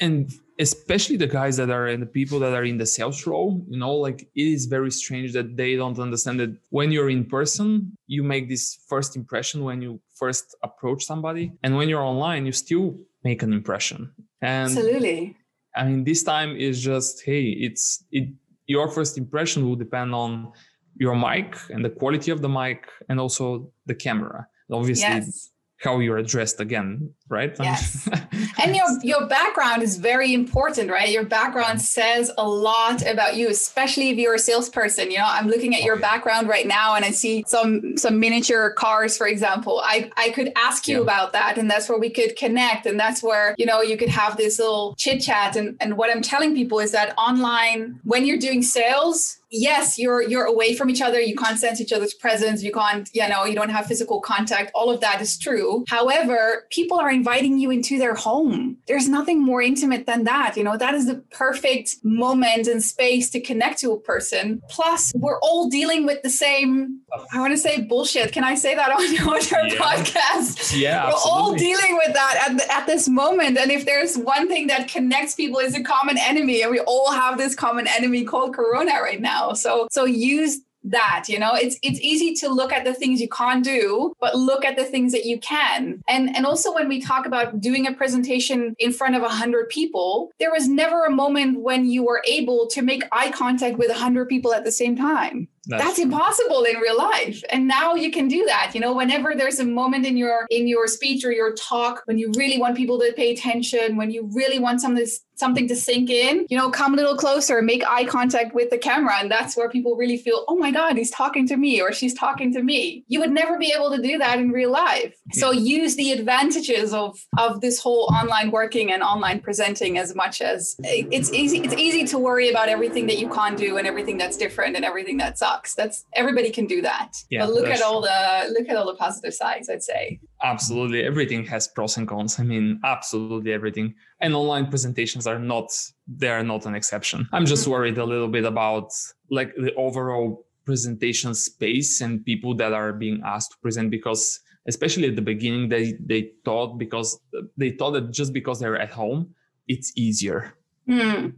and 0.00 0.30
especially 0.60 1.16
the 1.16 1.26
guys 1.26 1.56
that 1.56 1.70
are 1.70 1.88
and 1.88 2.00
the 2.00 2.12
people 2.18 2.38
that 2.38 2.54
are 2.54 2.66
in 2.72 2.78
the 2.78 2.86
sales 2.86 3.26
role 3.26 3.50
you 3.68 3.78
know 3.82 3.94
like 4.06 4.20
it 4.42 4.46
is 4.56 4.66
very 4.66 4.92
strange 4.92 5.32
that 5.32 5.56
they 5.56 5.74
don't 5.74 5.98
understand 5.98 6.38
that 6.38 6.52
when 6.68 6.92
you're 6.92 7.10
in 7.10 7.24
person 7.24 7.90
you 8.06 8.22
make 8.22 8.48
this 8.48 8.78
first 8.88 9.16
impression 9.16 9.64
when 9.64 9.82
you 9.82 10.00
first 10.14 10.54
approach 10.62 11.02
somebody 11.02 11.50
and 11.64 11.74
when 11.76 11.88
you're 11.88 12.06
online 12.14 12.46
you 12.46 12.52
still 12.52 12.94
make 13.22 13.42
an 13.42 13.52
impression. 13.52 14.10
And 14.40 14.70
absolutely 14.70 15.36
I 15.76 15.84
mean, 15.84 16.04
this 16.04 16.22
time 16.22 16.56
is 16.56 16.82
just 16.82 17.22
hey, 17.24 17.42
it's 17.42 18.04
it. 18.10 18.28
Your 18.66 18.88
first 18.88 19.18
impression 19.18 19.66
will 19.66 19.76
depend 19.76 20.14
on 20.14 20.52
your 20.96 21.16
mic 21.16 21.56
and 21.70 21.84
the 21.84 21.90
quality 21.90 22.30
of 22.30 22.40
the 22.42 22.48
mic 22.48 22.88
and 23.08 23.18
also 23.18 23.72
the 23.86 23.94
camera. 23.94 24.46
Obviously, 24.70 25.08
yes. 25.08 25.50
how 25.78 25.98
you're 25.98 26.22
dressed 26.22 26.60
again 26.60 27.10
right? 27.30 27.56
Yes. 27.60 28.08
and 28.62 28.76
your 28.76 28.86
your 29.02 29.26
background 29.26 29.82
is 29.82 29.96
very 29.96 30.34
important, 30.34 30.90
right? 30.90 31.08
Your 31.08 31.24
background 31.24 31.80
says 31.80 32.30
a 32.36 32.46
lot 32.46 33.06
about 33.06 33.36
you, 33.36 33.48
especially 33.48 34.10
if 34.10 34.18
you're 34.18 34.34
a 34.34 34.38
salesperson. 34.38 35.10
You 35.10 35.18
know, 35.18 35.26
I'm 35.26 35.46
looking 35.46 35.74
at 35.74 35.82
oh, 35.82 35.86
your 35.86 35.96
background 35.96 36.48
right 36.48 36.66
now 36.66 36.94
and 36.94 37.04
I 37.04 37.12
see 37.12 37.44
some 37.46 37.96
some 37.96 38.20
miniature 38.20 38.70
cars, 38.72 39.16
for 39.16 39.26
example. 39.26 39.80
I 39.82 40.10
I 40.16 40.30
could 40.30 40.52
ask 40.56 40.86
you 40.88 40.96
yeah. 40.96 41.02
about 41.02 41.32
that, 41.32 41.56
and 41.56 41.70
that's 41.70 41.88
where 41.88 41.98
we 41.98 42.10
could 42.10 42.36
connect, 42.36 42.84
and 42.84 42.98
that's 42.98 43.22
where 43.22 43.54
you 43.56 43.64
know 43.64 43.80
you 43.80 43.96
could 43.96 44.10
have 44.10 44.36
this 44.36 44.58
little 44.58 44.94
chit 44.98 45.22
chat. 45.22 45.56
And 45.56 45.76
and 45.80 45.96
what 45.96 46.10
I'm 46.10 46.22
telling 46.22 46.54
people 46.54 46.80
is 46.80 46.92
that 46.92 47.14
online, 47.16 48.00
when 48.04 48.26
you're 48.26 48.38
doing 48.38 48.62
sales, 48.62 49.40
yes 49.50 49.98
you're 49.98 50.22
you're 50.22 50.44
away 50.44 50.74
from 50.74 50.88
each 50.88 51.02
other 51.02 51.20
you 51.20 51.34
can't 51.34 51.58
sense 51.58 51.80
each 51.80 51.92
other's 51.92 52.14
presence 52.14 52.62
you 52.62 52.70
can't 52.72 53.10
you 53.12 53.28
know 53.28 53.44
you 53.44 53.54
don't 53.54 53.70
have 53.70 53.84
physical 53.86 54.20
contact 54.20 54.70
all 54.74 54.90
of 54.90 55.00
that 55.00 55.20
is 55.20 55.36
true 55.36 55.84
however 55.88 56.66
people 56.70 56.98
are 56.98 57.10
inviting 57.20 57.58
you 57.58 57.70
into 57.70 57.98
their 57.98 58.14
home. 58.14 58.78
There's 58.88 59.06
nothing 59.06 59.42
more 59.42 59.60
intimate 59.60 60.06
than 60.06 60.24
that. 60.24 60.56
You 60.56 60.64
know, 60.64 60.78
that 60.78 60.94
is 60.94 61.04
the 61.06 61.16
perfect 61.30 61.96
moment 62.02 62.66
and 62.66 62.82
space 62.82 63.28
to 63.30 63.40
connect 63.40 63.78
to 63.80 63.92
a 63.92 64.00
person. 64.00 64.62
Plus, 64.70 65.12
we're 65.14 65.38
all 65.40 65.68
dealing 65.68 66.06
with 66.06 66.22
the 66.22 66.30
same, 66.30 67.00
I 67.30 67.40
want 67.40 67.52
to 67.52 67.58
say 67.58 67.82
bullshit. 67.82 68.32
Can 68.32 68.42
I 68.42 68.54
say 68.54 68.74
that 68.74 68.90
on, 68.90 69.02
your 69.14 69.66
yeah. 69.66 69.78
podcast? 69.78 70.80
Yeah. 70.80 71.04
We're 71.04 71.12
absolutely. 71.12 71.42
all 71.42 71.54
dealing 71.54 71.96
with 71.96 72.14
that 72.14 72.46
at, 72.48 72.56
the, 72.56 72.72
at 72.72 72.86
this 72.86 73.06
moment. 73.06 73.58
And 73.58 73.70
if 73.70 73.84
there's 73.84 74.16
one 74.16 74.48
thing 74.48 74.68
that 74.68 74.88
connects 74.88 75.34
people 75.34 75.58
is 75.58 75.76
a 75.76 75.82
common 75.82 76.16
enemy, 76.16 76.62
and 76.62 76.70
we 76.70 76.80
all 76.80 77.12
have 77.12 77.36
this 77.36 77.54
common 77.54 77.86
enemy 77.86 78.24
called 78.24 78.54
Corona 78.54 79.02
right 79.02 79.20
now. 79.20 79.52
So, 79.52 79.88
so 79.90 80.06
use 80.06 80.60
that 80.84 81.26
you 81.28 81.38
know? 81.38 81.54
It's 81.54 81.76
it's 81.82 82.00
easy 82.00 82.34
to 82.36 82.48
look 82.48 82.72
at 82.72 82.84
the 82.84 82.94
things 82.94 83.20
you 83.20 83.28
can't 83.28 83.64
do 83.64 84.14
but 84.20 84.36
look 84.36 84.64
at 84.64 84.76
the 84.76 84.84
things 84.84 85.12
that 85.12 85.24
you 85.24 85.38
can. 85.38 86.02
And 86.08 86.34
and 86.34 86.46
also 86.46 86.72
when 86.74 86.88
we 86.88 87.00
talk 87.00 87.26
about 87.26 87.60
doing 87.60 87.86
a 87.86 87.92
presentation 87.92 88.74
in 88.78 88.92
front 88.92 89.16
of 89.16 89.22
100 89.22 89.68
people 89.68 90.30
there 90.38 90.50
was 90.50 90.68
never 90.68 91.04
a 91.04 91.10
moment 91.10 91.60
when 91.60 91.86
you 91.86 92.04
were 92.04 92.22
able 92.26 92.66
to 92.68 92.82
make 92.82 93.04
eye 93.12 93.30
contact 93.30 93.78
with 93.78 93.88
100 93.88 94.28
people 94.28 94.52
at 94.54 94.64
the 94.64 94.72
same 94.72 94.96
time. 94.96 95.48
That's, 95.66 95.84
that's 95.84 95.98
impossible 95.98 96.64
in 96.64 96.78
real 96.78 96.96
life. 96.96 97.44
And 97.50 97.68
now 97.68 97.94
you 97.94 98.10
can 98.10 98.28
do 98.28 98.44
that 98.46 98.72
you 98.74 98.80
know? 98.80 98.94
Whenever 98.94 99.34
there's 99.34 99.60
a 99.60 99.64
moment 99.64 100.06
in 100.06 100.16
your 100.16 100.46
in 100.50 100.66
your 100.66 100.86
speech 100.86 101.24
or 101.24 101.32
your 101.32 101.54
talk 101.54 102.02
when 102.06 102.18
you 102.18 102.32
really 102.36 102.58
want 102.58 102.76
people 102.76 102.98
to 102.98 103.12
pay 103.12 103.32
attention 103.32 103.96
when 103.96 104.10
you 104.10 104.28
really 104.32 104.58
want 104.58 104.80
something 104.80 105.06
something 105.40 105.66
to 105.66 105.76
sink 105.76 106.10
in 106.10 106.46
you 106.48 106.56
know 106.56 106.70
come 106.70 106.94
a 106.94 106.96
little 106.96 107.16
closer 107.16 107.62
make 107.62 107.82
eye 107.86 108.04
contact 108.04 108.54
with 108.54 108.70
the 108.70 108.78
camera. 108.78 109.14
And 109.20 109.30
that's 109.30 109.56
where 109.56 109.68
people 109.68 109.96
really 109.96 110.16
feel 110.16 110.44
oh 110.48 110.56
my 110.56 110.70
god 110.70 110.96
he's 110.96 111.10
talking 111.10 111.46
to 111.48 111.56
me 111.56 111.80
or 111.80 111.92
she's 111.92 112.14
talking 112.14 112.52
to 112.52 112.62
me. 112.62 113.04
You 113.08 113.20
would 113.20 113.32
never 113.32 113.58
be 113.58 113.72
able 113.76 113.90
to 113.96 114.00
do 114.02 114.18
that 114.18 114.38
in 114.38 114.50
real 114.50 114.70
life. 114.70 115.14
Yeah. 115.32 115.40
so 115.40 115.50
use 115.50 115.96
the 115.96 116.12
advantages 116.12 116.92
of 116.92 117.18
of 117.38 117.60
this 117.60 117.80
whole 117.80 118.04
online 118.12 118.50
working 118.50 118.92
and 118.92 119.02
online 119.02 119.40
presenting 119.40 119.98
as 119.98 120.14
much 120.14 120.40
as 120.40 120.76
it's 120.84 121.32
easy 121.32 121.58
it's 121.58 121.74
easy 121.74 122.04
to 122.04 122.18
worry 122.18 122.50
about 122.50 122.68
everything 122.68 123.06
that 123.06 123.18
you 123.18 123.28
can't 123.28 123.58
do 123.58 123.78
and 123.78 123.86
everything 123.86 124.18
that's 124.18 124.36
different 124.36 124.76
and 124.76 124.84
everything 124.84 125.16
that 125.16 125.38
sucks. 125.38 125.74
That's 125.74 126.04
everybody 126.14 126.50
can 126.50 126.66
do 126.66 126.82
that. 126.82 127.16
Yeah, 127.30 127.46
but 127.46 127.54
look 127.54 127.66
at 127.66 127.82
all 127.82 128.00
the 128.00 128.54
look 128.56 128.68
at 128.68 128.76
all 128.76 128.86
the 128.86 128.94
positive 128.94 129.34
sides 129.34 129.68
i'd 129.68 129.82
say 129.82 130.20
absolutely 130.42 131.02
everything 131.04 131.44
has 131.44 131.68
pros 131.68 131.96
and 131.96 132.08
cons 132.08 132.38
i 132.40 132.42
mean 132.42 132.80
absolutely 132.84 133.52
everything 133.52 133.94
and 134.20 134.34
online 134.34 134.66
presentations 134.66 135.26
are 135.26 135.38
not 135.38 135.70
they 136.06 136.28
are 136.28 136.42
not 136.42 136.66
an 136.66 136.74
exception 136.74 137.28
i'm 137.32 137.46
just 137.46 137.62
mm-hmm. 137.62 137.72
worried 137.72 137.98
a 137.98 138.04
little 138.04 138.28
bit 138.28 138.44
about 138.44 138.90
like 139.30 139.54
the 139.56 139.74
overall 139.74 140.46
presentation 140.64 141.34
space 141.34 142.00
and 142.00 142.24
people 142.24 142.54
that 142.54 142.72
are 142.72 142.92
being 142.92 143.20
asked 143.24 143.52
to 143.52 143.58
present 143.58 143.90
because 143.90 144.40
especially 144.66 145.08
at 145.08 145.16
the 145.16 145.22
beginning 145.22 145.68
they 145.68 145.94
they 146.04 146.30
thought 146.44 146.78
because 146.78 147.18
they 147.56 147.70
thought 147.70 147.92
that 147.92 148.10
just 148.10 148.32
because 148.32 148.60
they're 148.60 148.78
at 148.78 148.90
home 148.90 149.34
it's 149.68 149.92
easier 149.96 150.54
mm. 150.88 151.32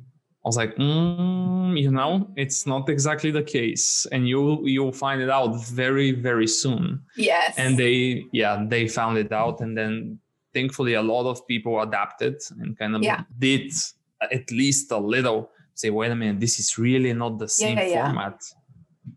I 0.45 0.49
was 0.49 0.57
like, 0.57 0.75
mm, 0.75 1.81
you 1.81 1.93
know, 1.93 2.29
it's 2.37 2.67
not 2.67 2.89
exactly 2.89 3.31
the 3.31 3.45
case, 3.45 4.07
and 4.11 4.29
you 4.29 4.67
you'll 4.67 4.93
find 4.93 5.23
it 5.23 5.31
out 5.31 5.65
very 5.67 6.11
very 6.11 6.49
soon. 6.49 7.03
Yes. 7.17 7.55
And 7.57 7.79
they 7.79 8.25
yeah 8.33 8.65
they 8.69 8.89
found 8.89 9.19
it 9.19 9.33
out, 9.33 9.61
and 9.61 9.77
then 9.79 10.19
thankfully 10.53 10.95
a 10.95 11.03
lot 11.03 11.31
of 11.31 11.47
people 11.47 11.81
adapted 11.81 12.43
and 12.61 12.77
kind 12.77 12.97
of 12.97 13.03
yeah. 13.03 13.23
did 13.39 13.73
at 14.21 14.51
least 14.51 14.91
a 14.91 14.99
little 14.99 15.51
say, 15.75 15.91
wait 15.91 16.11
a 16.11 16.15
minute, 16.15 16.41
this 16.41 16.59
is 16.59 16.79
really 16.79 17.13
not 17.13 17.39
the 17.39 17.49
same 17.49 17.79
yeah, 17.79 17.85
yeah, 17.85 18.07
format. 18.07 18.41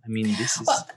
I 0.04 0.08
mean, 0.08 0.28
this 0.38 0.60
is. 0.60 0.68
Well, 0.68 0.88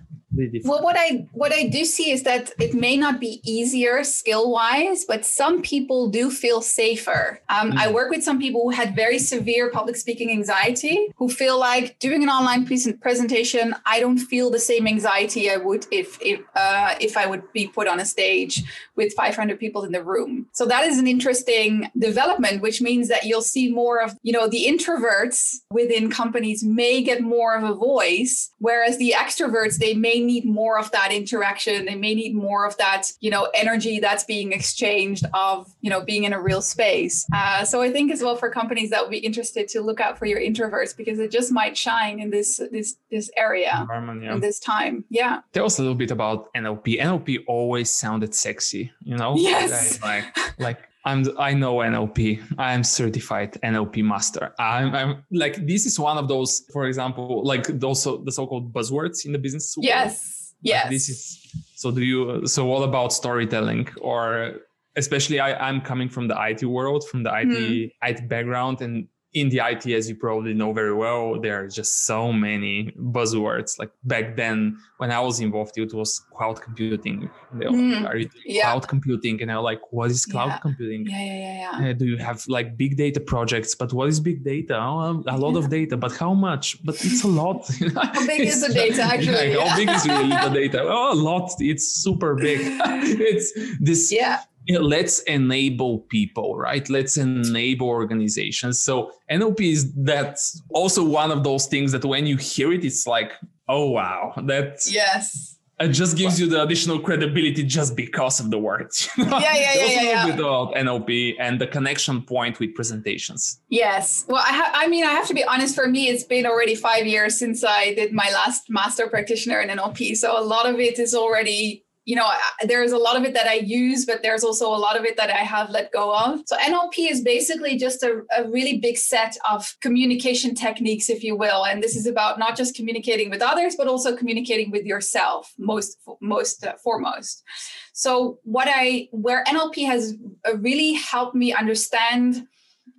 well 0.64 0.83
what 0.83 0.96
i 0.98 1.27
what 1.33 1.53
i 1.53 1.66
do 1.68 1.85
see 1.85 2.11
is 2.11 2.22
that 2.22 2.53
it 2.59 2.74
may 2.74 2.96
not 2.96 3.20
be 3.20 3.40
easier 3.44 4.05
skill 4.05 4.51
wise 4.51 5.05
but 5.05 5.24
some 5.24 5.62
people 5.62 6.09
do 6.09 6.31
feel 6.31 6.61
safer. 6.61 7.40
Um, 7.48 7.70
mm-hmm. 7.70 7.79
i 7.79 7.90
work 7.90 8.11
with 8.11 8.22
some 8.22 8.38
people 8.38 8.62
who 8.62 8.70
had 8.70 8.94
very 8.94 9.18
severe 9.18 9.70
public 9.70 9.96
speaking 9.96 10.31
anxiety 10.31 11.09
who 11.16 11.29
feel 11.29 11.59
like 11.59 11.98
doing 11.98 12.22
an 12.22 12.29
online 12.29 12.66
presentation 13.01 13.74
i 13.87 14.01
don't 14.01 14.18
feel 14.18 14.51
the 14.51 14.59
same 14.59 14.87
anxiety 14.87 15.51
i 15.51 15.57
would 15.57 15.87
if 15.90 16.18
if 16.20 16.40
uh, 16.55 16.94
if 17.01 17.16
i 17.16 17.27
would 17.27 17.42
be 17.53 17.66
put 17.66 17.88
on 17.88 18.01
a 18.01 18.05
stage 18.05 18.64
with 18.98 19.14
500 19.14 19.59
people 19.59 19.85
in 19.85 19.92
the 19.92 20.03
room. 20.03 20.48
So 20.53 20.66
that 20.66 20.85
is 20.85 20.98
an 20.98 21.07
interesting 21.07 21.88
development 21.98 22.61
which 22.61 22.83
means 22.83 23.09
that 23.09 23.24
you'll 23.24 23.42
see 23.42 23.72
more 23.72 24.03
of 24.03 24.16
you 24.22 24.33
know 24.33 24.48
the 24.48 24.66
introverts 24.66 25.61
within 25.70 26.11
companies 26.11 26.64
may 26.64 27.03
get 27.03 27.22
more 27.22 27.57
of 27.57 27.62
a 27.62 27.74
voice 27.74 28.51
whereas 28.59 28.98
the 28.98 29.14
extroverts 29.16 29.79
they 29.79 29.94
may 29.94 30.20
need 30.33 30.45
more 30.45 30.79
of 30.79 30.91
that 30.93 31.11
interaction. 31.12 31.87
They 31.87 31.95
may 32.07 32.14
need 32.14 32.35
more 32.35 32.67
of 32.67 32.77
that 32.77 33.03
you 33.21 33.31
know 33.31 33.49
energy 33.55 33.99
that's 33.99 34.25
being 34.25 34.53
exchanged 34.53 35.25
of 35.35 35.75
you 35.81 35.91
know 35.91 36.01
being 36.12 36.25
in 36.29 36.33
a 36.33 36.41
real 36.49 36.62
space. 36.62 37.27
Uh, 37.35 37.64
so 37.64 37.83
i 37.87 37.91
think 37.91 38.12
as 38.12 38.21
well 38.23 38.37
for 38.37 38.51
companies 38.61 38.91
that 38.91 39.01
would 39.03 39.11
be 39.11 39.25
interested 39.31 39.64
to 39.69 39.81
look 39.81 40.01
out 40.01 40.19
for 40.19 40.27
your 40.27 40.41
introverts 40.49 40.97
because 40.97 41.19
it 41.19 41.31
just 41.38 41.51
might 41.61 41.77
shine 41.77 42.21
in 42.21 42.31
this 42.31 42.51
this 42.71 42.97
this 43.11 43.31
area 43.37 43.87
yeah. 43.91 44.35
in 44.35 44.41
this 44.41 44.59
time. 44.61 45.05
Yeah. 45.11 45.41
Tell 45.53 45.67
us 45.67 45.79
a 45.79 45.83
little 45.83 46.01
bit 46.05 46.11
about 46.11 46.53
nlp 46.55 46.87
nlp 47.01 47.45
always 47.47 47.91
sounded 47.91 48.35
sexy 48.35 48.93
you 49.09 49.17
know? 49.17 49.35
Yes. 49.37 50.01
Like 50.03 50.25
like 50.59 50.88
I'm 51.05 51.27
I 51.39 51.55
know 51.55 51.77
NLP. 51.77 52.43
I 52.59 52.75
am 52.75 52.85
certified 52.85 53.53
NLP 53.63 54.05
master. 54.05 54.55
I'm, 54.59 54.95
I'm 54.95 55.25
like 55.31 55.67
this 55.67 55.87
is 55.87 55.99
one 55.99 56.19
of 56.19 56.29
those, 56.29 56.65
for 56.73 56.87
example, 56.87 57.45
like 57.45 57.67
those 57.67 58.05
the 58.05 58.33
so-called 58.33 58.73
buzzwords 58.73 59.25
in 59.25 59.33
the 59.33 59.39
business. 59.39 59.75
World. 59.77 59.87
Yes. 59.87 60.55
Yes. 60.61 60.91
this 60.91 61.09
is 61.09 61.53
so. 61.77 61.91
Do 61.93 62.03
you 62.03 62.47
so 62.47 62.65
what 62.65 62.83
about 62.83 63.13
storytelling 63.13 63.89
or 64.01 64.57
especially 64.97 65.39
I, 65.39 65.69
I'm 65.69 65.81
coming 65.81 66.09
from 66.09 66.27
the 66.27 66.37
IT 66.37 66.65
world, 66.65 67.09
from 67.09 67.23
the 67.23 67.31
IT 67.31 67.49
mm. 67.49 67.91
IT 68.03 68.29
background, 68.29 68.81
and 68.83 69.07
in 69.35 69.51
the 69.51 69.61
IT, 69.62 69.87
as 69.87 70.09
you 70.09 70.17
probably 70.17 70.55
know 70.55 70.73
very 70.73 70.95
well, 70.95 71.38
there 71.38 71.62
are 71.62 71.69
just 71.69 72.07
so 72.07 72.33
many 72.33 72.93
buzzwords. 72.99 73.79
Like 73.79 73.91
back 74.05 74.37
then, 74.37 74.79
when 74.97 75.11
I 75.11 75.21
was 75.21 75.41
involved, 75.41 75.77
it 75.77 75.93
was 75.93 76.21
cloud 76.35 76.62
computing. 76.62 77.29
Mm, 77.55 78.09
are 78.09 78.17
you 78.17 78.31
yeah. 78.47 78.62
cloud 78.62 78.88
computing? 78.88 79.43
And 79.43 79.53
I 79.53 79.57
was 79.57 79.64
like, 79.64 79.81
what 79.93 80.11
is 80.11 80.25
cloud 80.25 80.47
yeah. 80.47 80.59
computing? 80.59 81.07
Yeah, 81.07 81.25
yeah, 81.25 81.35
yeah, 81.35 81.81
yeah. 81.81 81.91
Uh, 81.91 81.93
do 81.93 82.07
you 82.07 82.17
have 82.17 82.43
like 82.49 82.79
big 82.79 82.97
data 82.97 83.21
projects? 83.21 83.75
But 83.75 83.93
what 83.93 84.09
is 84.09 84.19
big 84.19 84.45
data? 84.45 84.79
Oh, 84.81 85.23
a 85.27 85.37
lot 85.37 85.53
yeah. 85.53 85.59
of 85.59 85.69
data, 85.79 85.97
but 85.99 86.17
how 86.17 86.33
much? 86.33 86.83
But 86.85 86.95
it's 87.05 87.23
a 87.23 87.29
lot. 87.29 87.69
how 87.97 88.27
big 88.27 88.41
is 88.41 88.67
the 88.67 88.73
data 88.83 89.03
actually? 89.03 89.53
how 89.53 89.77
big 89.77 89.91
is 89.91 90.09
really 90.09 90.31
the 90.31 90.51
data? 90.53 90.83
Oh, 90.88 91.12
a 91.12 91.14
lot. 91.14 91.51
It's 91.59 91.87
super 91.87 92.35
big. 92.35 92.61
it's 92.62 93.53
this. 93.79 94.11
Yeah 94.11 94.41
let's 94.69 95.21
enable 95.21 96.01
people, 96.01 96.57
right? 96.57 96.89
Let's 96.91 97.17
enable 97.17 97.89
organizations. 97.89 98.81
So 98.81 99.11
NLP 99.31 99.61
is 99.61 99.95
that's 99.95 100.63
also 100.71 101.05
one 101.05 101.31
of 101.31 101.45
those 101.45 101.67
things 101.67 101.93
that 101.93 102.05
when 102.05 102.27
you 102.27 102.37
hear 102.37 102.73
it, 102.73 102.85
it's 102.85 103.07
like, 103.07 103.33
oh 103.69 103.91
wow, 103.91 104.35
that 104.47 104.81
yes. 104.89 105.55
It 105.81 105.91
just 105.91 106.17
gives 106.17 106.41
you 106.41 106.49
the 106.49 106.61
additional 106.65 106.99
credibility 106.99 107.63
just 107.63 107.95
because 107.95 108.41
of 108.41 108.51
the 108.51 108.59
words. 108.59 109.09
yeah, 109.17 109.25
yeah, 109.29 109.55
yeah, 109.55 109.75
yeah. 109.75 110.03
yeah, 110.03 110.27
bit 110.27 110.41
about 110.41 110.75
NLP 110.75 111.37
and 111.39 111.61
the 111.61 111.69
connection 111.69 112.21
point 112.21 112.59
with 112.59 112.75
presentations. 112.75 113.61
Yes. 113.69 114.25
Well, 114.29 114.43
I, 114.45 114.53
ha- 114.53 114.73
I 114.75 114.89
mean, 114.89 115.05
I 115.05 115.13
have 115.13 115.29
to 115.29 115.35
be 115.35 115.45
honest. 115.45 115.77
For 115.77 115.87
me, 115.87 116.09
it's 116.09 116.25
been 116.25 116.47
already 116.47 116.75
five 116.75 117.07
years 117.07 117.39
since 117.39 117.63
I 117.63 117.95
did 117.95 118.13
my 118.13 118.29
last 118.33 118.69
master 118.69 119.07
practitioner 119.07 119.61
in 119.61 119.69
NLP. 119.69 120.17
So 120.17 120.37
a 120.37 120.43
lot 120.43 120.69
of 120.69 120.81
it 120.81 120.99
is 120.99 121.15
already 121.15 121.85
you 122.09 122.16
know, 122.16 122.31
there's 122.62 122.92
a 122.92 122.97
lot 122.97 123.18
of 123.18 123.25
it 123.25 123.35
that 123.35 123.47
I 123.47 123.57
use, 123.57 124.07
but 124.07 124.23
there's 124.23 124.42
also 124.42 124.66
a 124.68 124.81
lot 124.87 124.99
of 124.99 125.05
it 125.05 125.18
that 125.18 125.29
I 125.29 125.44
have 125.44 125.68
let 125.68 125.92
go 125.92 126.16
of. 126.16 126.40
So 126.47 126.57
NLP 126.57 127.11
is 127.11 127.21
basically 127.21 127.77
just 127.77 128.03
a, 128.03 128.23
a 128.35 128.49
really 128.49 128.79
big 128.79 128.97
set 128.97 129.37
of 129.47 129.77
communication 129.83 130.55
techniques, 130.55 131.11
if 131.11 131.23
you 131.23 131.37
will. 131.37 131.66
And 131.66 131.83
this 131.83 131.94
is 131.97 132.07
about 132.07 132.38
not 132.38 132.57
just 132.57 132.75
communicating 132.75 133.29
with 133.29 133.42
others, 133.42 133.77
but 133.77 133.88
also 133.88 134.16
communicating 134.16 134.71
with 134.71 134.87
yourself, 134.87 135.53
most 135.59 135.99
most 136.23 136.64
uh, 136.64 136.77
foremost. 136.83 137.44
So 137.92 138.38
what 138.42 138.68
I 138.71 139.09
where 139.11 139.44
NLP 139.44 139.85
has 139.85 140.16
uh, 140.49 140.57
really 140.57 140.94
helped 140.94 141.35
me 141.35 141.53
understand 141.53 142.47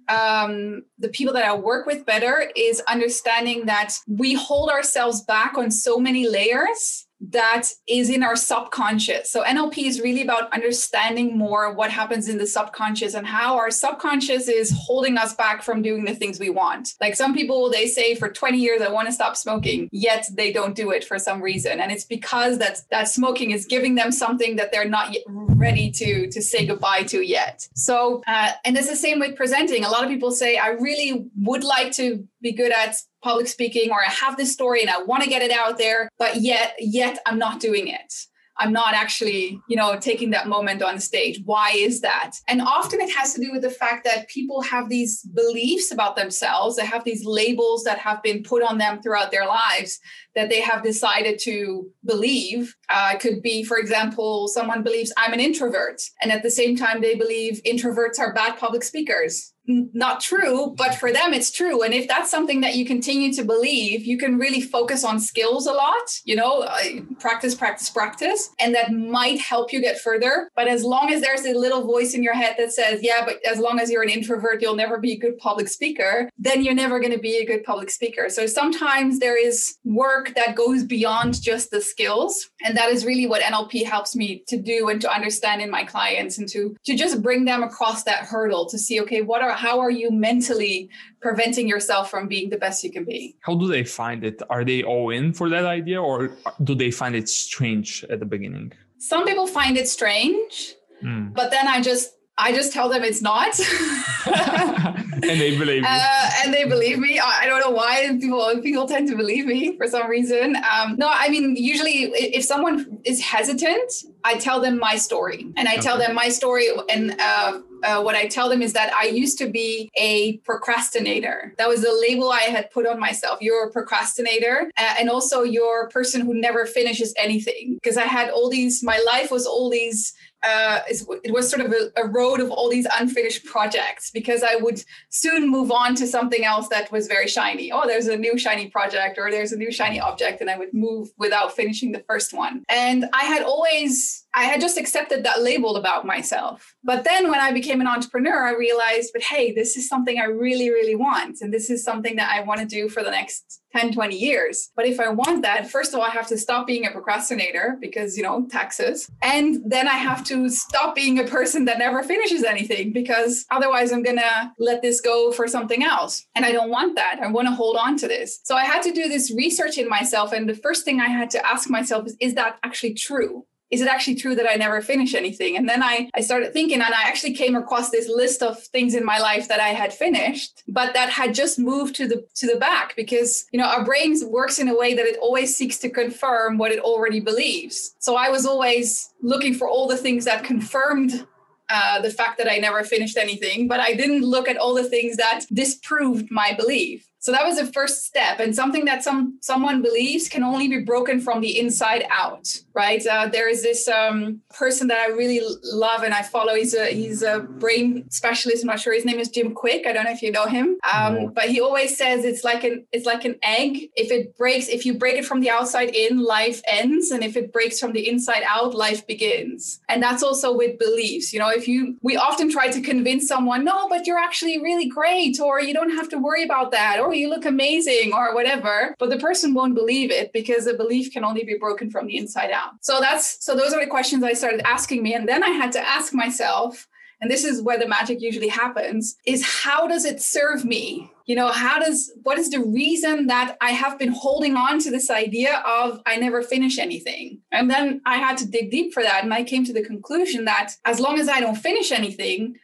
um, 0.08 0.84
the 1.00 1.10
people 1.10 1.34
that 1.34 1.46
I 1.46 1.56
work 1.56 1.88
with 1.88 2.06
better 2.06 2.52
is 2.56 2.80
understanding 2.82 3.66
that 3.66 3.96
we 4.08 4.36
hold 4.36 4.70
ourselves 4.70 5.24
back 5.24 5.58
on 5.58 5.72
so 5.72 5.98
many 5.98 6.30
layers 6.30 7.08
that 7.22 7.68
is 7.88 8.10
in 8.10 8.24
our 8.24 8.36
subconscious. 8.36 9.30
So 9.30 9.44
NLP 9.44 9.86
is 9.86 10.00
really 10.00 10.22
about 10.22 10.52
understanding 10.54 11.38
more 11.38 11.74
what 11.74 11.92
happens 11.92 12.30
in 12.30 12.38
the 12.38 12.48
subconscious 12.48 13.14
and 13.14 13.28
how 13.28 13.58
our 13.58 13.72
subconscious 13.72 14.48
is 14.48 14.74
holding 14.76 15.18
us 15.18 15.34
back 15.36 15.62
from 15.62 15.82
doing 15.82 16.06
the 16.06 16.16
things 16.16 16.40
we 16.40 16.50
want. 16.50 16.94
Like 17.02 17.16
some 17.16 17.34
people 17.34 17.70
they 17.70 17.88
say 17.88 18.16
for 18.16 18.30
20 18.30 18.58
years 18.58 18.82
I 18.82 18.90
want 18.90 19.08
to 19.08 19.12
stop 19.12 19.36
smoking, 19.36 19.90
yet 19.92 20.26
they 20.34 20.52
don't 20.54 20.76
do 20.76 20.92
it 20.92 21.04
for 21.04 21.20
some 21.20 21.42
reason. 21.42 21.80
And 21.80 21.92
it's 21.92 22.06
because 22.06 22.58
that 22.60 22.82
that 22.90 23.10
smoking 23.10 23.52
is 23.52 23.66
giving 23.66 23.96
them 23.96 24.12
something 24.12 24.56
that 24.56 24.72
they're 24.72 24.88
not 24.88 25.14
yet 25.14 25.24
ready 25.28 25.92
to 25.92 26.30
to 26.30 26.42
say 26.42 26.66
goodbye 26.66 27.04
to 27.04 27.22
yet. 27.22 27.68
So 27.76 28.24
uh, 28.28 28.52
and 28.64 28.78
it's 28.78 28.90
the 28.90 28.96
same 28.96 29.20
with 29.20 29.36
presenting. 29.36 29.84
A 29.84 29.90
lot 29.90 30.04
of 30.04 30.10
people 30.10 30.32
say 30.32 30.58
I 30.58 30.70
really 30.70 31.26
would 31.42 31.64
like 31.64 31.92
to 31.94 32.26
be 32.42 32.54
good 32.54 32.72
at 32.72 32.96
public 33.22 33.48
speaking 33.48 33.92
or 33.92 34.02
I 34.02 34.10
have 34.10 34.38
this 34.38 34.54
story 34.54 34.82
and 34.82 34.90
I 34.90 35.04
want 35.04 35.24
to 35.24 35.30
get 35.30 35.42
it 35.42 35.52
out 35.52 35.78
there, 35.78 36.10
but 36.18 36.38
yet 36.38 36.76
yet 36.80 37.20
I'm 37.26 37.40
not 37.40 37.60
doing 37.60 37.88
it. 37.88 38.14
I'm 38.60 38.74
not 38.74 38.94
actually, 38.94 39.62
you 39.70 39.78
know, 39.78 39.98
taking 39.98 40.32
that 40.32 40.48
moment 40.48 40.82
on 40.82 41.00
stage. 41.00 41.42
Why 41.46 41.72
is 41.72 42.02
that? 42.02 42.34
And 42.50 42.62
often 42.62 43.00
it 43.00 43.10
has 43.16 43.34
to 43.34 43.42
do 43.42 43.54
with 43.54 43.62
the 43.62 43.70
fact 43.70 44.04
that 44.04 44.28
people 44.28 44.62
have 44.62 44.90
these 44.90 45.24
beliefs 45.34 45.94
about 45.94 46.18
themselves. 46.18 46.76
They 46.76 46.86
have 46.86 47.06
these 47.06 47.24
labels 47.24 47.86
that 47.86 48.00
have 48.00 48.22
been 48.22 48.44
put 48.44 48.62
on 48.62 48.78
them 48.78 49.02
throughout 49.02 49.32
their 49.32 49.48
lives 49.48 50.00
that 50.36 50.50
they 50.50 50.62
have 50.62 50.84
decided 50.84 51.40
to 51.44 51.90
believe. 52.06 52.76
Uh, 52.90 53.18
could 53.18 53.42
be, 53.42 53.64
for 53.64 53.78
example, 53.78 54.48
someone 54.48 54.84
believes 54.84 55.14
I'm 55.18 55.34
an 55.34 55.40
introvert, 55.40 56.02
and 56.22 56.32
at 56.32 56.44
the 56.44 56.52
same 56.52 56.76
time, 56.76 57.02
they 57.02 57.16
believe 57.16 57.62
introverts 57.66 58.20
are 58.20 58.34
bad 58.34 58.58
public 58.58 58.84
speakers 58.84 59.54
not 59.70 60.20
true, 60.20 60.74
but 60.78 60.96
for 60.96 61.12
them 61.12 61.34
it's 61.34 61.52
true. 61.52 61.84
And 61.84 61.94
if 61.94 62.08
that's 62.08 62.32
something 62.32 62.62
that 62.62 62.76
you 62.76 62.86
continue 62.86 63.32
to 63.34 63.44
believe, 63.44 64.06
you 64.06 64.18
can 64.18 64.38
really 64.38 64.62
focus 64.62 65.04
on 65.04 65.20
skills 65.20 65.68
a 65.68 65.72
lot, 65.74 66.20
you 66.26 66.36
know, 66.36 66.62
uh, 66.62 66.84
practice, 67.20 67.54
practice, 67.54 67.90
practice, 67.90 68.50
and 68.60 68.74
that 68.74 68.92
might 68.92 69.40
help 69.40 69.72
you 69.72 69.80
get 69.80 70.00
further. 70.00 70.50
But 70.56 70.68
as 70.68 70.84
long 70.84 71.12
as 71.12 71.22
there's 71.22 71.46
a 71.46 71.54
little 71.54 71.86
voice 71.86 72.14
in 72.14 72.24
your 72.24 72.34
head 72.34 72.56
that 72.58 72.72
says, 72.72 73.02
yeah, 73.04 73.24
but 73.24 73.38
as 73.46 73.60
long 73.60 73.80
as 73.80 73.92
you're 73.92 74.02
an 74.02 74.10
introvert, 74.10 74.62
you'll 74.62 74.76
never 74.76 74.98
be 74.98 75.14
a 75.14 75.20
good 75.20 75.38
public 75.38 75.68
speaker, 75.68 76.30
then 76.38 76.64
you're 76.64 76.74
never 76.74 77.00
going 77.00 77.14
to 77.14 77.20
be 77.20 77.38
a 77.38 77.46
good 77.46 77.64
public 77.64 77.92
speaker. 77.92 78.30
So 78.30 78.48
sometimes 78.48 79.20
there 79.20 79.40
is 79.40 79.78
work 79.84 80.19
that 80.36 80.56
goes 80.56 80.84
beyond 80.84 81.42
just 81.42 81.72
the 81.72 81.82
skills. 81.82 82.50
And 82.64 82.76
that 82.78 82.90
is 82.90 83.06
really 83.06 83.28
what 83.28 83.42
NLP 83.42 83.86
helps 83.86 84.16
me 84.16 84.44
to 84.48 84.58
do 84.58 84.90
and 84.90 85.00
to 85.02 85.12
understand 85.12 85.62
in 85.62 85.70
my 85.70 85.84
clients 85.84 86.38
and 86.38 86.48
to, 86.50 86.76
to 86.86 86.96
just 86.96 87.22
bring 87.22 87.46
them 87.46 87.64
across 87.64 88.04
that 88.04 88.26
hurdle 88.26 88.68
to 88.70 88.78
see, 88.78 89.00
okay, 89.02 89.22
what 89.22 89.42
are 89.42 89.52
how 89.52 89.80
are 89.80 89.92
you 89.92 90.12
mentally 90.12 90.90
preventing 91.22 91.68
yourself 91.68 92.10
from 92.10 92.28
being 92.28 92.50
the 92.50 92.58
best 92.58 92.84
you 92.84 92.92
can 92.92 93.04
be 93.04 93.36
how 93.42 93.56
do 93.56 93.68
they 93.68 93.84
find 93.84 94.24
it 94.24 94.42
are 94.50 94.64
they 94.64 94.84
all 94.84 95.10
in 95.10 95.34
for 95.34 95.50
that 95.50 95.66
idea 95.66 96.02
or 96.02 96.32
do 96.64 96.74
they 96.76 96.92
find 96.92 97.16
it 97.16 97.28
strange 97.28 98.06
at 98.10 98.20
the 98.20 98.26
beginning 98.26 98.72
some 98.98 99.26
people 99.26 99.48
find 99.48 99.78
it 99.78 99.88
strange 99.88 100.76
mm. 101.04 101.34
but 101.34 101.52
then 101.52 101.68
i 101.68 101.82
just 101.82 102.14
I 102.40 102.54
just 102.54 102.72
tell 102.72 102.90
them 102.90 103.04
it's 103.04 103.22
not. 103.22 103.60
and 104.26 105.42
they 105.42 105.58
believe 105.58 105.84
uh, 105.86 106.30
and 106.44 106.54
they 106.54 106.66
believe 106.66 106.98
me. 106.98 107.20
I 107.20 107.46
don't 107.46 107.60
know 107.60 107.72
why 107.72 108.18
people 108.20 108.62
people 108.62 108.88
tend 108.88 109.10
to 109.10 109.16
believe 109.16 109.46
me 109.46 109.78
for 109.78 109.88
some 109.88 110.10
reason. 110.10 110.56
Um, 110.56 110.96
no, 110.98 111.10
I 111.12 111.30
mean 111.30 111.56
usually 111.56 112.04
if 112.14 112.44
someone 112.44 113.00
is 113.04 113.22
hesitant, 113.22 113.92
I 114.24 114.38
tell 114.38 114.62
them 114.62 114.80
my 114.80 114.96
story, 114.96 115.52
and 115.56 115.68
I 115.68 115.74
okay. 115.74 115.82
tell 115.82 115.98
them 115.98 116.16
my 116.16 116.30
story, 116.30 116.68
and 116.90 117.16
uh, 117.20 117.62
uh, 117.84 118.02
what 118.02 118.16
I 118.16 118.28
tell 118.28 118.50
them 118.50 118.62
is 118.62 118.74
that 118.74 118.94
I 118.94 119.06
used 119.06 119.38
to 119.40 119.50
be 119.50 119.90
a 119.96 120.38
procrastinator. 120.38 121.54
That 121.58 121.68
was 121.68 121.82
the 121.82 121.94
label 121.94 122.32
I 122.32 122.42
had 122.42 122.72
put 122.72 122.86
on 122.86 123.00
myself. 123.00 123.40
You're 123.42 123.68
a 123.68 123.72
procrastinator, 123.72 124.72
uh, 124.78 124.96
and 125.00 125.10
also 125.10 125.44
you're 125.44 125.84
a 125.84 125.90
person 125.90 126.22
who 126.22 126.34
never 126.34 126.66
finishes 126.66 127.14
anything. 127.18 127.76
Because 127.82 127.98
I 127.98 128.04
had 128.04 128.30
all 128.30 128.50
these, 128.50 128.84
my 128.84 129.02
life 129.06 129.32
was 129.32 129.46
all 129.46 129.70
these 129.70 130.14
uh, 130.44 130.80
it 131.24 131.34
was 131.34 131.50
sort 131.50 131.66
of 131.66 131.74
a, 131.74 131.92
a, 132.02 132.08
road 132.08 132.40
of 132.40 132.50
all 132.50 132.70
these 132.70 132.88
unfinished 132.98 133.44
projects 133.46 134.10
because 134.10 134.42
I 134.42 134.56
would 134.56 134.82
soon 135.10 135.50
move 135.50 135.70
on 135.70 135.96
to 135.96 136.08
something 136.08 136.46
else 136.46 136.70
that 136.70 136.90
was 136.92 137.08
very 137.08 137.28
shiny. 137.28 137.72
Oh, 137.72 137.86
there's 137.86 138.08
a 138.08 138.16
new 138.16 138.38
shiny 138.38 138.70
project 138.70 139.18
or 139.18 139.32
there's 139.32 139.52
a 139.52 139.58
new 139.58 139.72
shiny 139.72 140.00
object, 140.00 140.40
and 140.40 140.50
I 140.50 140.58
would 140.58 140.74
move 140.74 141.10
without 141.18 141.56
finishing 141.56 141.92
the 141.92 142.04
first 142.08 142.34
one. 142.34 142.64
And 142.70 143.06
I 143.14 143.26
had 143.26 143.44
always 143.44 144.26
I 144.34 144.44
had 144.44 144.62
just 144.62 144.78
accepted 144.78 145.24
that 145.24 145.42
label 145.42 145.76
about 145.76 146.06
myself. 146.06 146.76
But 146.84 147.04
then 147.04 147.32
when 147.32 147.40
I 147.40 147.52
became 147.52 147.82
an 147.82 147.88
entrepreneur, 147.88 148.46
I 148.46 148.54
realized, 148.54 149.12
but 149.14 149.24
hey, 149.24 149.52
this 149.52 149.76
is 149.76 149.88
something 149.88 150.20
I 150.20 150.26
really, 150.26 150.70
really 150.70 150.96
want. 150.96 151.42
And 151.42 151.54
this 151.54 151.70
is 151.70 151.84
something 151.84 152.16
that 152.18 152.32
I 152.32 152.44
want 152.44 152.60
to 152.60 152.66
do 152.66 152.90
for 152.90 153.04
the 153.04 153.12
next 153.12 153.62
10, 153.76 153.94
20 153.94 154.16
years. 154.16 154.72
But 154.76 154.86
if 154.86 155.00
I 155.00 155.10
want 155.10 155.42
that, 155.44 155.70
first 155.70 155.94
of 155.94 156.00
all, 156.00 156.06
I 156.06 156.10
have 156.10 156.28
to 156.28 156.38
stop 156.38 156.68
being 156.68 156.86
a 156.86 156.92
procrastinator 156.92 157.78
because, 157.82 158.18
you 158.18 158.24
know, 158.24 158.48
taxes. 158.50 159.10
And 159.22 159.58
then 159.66 159.88
I 159.88 159.96
have 159.96 160.24
to 160.26 160.50
stop 160.50 160.96
being 160.96 161.20
a 161.20 161.26
person 161.26 161.66
that 161.66 161.80
never 161.80 162.04
finishes 162.04 162.44
anything 162.44 162.94
because 162.94 163.46
otherwise 163.52 163.92
I'm 163.92 164.04
going 164.04 164.18
to 164.18 164.52
let 164.60 164.82
this 164.82 165.02
go 165.02 165.32
for 165.32 165.48
something 165.48 165.84
else. 165.84 166.26
And 166.36 166.46
I 166.46 166.52
don't 166.52 166.70
want 166.70 166.96
that. 166.96 167.20
I 167.22 167.28
want 167.32 167.48
to 167.48 167.54
hold 167.54 167.78
on 167.78 167.98
to 167.98 168.08
this. 168.08 168.40
So 168.44 168.56
I 168.56 168.64
had 168.64 168.82
to 168.84 168.92
do 168.92 169.08
this 169.08 169.32
research 169.36 169.78
in 169.78 169.90
myself. 169.90 170.34
And 170.34 170.48
the 170.48 170.56
first 170.56 170.86
thing 170.86 171.00
I 171.00 171.08
had 171.08 171.30
to 171.32 171.46
ask 171.46 171.70
myself 171.70 172.08
is, 172.08 172.18
is 172.20 172.36
that 172.36 172.58
actually 172.64 172.94
true? 172.94 173.46
Is 173.72 173.82
it 173.82 173.88
actually 173.88 174.16
true 174.16 174.36
that 174.36 174.50
I 174.50 174.56
never 174.56 174.82
finish 174.82 175.14
anything? 175.14 175.56
And 175.56 175.70
then 175.70 175.84
I, 175.84 176.10
I 176.16 176.22
started 176.22 176.54
thinking, 176.54 176.82
and 176.82 176.94
I 176.94 177.04
actually 177.04 177.34
came 177.34 177.56
across 177.56 177.92
this 177.92 178.10
list 178.10 178.42
of 178.42 178.62
things 178.62 178.96
in 178.96 179.06
my 179.06 179.20
life 179.20 179.48
that 179.48 179.60
I 179.60 179.70
had 179.70 179.94
finished, 179.94 180.64
but 180.68 180.94
that 180.94 181.10
had 181.10 181.36
just 181.36 181.60
moved 181.60 181.96
to 181.96 182.08
the 182.08 182.26
to 182.36 182.48
the 182.48 182.60
back 182.60 182.96
because 182.96 183.46
you 183.52 183.60
know 183.60 183.68
our 183.68 183.84
brains 183.84 184.24
works 184.24 184.60
in 184.60 184.68
a 184.68 184.78
way 184.78 184.94
that 184.94 185.06
it 185.06 185.20
always 185.22 185.56
seeks 185.56 185.78
to 185.80 185.90
confirm 185.90 186.58
what 186.58 186.72
it 186.72 186.80
already 186.80 187.20
believes. 187.20 187.96
So 188.00 188.16
I 188.16 188.30
was 188.30 188.46
always 188.46 189.14
looking 189.22 189.54
for 189.54 189.68
all 189.68 189.88
the 189.88 189.98
things 189.98 190.26
that 190.26 190.44
confirmed 190.44 191.28
uh, 191.70 192.02
the 192.02 192.10
fact 192.10 192.40
that 192.40 192.52
I 192.52 192.58
never 192.58 192.84
finished 192.84 193.18
anything, 193.18 193.68
but 193.68 193.80
I 193.80 193.94
didn't 193.94 194.24
look 194.24 194.48
at 194.48 194.58
all 194.58 194.74
the 194.74 194.90
things 194.90 195.18
that 195.18 195.46
disproved 195.54 196.32
my 196.32 196.54
belief. 196.54 197.08
So 197.22 197.34
that 197.34 197.46
was 197.46 197.58
the 197.58 197.66
first 197.66 198.06
step, 198.06 198.40
and 198.40 198.56
something 198.56 198.86
that 198.86 199.04
some 199.04 199.38
someone 199.42 199.82
believes 199.82 200.30
can 200.30 200.42
only 200.42 200.70
be 200.70 200.80
broken 200.80 201.20
from 201.20 201.42
the 201.42 201.60
inside 201.60 202.06
out, 202.10 202.48
right? 202.74 203.06
Uh, 203.06 203.28
there 203.28 203.50
is 203.50 203.62
this 203.62 203.90
um, 203.90 204.42
person 204.58 204.88
that 204.88 205.00
I 205.00 205.08
really 205.08 205.42
love 205.64 206.04
and 206.04 206.14
I 206.14 206.22
follow. 206.22 206.56
He's 206.56 206.74
a 206.74 206.86
he's 206.88 207.22
a 207.22 207.40
brain 207.40 208.10
specialist. 208.10 208.64
I'm 208.64 208.68
not 208.68 208.80
sure 208.80 208.94
his 208.94 209.04
name 209.04 209.20
is 209.20 209.28
Jim 209.28 209.54
Kwik. 209.54 209.86
I 209.86 209.92
don't 209.92 210.06
know 210.06 210.12
if 210.12 210.22
you 210.22 210.32
know 210.32 210.46
him, 210.46 210.78
um, 210.94 211.16
no. 211.16 211.28
but 211.28 211.50
he 211.50 211.60
always 211.60 211.98
says 211.98 212.24
it's 212.24 212.46
like 212.46 212.64
an 212.64 212.86
it's 212.94 213.06
like 213.06 213.26
an 213.26 213.36
egg. 213.44 213.90
If 213.98 214.12
it 214.12 214.38
breaks, 214.38 214.70
if 214.70 214.86
you 214.86 214.94
break 214.94 215.16
it 215.16 215.26
from 215.26 215.42
the 215.42 215.50
outside 215.50 215.90
in, 215.94 216.24
life 216.24 216.62
ends, 216.68 217.12
and 217.12 217.22
if 217.22 217.36
it 217.36 217.52
breaks 217.52 217.82
from 217.82 217.92
the 217.92 218.08
inside 218.08 218.44
out, 218.48 218.74
life 218.74 219.06
begins. 219.06 219.82
And 219.90 220.02
that's 220.02 220.24
also 220.24 220.56
with 220.56 220.80
beliefs. 220.80 221.34
You 221.34 221.40
know, 221.40 221.50
if 221.50 221.68
you 221.68 221.98
we 222.02 222.16
often 222.16 222.50
try 222.50 222.70
to 222.70 222.82
convince 222.82 223.28
someone, 223.28 223.66
no, 223.66 223.90
but 223.90 224.08
you're 224.08 224.18
actually 224.18 224.62
really 224.62 224.88
great, 224.88 225.40
or 225.42 225.60
you 225.60 225.74
don't 225.74 225.92
have 225.92 226.08
to 226.10 226.18
worry 226.18 226.44
about 226.46 226.72
that, 226.72 227.00
or 227.00 227.09
oh, 227.10 227.14
you 227.14 227.30
look 227.30 227.46
amazing 227.46 228.14
or 228.14 228.34
whatever. 228.34 228.96
But 229.00 229.10
the 229.10 229.18
person 229.18 229.54
won't 229.54 229.76
believe 229.76 230.12
it 230.12 230.32
because 230.34 230.66
the 230.66 230.74
belief 230.74 231.12
can 231.12 231.24
only 231.24 231.44
be 231.44 231.58
broken 231.58 231.90
from 231.90 232.08
the 232.08 232.18
inside 232.18 232.52
out. 232.52 232.72
So 232.82 233.00
that's 233.00 233.44
so 233.44 233.56
those 233.56 233.74
are 233.74 233.84
the 233.84 233.90
questions 233.90 234.24
I 234.24 234.34
started 234.34 234.62
asking 234.66 235.04
me. 235.04 235.14
And 235.14 235.28
then 235.28 235.44
I 235.44 235.50
had 235.50 235.72
to 235.74 235.88
ask 235.88 236.14
myself, 236.14 236.88
and 237.22 237.30
this 237.30 237.44
is 237.44 237.62
where 237.62 237.78
the 237.78 237.88
magic 237.88 238.22
usually 238.22 238.48
happens, 238.48 239.18
is 239.26 239.46
how 239.46 239.88
does 239.88 240.06
it 240.06 240.22
serve 240.22 240.64
me? 240.64 241.12
You 241.26 241.36
know, 241.36 241.50
how 241.50 241.80
does 241.80 242.12
what 242.24 242.40
is 242.40 242.50
the 242.50 242.62
reason 242.62 243.28
that 243.28 243.58
I 243.62 243.72
have 243.72 244.00
been 244.00 244.12
holding 244.12 244.56
on 244.56 244.80
to 244.80 244.90
this 244.90 245.10
idea 245.10 245.62
of 245.66 246.02
I 246.06 246.16
never 246.16 246.42
finish 246.42 246.80
anything? 246.80 247.42
And 247.52 247.70
then 247.70 248.02
I 248.06 248.18
had 248.18 248.38
to 248.38 248.48
dig 248.48 248.72
deep 248.72 248.94
for 248.94 249.04
that. 249.04 249.24
And 249.24 249.34
I 249.34 249.44
came 249.44 249.66
to 249.66 249.74
the 249.74 249.84
conclusion 249.84 250.46
that 250.46 250.76
as 250.86 251.00
long 251.00 251.20
as 251.20 251.28
I 251.28 251.40
don't 251.40 251.56
finish 251.56 251.92
anything, 251.92 252.56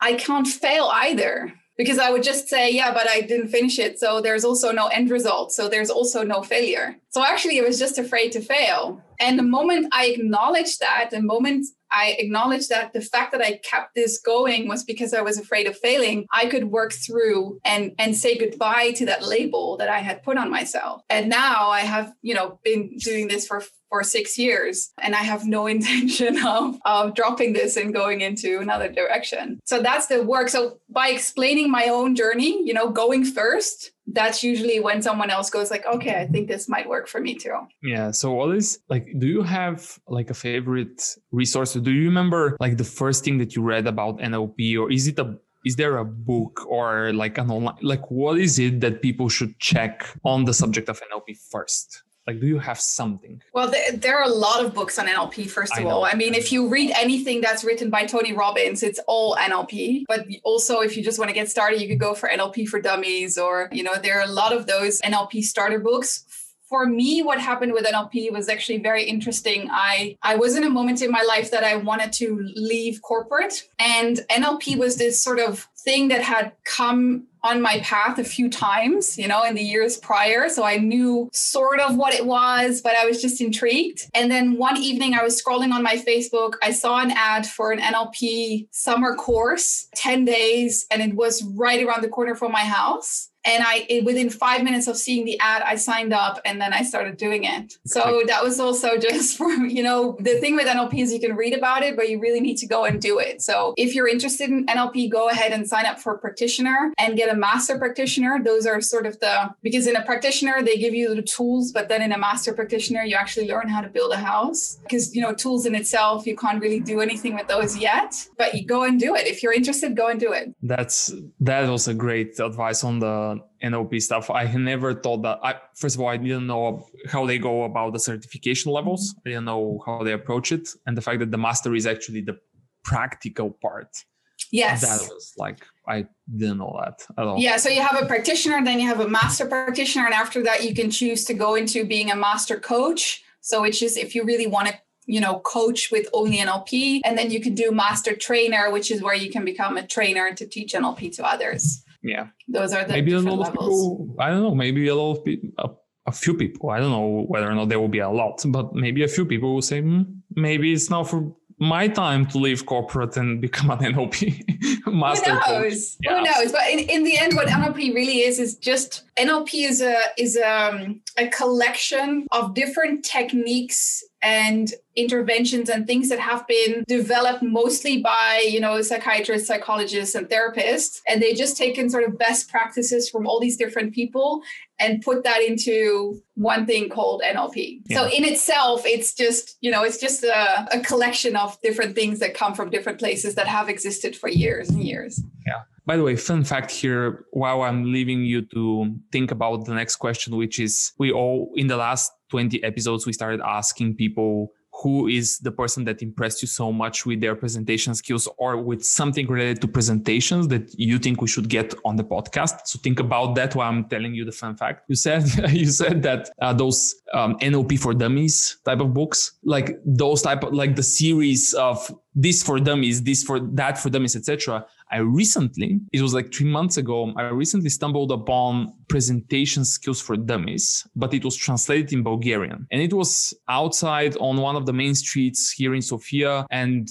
I 0.00 0.14
can't 0.14 0.48
fail 0.48 0.90
either 0.92 1.54
because 1.80 1.98
I 1.98 2.10
would 2.10 2.22
just 2.22 2.46
say, 2.46 2.70
yeah, 2.70 2.92
but 2.92 3.08
I 3.08 3.22
didn't 3.22 3.48
finish 3.48 3.78
it. 3.78 3.98
So 3.98 4.20
there's 4.20 4.44
also 4.44 4.70
no 4.70 4.88
end 4.88 5.10
result. 5.10 5.50
So 5.50 5.66
there's 5.66 5.88
also 5.88 6.22
no 6.22 6.42
failure. 6.42 6.94
So 7.08 7.24
actually, 7.24 7.58
I 7.58 7.62
was 7.62 7.78
just 7.78 7.96
afraid 7.96 8.32
to 8.32 8.42
fail. 8.42 9.02
And 9.18 9.38
the 9.38 9.44
moment 9.44 9.86
I 9.90 10.08
acknowledged 10.08 10.80
that, 10.80 11.08
the 11.10 11.22
moment 11.22 11.64
I 11.92 12.16
acknowledge 12.18 12.68
that 12.68 12.92
the 12.92 13.00
fact 13.00 13.32
that 13.32 13.42
I 13.42 13.58
kept 13.58 13.94
this 13.94 14.20
going 14.20 14.68
was 14.68 14.84
because 14.84 15.14
I 15.14 15.20
was 15.20 15.38
afraid 15.38 15.66
of 15.66 15.76
failing, 15.76 16.26
I 16.32 16.46
could 16.46 16.64
work 16.64 16.92
through 16.92 17.60
and 17.64 17.92
and 17.98 18.16
say 18.16 18.38
goodbye 18.38 18.92
to 18.92 19.06
that 19.06 19.26
label 19.26 19.76
that 19.78 19.88
I 19.88 19.98
had 19.98 20.22
put 20.22 20.38
on 20.38 20.50
myself. 20.50 21.02
And 21.10 21.28
now 21.28 21.70
I 21.70 21.80
have, 21.80 22.12
you 22.22 22.34
know, 22.34 22.58
been 22.64 22.96
doing 22.98 23.28
this 23.28 23.46
for 23.46 23.62
for 23.90 24.04
six 24.04 24.38
years 24.38 24.92
and 25.02 25.14
I 25.14 25.22
have 25.22 25.44
no 25.44 25.66
intention 25.74 26.46
of, 26.46 26.78
of 26.84 27.14
dropping 27.14 27.52
this 27.52 27.76
and 27.76 27.92
going 27.92 28.22
into 28.22 28.60
another 28.60 28.90
direction. 28.90 29.60
So 29.64 29.82
that's 29.82 30.06
the 30.06 30.22
work. 30.22 30.48
So 30.48 30.78
by 30.88 31.08
explaining 31.08 31.70
my 31.70 31.86
own 31.86 32.14
journey, 32.14 32.64
you 32.64 32.72
know, 32.72 32.88
going 32.88 33.24
first, 33.24 33.90
that's 34.12 34.42
usually 34.42 34.80
when 34.80 35.02
someone 35.02 35.30
else 35.30 35.50
goes 35.50 35.70
like, 35.70 35.86
okay, 35.86 36.20
I 36.20 36.26
think 36.26 36.48
this 36.48 36.68
might 36.68 36.88
work 36.88 37.08
for 37.08 37.20
me 37.20 37.34
too. 37.34 37.56
Yeah. 37.82 38.10
So 38.10 38.32
what 38.32 38.54
is 38.56 38.80
like, 38.88 39.06
do 39.18 39.26
you 39.26 39.42
have 39.42 39.98
like 40.08 40.30
a 40.30 40.34
favorite 40.34 41.16
resource? 41.30 41.74
Do 41.74 41.90
you 41.90 42.04
remember 42.04 42.56
like 42.60 42.76
the 42.76 42.84
first 42.84 43.24
thing 43.24 43.38
that 43.38 43.54
you 43.54 43.62
read 43.62 43.86
about 43.86 44.18
NLP 44.18 44.78
or 44.78 44.90
is 44.90 45.06
it 45.06 45.18
a 45.18 45.38
is 45.64 45.76
there 45.76 45.98
a 45.98 46.04
book 46.04 46.66
or 46.66 47.12
like 47.12 47.36
an 47.36 47.50
online 47.50 47.76
like 47.82 48.10
what 48.10 48.38
is 48.38 48.58
it 48.58 48.80
that 48.80 49.02
people 49.02 49.28
should 49.28 49.58
check 49.58 50.06
on 50.24 50.44
the 50.44 50.54
subject 50.54 50.88
of 50.88 50.98
nlp 51.12 51.36
first 51.50 52.02
like 52.30 52.40
do 52.40 52.46
you 52.46 52.58
have 52.58 52.80
something? 52.80 53.42
Well 53.52 53.70
there, 53.70 53.92
there 53.92 54.18
are 54.18 54.24
a 54.24 54.34
lot 54.34 54.64
of 54.64 54.72
books 54.74 54.98
on 54.98 55.06
nlp 55.06 55.50
first 55.50 55.76
of 55.76 55.84
I 55.84 55.90
all 55.90 56.04
i 56.04 56.14
mean 56.14 56.34
if 56.34 56.52
you 56.52 56.68
read 56.68 56.92
anything 56.96 57.40
that's 57.40 57.64
written 57.64 57.90
by 57.90 58.06
tony 58.06 58.32
robbins 58.32 58.82
it's 58.82 59.00
all 59.06 59.36
nlp 59.36 60.04
but 60.08 60.26
also 60.44 60.80
if 60.80 60.96
you 60.96 61.02
just 61.02 61.18
want 61.18 61.28
to 61.28 61.34
get 61.34 61.48
started 61.48 61.80
you 61.80 61.88
could 61.88 61.98
go 61.98 62.14
for 62.14 62.28
nlp 62.28 62.68
for 62.68 62.80
dummies 62.80 63.36
or 63.38 63.68
you 63.72 63.82
know 63.82 63.94
there 63.96 64.18
are 64.18 64.24
a 64.24 64.32
lot 64.32 64.52
of 64.52 64.66
those 64.66 65.00
nlp 65.00 65.42
starter 65.42 65.78
books 65.78 66.24
for 66.70 66.86
me 66.86 67.20
what 67.22 67.38
happened 67.38 67.72
with 67.72 67.84
nlp 67.84 68.32
was 68.32 68.48
actually 68.48 68.78
very 68.78 69.04
interesting 69.04 69.68
i 69.70 70.16
i 70.22 70.36
was 70.36 70.56
in 70.56 70.64
a 70.64 70.70
moment 70.70 71.02
in 71.02 71.10
my 71.10 71.22
life 71.22 71.50
that 71.50 71.64
i 71.64 71.76
wanted 71.76 72.12
to 72.12 72.40
leave 72.54 73.02
corporate 73.02 73.68
and 73.78 74.20
nlp 74.30 74.78
was 74.78 74.96
this 74.96 75.22
sort 75.22 75.38
of 75.38 75.68
thing 75.76 76.08
that 76.08 76.22
had 76.22 76.52
come 76.64 77.26
on 77.42 77.62
my 77.62 77.78
path 77.80 78.18
a 78.18 78.24
few 78.24 78.50
times, 78.50 79.16
you 79.16 79.26
know, 79.26 79.42
in 79.44 79.54
the 79.54 79.62
years 79.62 79.96
prior. 79.96 80.48
So 80.48 80.62
I 80.62 80.76
knew 80.76 81.30
sort 81.32 81.80
of 81.80 81.96
what 81.96 82.14
it 82.14 82.26
was, 82.26 82.80
but 82.82 82.94
I 82.96 83.06
was 83.06 83.22
just 83.22 83.40
intrigued. 83.40 84.10
And 84.14 84.30
then 84.30 84.58
one 84.58 84.76
evening 84.76 85.14
I 85.14 85.22
was 85.22 85.42
scrolling 85.42 85.72
on 85.72 85.82
my 85.82 85.96
Facebook. 85.96 86.54
I 86.62 86.72
saw 86.72 87.00
an 87.00 87.10
ad 87.12 87.46
for 87.46 87.72
an 87.72 87.80
NLP 87.80 88.68
summer 88.70 89.14
course, 89.14 89.88
10 89.94 90.24
days, 90.24 90.86
and 90.90 91.00
it 91.00 91.14
was 91.14 91.42
right 91.42 91.82
around 91.84 92.02
the 92.02 92.08
corner 92.08 92.34
from 92.34 92.52
my 92.52 92.64
house 92.64 93.29
and 93.44 93.64
I 93.66 93.86
it, 93.88 94.04
within 94.04 94.28
five 94.28 94.62
minutes 94.62 94.86
of 94.86 94.96
seeing 94.96 95.24
the 95.24 95.38
ad, 95.40 95.62
I 95.62 95.76
signed 95.76 96.12
up 96.12 96.40
and 96.44 96.60
then 96.60 96.72
I 96.72 96.82
started 96.82 97.16
doing 97.16 97.44
it. 97.44 97.74
So 97.86 98.22
that 98.26 98.42
was 98.42 98.60
also 98.60 98.98
just 99.00 99.36
for 99.36 99.48
you 99.50 99.82
know 99.82 100.16
the 100.20 100.38
thing 100.40 100.56
with 100.56 100.66
NLP 100.66 100.98
is 100.98 101.12
you 101.12 101.20
can 101.20 101.36
read 101.36 101.56
about 101.56 101.82
it, 101.82 101.96
but 101.96 102.08
you 102.08 102.20
really 102.20 102.40
need 102.40 102.56
to 102.58 102.66
go 102.66 102.84
and 102.84 103.00
do 103.00 103.18
it. 103.18 103.42
So 103.42 103.74
if 103.76 103.94
you're 103.94 104.08
interested 104.08 104.50
in 104.50 104.66
NLP, 104.66 105.10
go 105.10 105.28
ahead 105.28 105.52
and 105.52 105.68
sign 105.68 105.86
up 105.86 105.98
for 105.98 106.14
a 106.14 106.18
practitioner 106.18 106.92
and 106.98 107.16
get 107.16 107.32
a 107.32 107.36
master 107.36 107.78
practitioner. 107.78 108.42
Those 108.42 108.66
are 108.66 108.80
sort 108.80 109.06
of 109.06 109.18
the 109.20 109.50
because 109.62 109.86
in 109.86 109.96
a 109.96 110.04
practitioner 110.04 110.62
they 110.62 110.76
give 110.76 110.94
you 110.94 111.14
the 111.14 111.22
tools, 111.22 111.72
but 111.72 111.88
then 111.88 112.02
in 112.02 112.12
a 112.12 112.18
master 112.18 112.52
practitioner 112.52 113.02
you 113.02 113.16
actually 113.16 113.48
learn 113.48 113.68
how 113.68 113.80
to 113.80 113.88
build 113.88 114.12
a 114.12 114.18
house 114.18 114.78
because 114.82 115.14
you 115.14 115.22
know 115.22 115.32
tools 115.32 115.66
in 115.66 115.74
itself 115.74 116.26
you 116.26 116.36
can't 116.36 116.60
really 116.60 116.80
do 116.80 117.00
anything 117.00 117.34
with 117.34 117.48
those 117.48 117.76
yet. 117.76 118.14
But 118.36 118.54
you 118.54 118.66
go 118.66 118.84
and 118.84 119.00
do 119.00 119.14
it 119.14 119.26
if 119.26 119.42
you're 119.42 119.52
interested. 119.52 119.96
Go 119.96 120.08
and 120.08 120.20
do 120.20 120.32
it. 120.32 120.54
That's 120.62 121.12
that 121.40 121.68
was 121.68 121.88
a 121.88 121.94
great 121.94 122.38
advice 122.38 122.84
on 122.84 122.98
the 122.98 123.39
NLP 123.62 124.02
stuff. 124.02 124.30
I 124.30 124.44
never 124.44 124.94
thought 124.94 125.22
that. 125.22 125.38
I 125.42 125.56
first 125.74 125.96
of 125.96 126.00
all, 126.00 126.08
I 126.08 126.16
didn't 126.16 126.46
know 126.46 126.86
how 127.08 127.26
they 127.26 127.38
go 127.38 127.64
about 127.64 127.92
the 127.92 127.98
certification 127.98 128.72
levels. 128.72 129.14
I 129.26 129.30
didn't 129.30 129.44
know 129.44 129.82
how 129.84 130.02
they 130.02 130.12
approach 130.12 130.52
it, 130.52 130.68
and 130.86 130.96
the 130.96 131.02
fact 131.02 131.20
that 131.20 131.30
the 131.30 131.38
master 131.38 131.74
is 131.74 131.86
actually 131.86 132.22
the 132.22 132.38
practical 132.84 133.50
part. 133.50 134.04
Yes, 134.50 134.80
that 134.80 135.06
was 135.08 135.34
like 135.36 135.64
I 135.86 136.06
didn't 136.34 136.58
know 136.58 136.78
that 136.82 137.02
at 137.18 137.26
all. 137.26 137.38
Yeah, 137.38 137.56
so 137.58 137.68
you 137.68 137.82
have 137.82 138.02
a 138.02 138.06
practitioner, 138.06 138.64
then 138.64 138.80
you 138.80 138.86
have 138.86 139.00
a 139.00 139.08
master 139.08 139.46
practitioner, 139.46 140.06
and 140.06 140.14
after 140.14 140.42
that, 140.44 140.64
you 140.64 140.74
can 140.74 140.90
choose 140.90 141.24
to 141.26 141.34
go 141.34 141.54
into 141.54 141.84
being 141.84 142.10
a 142.10 142.16
master 142.16 142.58
coach. 142.58 143.22
So, 143.42 143.62
which 143.62 143.82
is 143.82 143.96
if 143.96 144.14
you 144.14 144.24
really 144.24 144.46
want 144.46 144.68
to 144.68 144.74
you 145.06 145.20
know 145.20 145.40
coach 145.40 145.90
with 145.90 146.06
only 146.12 146.38
NLP 146.38 147.00
and 147.04 147.16
then 147.16 147.30
you 147.30 147.40
can 147.40 147.54
do 147.54 147.72
master 147.72 148.14
trainer 148.14 148.70
which 148.70 148.90
is 148.90 149.02
where 149.02 149.14
you 149.14 149.30
can 149.30 149.46
become 149.46 149.78
a 149.78 149.86
trainer 149.86 150.32
to 150.34 150.46
teach 150.46 150.74
NLP 150.74 151.16
to 151.16 151.24
others 151.24 151.82
yeah 152.02 152.28
those 152.48 152.72
are 152.72 152.84
the 152.84 152.92
maybe 152.92 153.12
a 153.12 153.20
lot 153.20 153.38
levels. 153.38 153.48
of 153.48 153.52
people 153.52 154.16
i 154.18 154.28
don't 154.28 154.42
know 154.42 154.54
maybe 154.54 154.88
a 154.88 154.94
lot 154.94 155.16
of 155.16 155.24
people 155.24 155.50
a, 155.58 155.68
a, 156.06 156.12
few 156.12 156.34
people 156.34 156.70
i 156.70 156.78
don't 156.78 156.90
know 156.90 157.24
whether 157.28 157.50
or 157.50 157.54
not 157.54 157.68
there 157.68 157.80
will 157.80 157.88
be 157.88 157.98
a 157.98 158.08
lot 158.08 158.42
but 158.46 158.74
maybe 158.74 159.02
a 159.02 159.08
few 159.08 159.24
people 159.24 159.54
will 159.54 159.62
say 159.62 159.82
mm, 159.82 160.06
maybe 160.34 160.72
it's 160.72 160.90
now 160.90 161.04
for 161.04 161.34
my 161.60 161.86
time 161.86 162.24
to 162.26 162.38
leave 162.38 162.64
corporate 162.64 163.18
and 163.18 163.40
become 163.40 163.70
an 163.70 163.78
NLP 163.80 164.86
master. 164.86 165.34
Who 165.34 165.52
knows? 165.52 165.98
Yeah. 166.02 166.16
Who 166.16 166.24
knows? 166.24 166.52
But 166.52 166.70
in, 166.70 166.78
in 166.78 167.04
the 167.04 167.18
end, 167.18 167.36
what 167.36 167.48
NLP 167.48 167.94
really 167.94 168.20
is 168.20 168.38
is 168.38 168.56
just 168.56 169.04
NLP 169.18 169.68
is 169.68 169.82
a 169.82 169.94
is 170.16 170.36
a, 170.36 170.50
um, 170.50 171.02
a 171.18 171.28
collection 171.28 172.26
of 172.32 172.54
different 172.54 173.04
techniques 173.04 174.02
and 174.22 174.72
interventions 174.96 175.70
and 175.70 175.86
things 175.86 176.08
that 176.10 176.18
have 176.18 176.46
been 176.46 176.84
developed 176.86 177.42
mostly 177.42 178.02
by 178.02 178.44
you 178.46 178.60
know 178.60 178.82
psychiatrists 178.82 179.48
psychologists 179.48 180.14
and 180.14 180.28
therapists. 180.28 181.00
And 181.08 181.22
they 181.22 181.34
just 181.34 181.56
taken 181.56 181.88
sort 181.88 182.04
of 182.04 182.18
best 182.18 182.50
practices 182.50 183.08
from 183.08 183.26
all 183.26 183.40
these 183.40 183.56
different 183.56 183.94
people 183.94 184.42
and 184.78 185.02
put 185.02 185.24
that 185.24 185.42
into 185.42 186.22
one 186.34 186.64
thing 186.64 186.88
called 186.88 187.22
nlp 187.34 187.82
yeah. 187.84 187.98
so 187.98 188.06
in 188.06 188.24
itself 188.24 188.80
it's 188.86 189.12
just 189.12 189.58
you 189.60 189.70
know 189.70 189.82
it's 189.82 189.98
just 189.98 190.24
a, 190.24 190.68
a 190.74 190.80
collection 190.80 191.36
of 191.36 191.60
different 191.60 191.94
things 191.94 192.18
that 192.18 192.32
come 192.32 192.54
from 192.54 192.70
different 192.70 192.98
places 192.98 193.34
that 193.34 193.46
have 193.46 193.68
existed 193.68 194.16
for 194.16 194.28
years 194.28 194.68
and 194.70 194.82
years. 194.82 195.22
Yeah. 195.46 195.62
By 195.86 195.96
the 195.96 196.04
way, 196.04 196.14
fun 196.16 196.44
fact 196.44 196.70
here, 196.70 197.24
while 197.32 197.62
I'm 197.62 197.92
leaving 197.92 198.24
you 198.24 198.42
to 198.54 198.94
think 199.10 199.30
about 199.30 199.64
the 199.64 199.74
next 199.74 199.96
question, 199.96 200.36
which 200.36 200.60
is 200.60 200.92
we 200.98 201.10
all, 201.10 201.50
in 201.56 201.66
the 201.66 201.76
last 201.76 202.12
20 202.30 202.62
episodes, 202.62 203.06
we 203.06 203.12
started 203.12 203.40
asking 203.44 203.96
people 203.96 204.52
who 204.82 205.08
is 205.08 205.38
the 205.40 205.50
person 205.50 205.84
that 205.84 206.00
impressed 206.02 206.42
you 206.42 206.48
so 206.48 206.72
much 206.72 207.04
with 207.04 207.20
their 207.20 207.34
presentation 207.34 207.94
skills 207.94 208.28
or 208.38 208.56
with 208.56 208.82
something 208.84 209.26
related 209.26 209.60
to 209.60 209.68
presentations 209.68 210.48
that 210.48 210.72
you 210.78 210.98
think 210.98 211.20
we 211.20 211.28
should 211.28 211.48
get 211.48 211.74
on 211.84 211.96
the 211.96 212.04
podcast. 212.04 212.66
So 212.66 212.78
think 212.78 213.00
about 213.00 213.34
that 213.34 213.54
while 213.54 213.68
i'm 213.68 213.88
telling 213.88 214.14
you 214.14 214.24
the 214.24 214.32
fun 214.32 214.56
fact. 214.56 214.84
You 214.88 214.96
said 214.96 215.24
you 215.50 215.66
said 215.66 216.02
that 216.02 216.30
uh, 216.40 216.52
those 216.52 216.94
um, 217.12 217.36
nlp 217.38 217.78
for 217.78 217.92
dummies 217.92 218.58
type 218.64 218.80
of 218.80 218.94
books 218.94 219.32
like 219.44 219.78
those 219.84 220.22
type 220.22 220.44
of 220.44 220.54
like 220.54 220.76
the 220.76 220.82
series 220.82 221.52
of 221.54 221.94
this 222.14 222.42
for 222.42 222.58
dummies 222.58 223.02
this 223.02 223.22
for 223.22 223.40
that 223.40 223.78
for 223.78 223.90
dummies 223.90 224.16
etc 224.16 224.64
I 224.90 224.98
recently, 224.98 225.80
it 225.92 226.02
was 226.02 226.14
like 226.14 226.32
three 226.32 226.46
months 226.48 226.76
ago, 226.76 227.12
I 227.16 227.22
recently 227.28 227.70
stumbled 227.70 228.10
upon 228.12 228.74
presentation 228.88 229.64
skills 229.64 230.00
for 230.00 230.16
dummies, 230.16 230.86
but 230.96 231.14
it 231.14 231.24
was 231.24 231.36
translated 231.36 231.92
in 231.92 232.02
Bulgarian. 232.02 232.66
And 232.70 232.82
it 232.82 232.92
was 232.92 233.34
outside 233.48 234.16
on 234.16 234.36
one 234.38 234.56
of 234.56 234.66
the 234.66 234.72
main 234.72 234.94
streets 234.94 235.52
here 235.52 235.74
in 235.74 235.82
Sofia. 235.82 236.46
And 236.50 236.88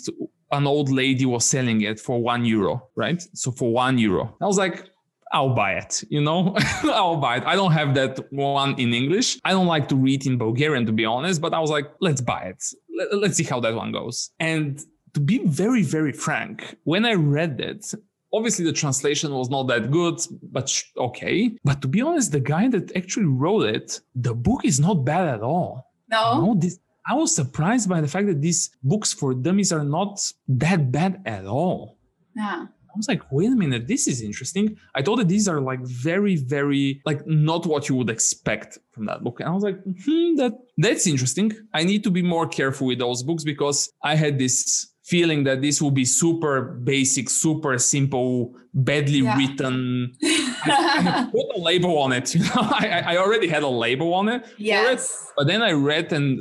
an 0.51 0.65
old 0.65 0.89
lady 0.91 1.25
was 1.25 1.45
selling 1.45 1.81
it 1.81 1.99
for 1.99 2.21
one 2.21 2.45
euro, 2.45 2.89
right? 2.95 3.21
So 3.33 3.51
for 3.51 3.71
one 3.71 3.97
euro, 3.97 4.35
I 4.41 4.45
was 4.45 4.57
like, 4.57 4.89
I'll 5.31 5.53
buy 5.53 5.73
it, 5.73 6.03
you 6.09 6.21
know? 6.21 6.55
I'll 6.83 7.17
buy 7.17 7.37
it. 7.37 7.43
I 7.45 7.55
don't 7.55 7.71
have 7.71 7.93
that 7.95 8.19
one 8.31 8.79
in 8.79 8.93
English. 8.93 9.39
I 9.43 9.51
don't 9.51 9.67
like 9.67 9.87
to 9.89 9.95
read 9.95 10.25
in 10.25 10.37
Bulgarian, 10.37 10.85
to 10.87 10.91
be 10.91 11.05
honest, 11.05 11.39
but 11.39 11.53
I 11.53 11.59
was 11.59 11.69
like, 11.69 11.85
let's 12.01 12.21
buy 12.21 12.43
it. 12.45 12.63
Let's 13.13 13.37
see 13.37 13.43
how 13.43 13.59
that 13.59 13.75
one 13.75 13.91
goes. 13.91 14.31
And 14.39 14.79
to 15.13 15.19
be 15.19 15.39
very, 15.45 15.83
very 15.83 16.11
frank, 16.11 16.77
when 16.83 17.05
I 17.05 17.13
read 17.13 17.59
it, 17.59 17.93
obviously 18.33 18.65
the 18.65 18.73
translation 18.73 19.33
was 19.33 19.49
not 19.49 19.67
that 19.67 19.91
good, 19.91 20.19
but 20.41 20.69
sh- 20.69 20.83
okay. 20.97 21.51
But 21.63 21.81
to 21.81 21.87
be 21.87 22.01
honest, 22.01 22.31
the 22.31 22.39
guy 22.39 22.67
that 22.69 22.95
actually 22.95 23.25
wrote 23.25 23.63
it, 23.63 23.99
the 24.15 24.33
book 24.33 24.65
is 24.65 24.79
not 24.79 25.05
bad 25.05 25.27
at 25.27 25.41
all. 25.41 25.85
No. 26.09 26.41
Know, 26.41 26.55
this, 26.55 26.79
I 27.07 27.13
was 27.15 27.35
surprised 27.35 27.89
by 27.89 28.01
the 28.01 28.07
fact 28.07 28.27
that 28.27 28.41
these 28.41 28.71
books 28.83 29.13
for 29.13 29.33
dummies 29.33 29.71
are 29.71 29.83
not 29.83 30.19
that 30.47 30.91
bad 30.91 31.21
at 31.25 31.45
all. 31.45 31.97
Yeah. 32.35 32.67
I 32.89 32.97
was 32.97 33.07
like, 33.07 33.31
wait 33.31 33.51
a 33.51 33.55
minute, 33.55 33.87
this 33.87 34.07
is 34.07 34.21
interesting. 34.21 34.77
I 34.95 35.03
thought 35.03 35.17
that 35.17 35.27
these 35.27 35.47
are 35.47 35.61
like 35.61 35.81
very, 35.81 36.35
very 36.35 37.01
like 37.05 37.25
not 37.27 37.67
what 37.67 37.87
you 37.87 37.95
would 37.95 38.09
expect 38.09 38.79
from 38.91 39.05
that 39.05 39.23
book. 39.23 39.39
And 39.39 39.49
I 39.49 39.51
was 39.51 39.63
like, 39.63 39.79
hmm, 39.83 40.35
that 40.37 40.53
that's 40.77 41.05
interesting. 41.05 41.51
I 41.73 41.83
need 41.83 42.03
to 42.03 42.11
be 42.11 42.23
more 42.23 42.47
careful 42.47 42.87
with 42.87 42.97
those 42.97 43.21
books 43.21 43.43
because 43.43 43.91
I 44.03 44.15
had 44.15 44.39
this 44.39 44.87
feeling 45.09 45.43
that 45.43 45.61
this 45.61 45.81
will 45.81 45.91
be 45.91 46.05
super 46.05 46.61
basic, 46.61 47.31
super 47.31 47.79
simple, 47.79 48.55
badly 48.75 49.19
yeah. 49.19 49.35
written. 49.35 50.13
I, 50.23 51.25
I 51.27 51.31
put 51.31 51.57
a 51.57 51.59
label 51.59 51.97
on 51.97 52.11
it. 52.11 52.35
You 52.39 52.41
know, 52.41 52.67
I, 52.83 53.03
I 53.07 53.17
already 53.17 53.47
had 53.47 53.63
a 53.63 53.67
label 53.67 54.13
on 54.13 54.29
it. 54.29 54.45
Yes. 54.57 55.31
But 55.35 55.47
then 55.47 55.63
I 55.63 55.71
read 55.71 56.13
and 56.13 56.39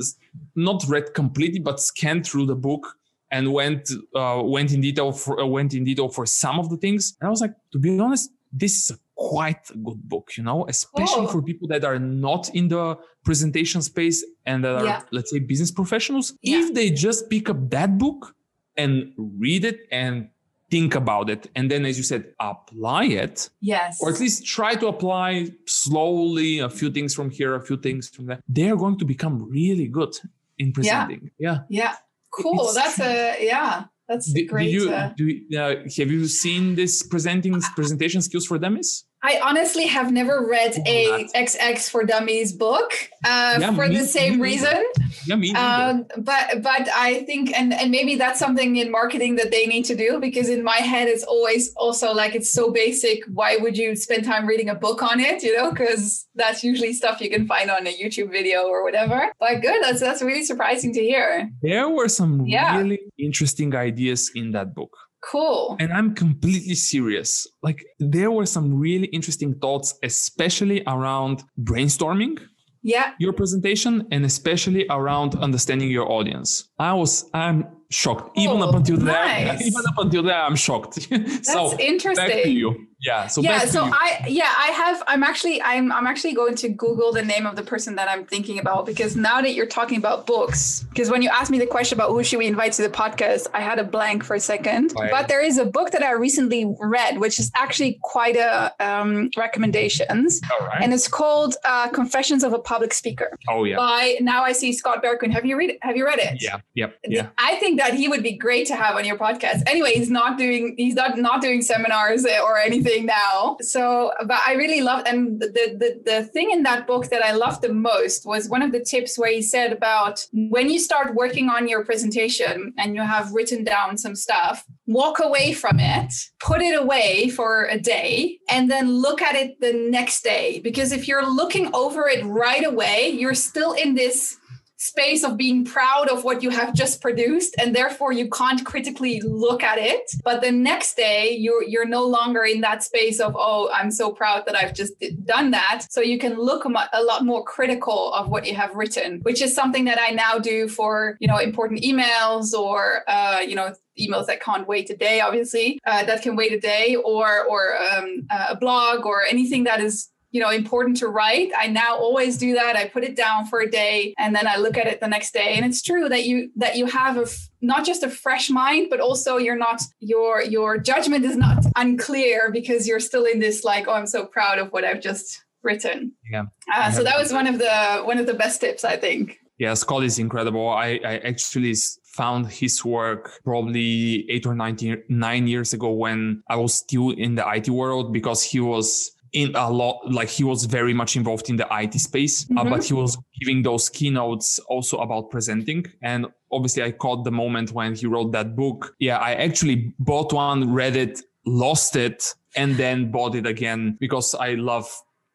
not 0.55 0.85
read 0.87 1.13
completely, 1.15 1.59
but 1.59 1.79
scanned 1.79 2.25
through 2.27 2.45
the 2.45 2.55
book 2.55 2.95
and 3.31 3.51
went 3.51 3.89
uh, 4.15 4.41
went 4.43 4.71
in 4.71 4.81
detail 4.81 5.11
for 5.11 5.39
uh, 5.39 5.45
went 5.45 5.73
in 5.73 5.83
detail 5.83 6.09
for 6.09 6.25
some 6.25 6.59
of 6.59 6.69
the 6.69 6.77
things. 6.77 7.15
And 7.19 7.27
I 7.27 7.31
was 7.31 7.41
like, 7.41 7.53
to 7.73 7.79
be 7.79 7.99
honest, 7.99 8.29
this 8.53 8.73
is 8.83 8.91
a 8.91 8.99
quite 9.15 9.69
a 9.71 9.77
good 9.77 10.01
book, 10.07 10.31
you 10.37 10.43
know, 10.43 10.65
especially 10.69 11.25
oh. 11.25 11.27
for 11.27 11.41
people 11.41 11.67
that 11.67 11.83
are 11.83 11.99
not 11.99 12.49
in 12.55 12.69
the 12.69 12.97
presentation 13.25 13.81
space 13.81 14.23
and 14.45 14.63
that 14.63 14.75
are, 14.75 14.85
yeah. 14.85 15.01
let's 15.11 15.31
say, 15.31 15.39
business 15.39 15.71
professionals. 15.71 16.33
Yeah. 16.41 16.59
If 16.59 16.73
they 16.73 16.89
just 16.89 17.29
pick 17.29 17.49
up 17.49 17.69
that 17.71 17.97
book, 17.97 18.33
and 18.79 19.13
read 19.17 19.63
it 19.65 19.79
and 19.91 20.29
think 20.71 20.95
about 20.95 21.29
it. 21.29 21.49
And 21.55 21.69
then 21.71 21.85
as 21.85 21.97
you 21.97 22.03
said 22.03 22.23
apply 22.39 23.05
it. 23.05 23.49
Yes. 23.59 23.99
Or 24.01 24.09
at 24.09 24.19
least 24.19 24.45
try 24.45 24.75
to 24.75 24.87
apply 24.87 25.49
slowly 25.65 26.59
a 26.59 26.69
few 26.69 26.89
things 26.91 27.13
from 27.17 27.29
here 27.37 27.55
a 27.55 27.61
few 27.69 27.77
things 27.77 28.09
from 28.09 28.25
there. 28.27 28.39
They're 28.47 28.77
going 28.77 28.97
to 28.99 29.05
become 29.05 29.35
really 29.49 29.87
good 29.87 30.13
in 30.57 30.71
presenting. 30.71 31.31
Yeah. 31.37 31.59
Yeah, 31.69 31.81
yeah. 31.81 31.95
cool. 32.31 32.65
It's 32.65 32.75
that's 32.75 32.95
true. 32.95 33.05
a 33.05 33.45
yeah. 33.53 33.85
That's 34.07 34.33
did, 34.33 34.49
great 34.49 34.71
did 34.71 34.73
you, 34.73 34.91
uh, 34.91 35.13
do 35.15 35.25
you, 35.27 35.59
uh, 35.59 35.75
have 35.97 36.11
you 36.15 36.25
seen 36.27 36.73
this 36.73 37.03
presenting 37.03 37.53
presentation 37.75 38.21
skills 38.23 38.45
for 38.47 38.57
dummies 38.57 39.05
I 39.21 39.39
honestly 39.43 39.85
have 39.85 40.11
never 40.13 40.47
read 40.47 40.77
a 40.85 41.27
XX 41.35 41.89
for 41.89 42.05
Dummies 42.05 42.53
book 42.53 42.91
uh, 43.25 43.57
yeah, 43.59 43.73
for 43.73 43.87
me, 43.87 43.97
the 43.97 44.05
same 44.05 44.39
reason. 44.41 44.85
Yeah, 45.25 45.35
me 45.35 45.53
um, 45.55 46.05
but 46.17 46.61
but 46.63 46.87
I 46.95 47.23
think 47.25 47.51
and 47.57 47.73
and 47.73 47.91
maybe 47.91 48.15
that's 48.15 48.39
something 48.39 48.77
in 48.77 48.89
marketing 48.89 49.35
that 49.35 49.51
they 49.51 49.65
need 49.65 49.83
to 49.85 49.95
do 49.95 50.19
because 50.19 50.47
in 50.47 50.63
my 50.63 50.77
head 50.77 51.09
it's 51.09 51.23
always 51.23 51.73
also 51.75 52.13
like 52.13 52.33
it's 52.33 52.49
so 52.49 52.71
basic. 52.71 53.23
Why 53.33 53.57
would 53.57 53.77
you 53.77 53.95
spend 53.97 54.23
time 54.23 54.47
reading 54.47 54.69
a 54.69 54.75
book 54.75 55.03
on 55.03 55.19
it? 55.19 55.43
You 55.43 55.57
know, 55.57 55.71
because 55.71 56.25
that's 56.35 56.63
usually 56.63 56.93
stuff 56.93 57.19
you 57.19 57.29
can 57.29 57.45
find 57.45 57.69
on 57.69 57.85
a 57.87 57.93
YouTube 57.93 58.31
video 58.31 58.63
or 58.63 58.83
whatever. 58.83 59.31
But 59.39 59.61
good, 59.61 59.83
that's 59.83 59.99
that's 59.99 60.21
really 60.21 60.43
surprising 60.43 60.93
to 60.93 61.01
hear. 61.01 61.49
There 61.61 61.89
were 61.89 62.07
some 62.07 62.45
yeah. 62.47 62.77
really 62.77 62.99
interesting 63.17 63.75
ideas 63.75 64.31
in 64.33 64.51
that 64.51 64.73
book. 64.73 64.95
Cool. 65.21 65.75
And 65.79 65.91
I'm 65.91 66.15
completely 66.15 66.75
serious. 66.75 67.47
Like 67.61 67.85
there 67.99 68.31
were 68.31 68.45
some 68.45 68.73
really 68.73 69.07
interesting 69.07 69.55
thoughts, 69.55 69.97
especially 70.03 70.83
around 70.87 71.43
brainstorming. 71.61 72.39
Yeah. 72.81 73.13
Your 73.19 73.33
presentation 73.33 74.07
and 74.11 74.23
especially 74.23 74.85
around 74.89 75.35
understanding 75.35 75.91
your 75.91 76.09
audience. 76.09 76.69
I 76.79 76.93
was 76.93 77.29
I'm 77.33 77.65
shocked. 77.91 78.31
Oh, 78.37 78.41
even 78.41 78.61
up 78.61 78.73
oh, 78.73 78.77
until 78.77 78.97
nice. 78.97 79.59
there, 79.59 79.67
even 79.67 79.83
up 79.89 79.97
until 79.97 80.23
there, 80.23 80.41
I'm 80.41 80.55
shocked. 80.55 81.09
That's 81.09 81.51
so, 81.53 81.77
interesting. 81.77 82.27
Back 82.27 82.43
to 82.43 82.49
you 82.49 82.88
yeah 83.01 83.27
so 83.27 83.41
yeah 83.41 83.59
so 83.59 83.85
i 83.85 84.25
yeah 84.27 84.53
i 84.57 84.67
have 84.67 85.01
i'm 85.07 85.23
actually 85.23 85.61
i'm 85.61 85.91
i'm 85.91 86.05
actually 86.05 86.33
going 86.33 86.55
to 86.55 86.67
google 86.67 87.11
the 87.13 87.21
name 87.21 87.45
of 87.45 87.55
the 87.55 87.61
person 87.61 87.95
that 87.95 88.09
i'm 88.09 88.25
thinking 88.25 88.59
about 88.59 88.85
because 88.85 89.15
now 89.15 89.41
that 89.41 89.53
you're 89.53 89.65
talking 89.65 89.97
about 89.97 90.25
books 90.27 90.85
because 90.89 91.09
when 91.09 91.21
you 91.21 91.29
asked 91.29 91.49
me 91.49 91.57
the 91.57 91.65
question 91.65 91.97
about 91.97 92.09
who 92.09 92.23
should 92.23 92.39
we 92.39 92.47
invite 92.47 92.73
to 92.73 92.81
the 92.81 92.89
podcast 92.89 93.47
i 93.53 93.61
had 93.61 93.79
a 93.79 93.83
blank 93.83 94.23
for 94.23 94.35
a 94.35 94.39
second. 94.39 94.93
Right. 94.97 95.11
but 95.11 95.27
there 95.29 95.41
is 95.41 95.57
a 95.57 95.65
book 95.65 95.91
that 95.91 96.03
i 96.03 96.11
recently 96.11 96.65
read 96.79 97.19
which 97.19 97.39
is 97.39 97.51
actually 97.55 97.99
quite 98.01 98.35
a 98.35 98.73
um, 98.79 99.29
recommendations 99.37 100.41
and 100.81 100.93
it's 100.93 101.07
called 101.07 101.55
uh, 101.63 101.87
confessions 101.89 102.43
of 102.43 102.53
a 102.53 102.59
public 102.59 102.93
speaker 102.93 103.37
oh 103.47 103.63
yeah. 103.63 103.77
by 103.77 104.17
now 104.19 104.43
i 104.43 104.51
see 104.51 104.73
scott 104.73 105.01
berkun 105.01 105.31
have 105.31 105.45
you 105.45 105.57
read 105.57 105.69
it 105.69 105.77
have 105.81 105.95
you 105.95 106.05
read 106.05 106.19
it? 106.19 106.41
Yeah 106.41 106.59
yep 106.75 106.97
yeah. 107.05 107.29
I 107.37 107.55
think 107.55 107.79
that 107.79 107.93
he 107.93 108.07
would 108.07 108.23
be 108.23 108.33
great 108.33 108.67
to 108.67 108.75
have 108.75 108.95
on 108.95 109.05
your 109.05 109.17
podcast. 109.17 109.63
Anyway 109.67 109.93
he's 109.93 110.09
not 110.09 110.37
doing 110.37 110.75
he's 110.77 110.95
not 110.95 111.17
not 111.17 111.41
doing 111.41 111.61
seminars 111.61 112.25
or 112.25 112.57
anything 112.57 112.88
now. 112.97 113.57
So, 113.61 114.11
but 114.25 114.39
I 114.45 114.53
really 114.53 114.81
loved, 114.81 115.07
and 115.07 115.39
the, 115.39 115.47
the, 115.47 116.01
the 116.05 116.23
thing 116.23 116.51
in 116.51 116.63
that 116.63 116.87
book 116.87 117.09
that 117.09 117.23
I 117.23 117.33
loved 117.33 117.61
the 117.61 117.73
most 117.73 118.25
was 118.25 118.49
one 118.49 118.61
of 118.61 118.71
the 118.71 118.79
tips 118.79 119.17
where 119.17 119.31
he 119.31 119.41
said 119.41 119.71
about 119.71 120.25
when 120.33 120.69
you 120.69 120.79
start 120.79 121.15
working 121.15 121.49
on 121.49 121.67
your 121.67 121.85
presentation 121.85 122.73
and 122.77 122.95
you 122.95 123.01
have 123.01 123.31
written 123.31 123.63
down 123.63 123.97
some 123.97 124.15
stuff, 124.15 124.65
walk 124.87 125.19
away 125.19 125.53
from 125.53 125.79
it, 125.79 126.13
put 126.39 126.61
it 126.61 126.79
away 126.79 127.29
for 127.29 127.65
a 127.65 127.79
day, 127.79 128.39
and 128.49 128.69
then 128.71 128.91
look 128.91 129.21
at 129.21 129.35
it 129.35 129.59
the 129.61 129.73
next 129.73 130.23
day. 130.23 130.59
Because 130.59 130.91
if 130.91 131.07
you're 131.07 131.29
looking 131.29 131.73
over 131.75 132.07
it 132.07 132.25
right 132.25 132.65
away, 132.65 133.09
you're 133.09 133.35
still 133.35 133.73
in 133.73 133.93
this 133.93 134.38
space 134.79 135.23
of 135.23 135.35
being 135.35 135.65
proud 135.65 136.07
of 136.07 136.23
what 136.23 136.41
you 136.41 136.49
have 136.49 136.73
just 136.73 137.01
produced 137.01 137.53
and 137.59 137.75
therefore 137.75 138.13
you 138.13 138.29
can't 138.29 138.65
critically 138.65 139.21
look 139.21 139.61
at 139.61 139.77
it. 139.77 140.09
But 140.23 140.41
the 140.41 140.51
next 140.51 140.95
day 140.95 141.35
you're 141.37 141.63
you're 141.63 141.85
no 141.85 142.03
longer 142.05 142.43
in 142.43 142.61
that 142.61 142.81
space 142.83 143.19
of 143.19 143.35
oh 143.37 143.69
i'm 143.73 143.91
so 143.91 144.11
proud 144.11 144.45
that 144.45 144.55
i've 144.55 144.73
just 144.73 144.93
done 145.25 145.51
that. 145.51 145.85
So 145.89 146.01
you 146.01 146.17
can 146.17 146.35
look 146.39 146.65
a 146.65 147.03
lot 147.03 147.25
more 147.25 147.43
critical 147.43 148.13
of 148.13 148.29
what 148.29 148.45
you 148.47 148.55
have 148.55 148.73
written 148.75 149.19
which 149.23 149.41
is 149.41 149.53
something 149.53 149.85
that 149.85 149.99
i 149.99 150.11
now 150.11 150.39
do 150.39 150.67
for 150.67 151.17
you 151.19 151.27
know 151.27 151.37
important 151.37 151.81
emails 151.81 152.53
or 152.53 153.03
uh, 153.07 153.39
you 153.39 153.55
know 153.55 153.73
emails 153.99 154.27
that 154.27 154.41
can't 154.41 154.67
wait 154.67 154.89
a 154.89 154.95
day 154.95 155.19
obviously 155.19 155.79
uh, 155.85 156.03
that 156.05 156.21
can 156.21 156.35
wait 156.35 156.53
a 156.53 156.59
day 156.59 156.95
or 156.95 157.43
or 157.45 157.77
um, 157.77 158.25
a 158.29 158.55
blog 158.55 159.05
or 159.05 159.23
anything 159.23 159.65
that 159.65 159.81
is 159.81 160.09
you 160.31 160.39
know 160.39 160.49
important 160.49 160.97
to 160.97 161.07
write. 161.07 161.51
I 161.57 161.67
now 161.67 161.97
always 161.97 162.37
do 162.37 162.53
that. 162.53 162.75
I 162.75 162.87
put 162.87 163.03
it 163.03 163.15
down 163.15 163.45
for 163.45 163.61
a 163.61 163.69
day 163.69 164.13
and 164.17 164.35
then 164.35 164.47
i 164.47 164.57
look 164.57 164.77
at 164.77 164.87
it 164.87 164.99
the 164.99 165.07
next 165.07 165.33
day. 165.33 165.53
And 165.55 165.65
it's 165.65 165.81
true 165.81 166.09
that 166.09 166.25
you 166.25 166.51
that 166.55 166.75
you 166.77 166.85
have 166.85 167.17
a 167.17 167.23
f- 167.23 167.49
not 167.61 167.85
just 167.85 168.03
a 168.03 168.09
fresh 168.09 168.49
mind 168.49 168.87
but 168.89 168.99
also 168.99 169.37
you're 169.37 169.57
not 169.57 169.81
your 169.99 170.41
your 170.41 170.77
judgment 170.77 171.25
is 171.25 171.35
not 171.35 171.65
unclear 171.75 172.51
because 172.51 172.87
you're 172.87 172.99
still 172.99 173.25
in 173.25 173.39
this 173.39 173.63
like 173.63 173.87
oh 173.87 173.93
i'm 173.93 174.07
so 174.07 174.25
proud 174.25 174.59
of 174.59 174.71
what 174.71 174.85
i've 174.85 175.01
just 175.01 175.43
written. 175.61 176.13
Yeah. 176.31 176.45
Uh, 176.73 176.89
so 176.89 177.03
that 177.03 177.17
was 177.17 177.33
one 177.33 177.45
of 177.45 177.59
the 177.59 178.01
one 178.03 178.17
of 178.17 178.25
the 178.25 178.33
best 178.33 178.61
tips 178.61 178.83
i 178.83 178.95
think. 178.95 179.39
Yeah, 179.59 179.73
Scott 179.73 180.03
is 180.05 180.19
incredible. 180.19 180.69
I, 180.69 181.01
I 181.03 181.17
actually 181.17 181.75
found 182.05 182.47
his 182.47 182.85
work 182.85 183.41
probably 183.43 184.25
eight 184.29 184.45
or 184.45 184.55
nine, 184.55 184.77
nine 185.09 185.47
years 185.47 185.73
ago 185.73 185.91
when 185.91 186.41
I 186.49 186.55
was 186.55 186.73
still 186.73 187.09
in 187.09 187.35
the 187.35 187.45
IT 187.45 187.69
world 187.69 188.13
because 188.13 188.41
he 188.41 188.61
was 188.61 189.11
in 189.33 189.55
a 189.55 189.69
lot 189.69 189.99
like 190.09 190.29
he 190.29 190.43
was 190.43 190.65
very 190.65 190.93
much 190.93 191.15
involved 191.15 191.49
in 191.49 191.55
the 191.55 191.67
IT 191.71 191.93
space, 191.99 192.45
mm-hmm. 192.45 192.57
uh, 192.57 192.63
but 192.65 192.83
he 192.83 192.93
was 192.93 193.17
giving 193.39 193.61
those 193.61 193.89
keynotes 193.89 194.59
also 194.59 194.97
about 194.97 195.29
presenting. 195.29 195.85
And 196.01 196.27
obviously, 196.51 196.83
I 196.83 196.91
caught 196.91 197.23
the 197.23 197.31
moment 197.31 197.71
when 197.71 197.95
he 197.95 198.05
wrote 198.05 198.31
that 198.31 198.55
book. 198.55 198.95
Yeah, 198.99 199.17
I 199.17 199.33
actually 199.33 199.93
bought 199.99 200.33
one, 200.33 200.73
read 200.73 200.95
it, 200.95 201.21
lost 201.45 201.95
it, 201.95 202.33
and 202.55 202.75
then 202.75 203.11
bought 203.11 203.35
it 203.35 203.45
again 203.45 203.97
because 203.99 204.35
I 204.35 204.55
love 204.55 204.89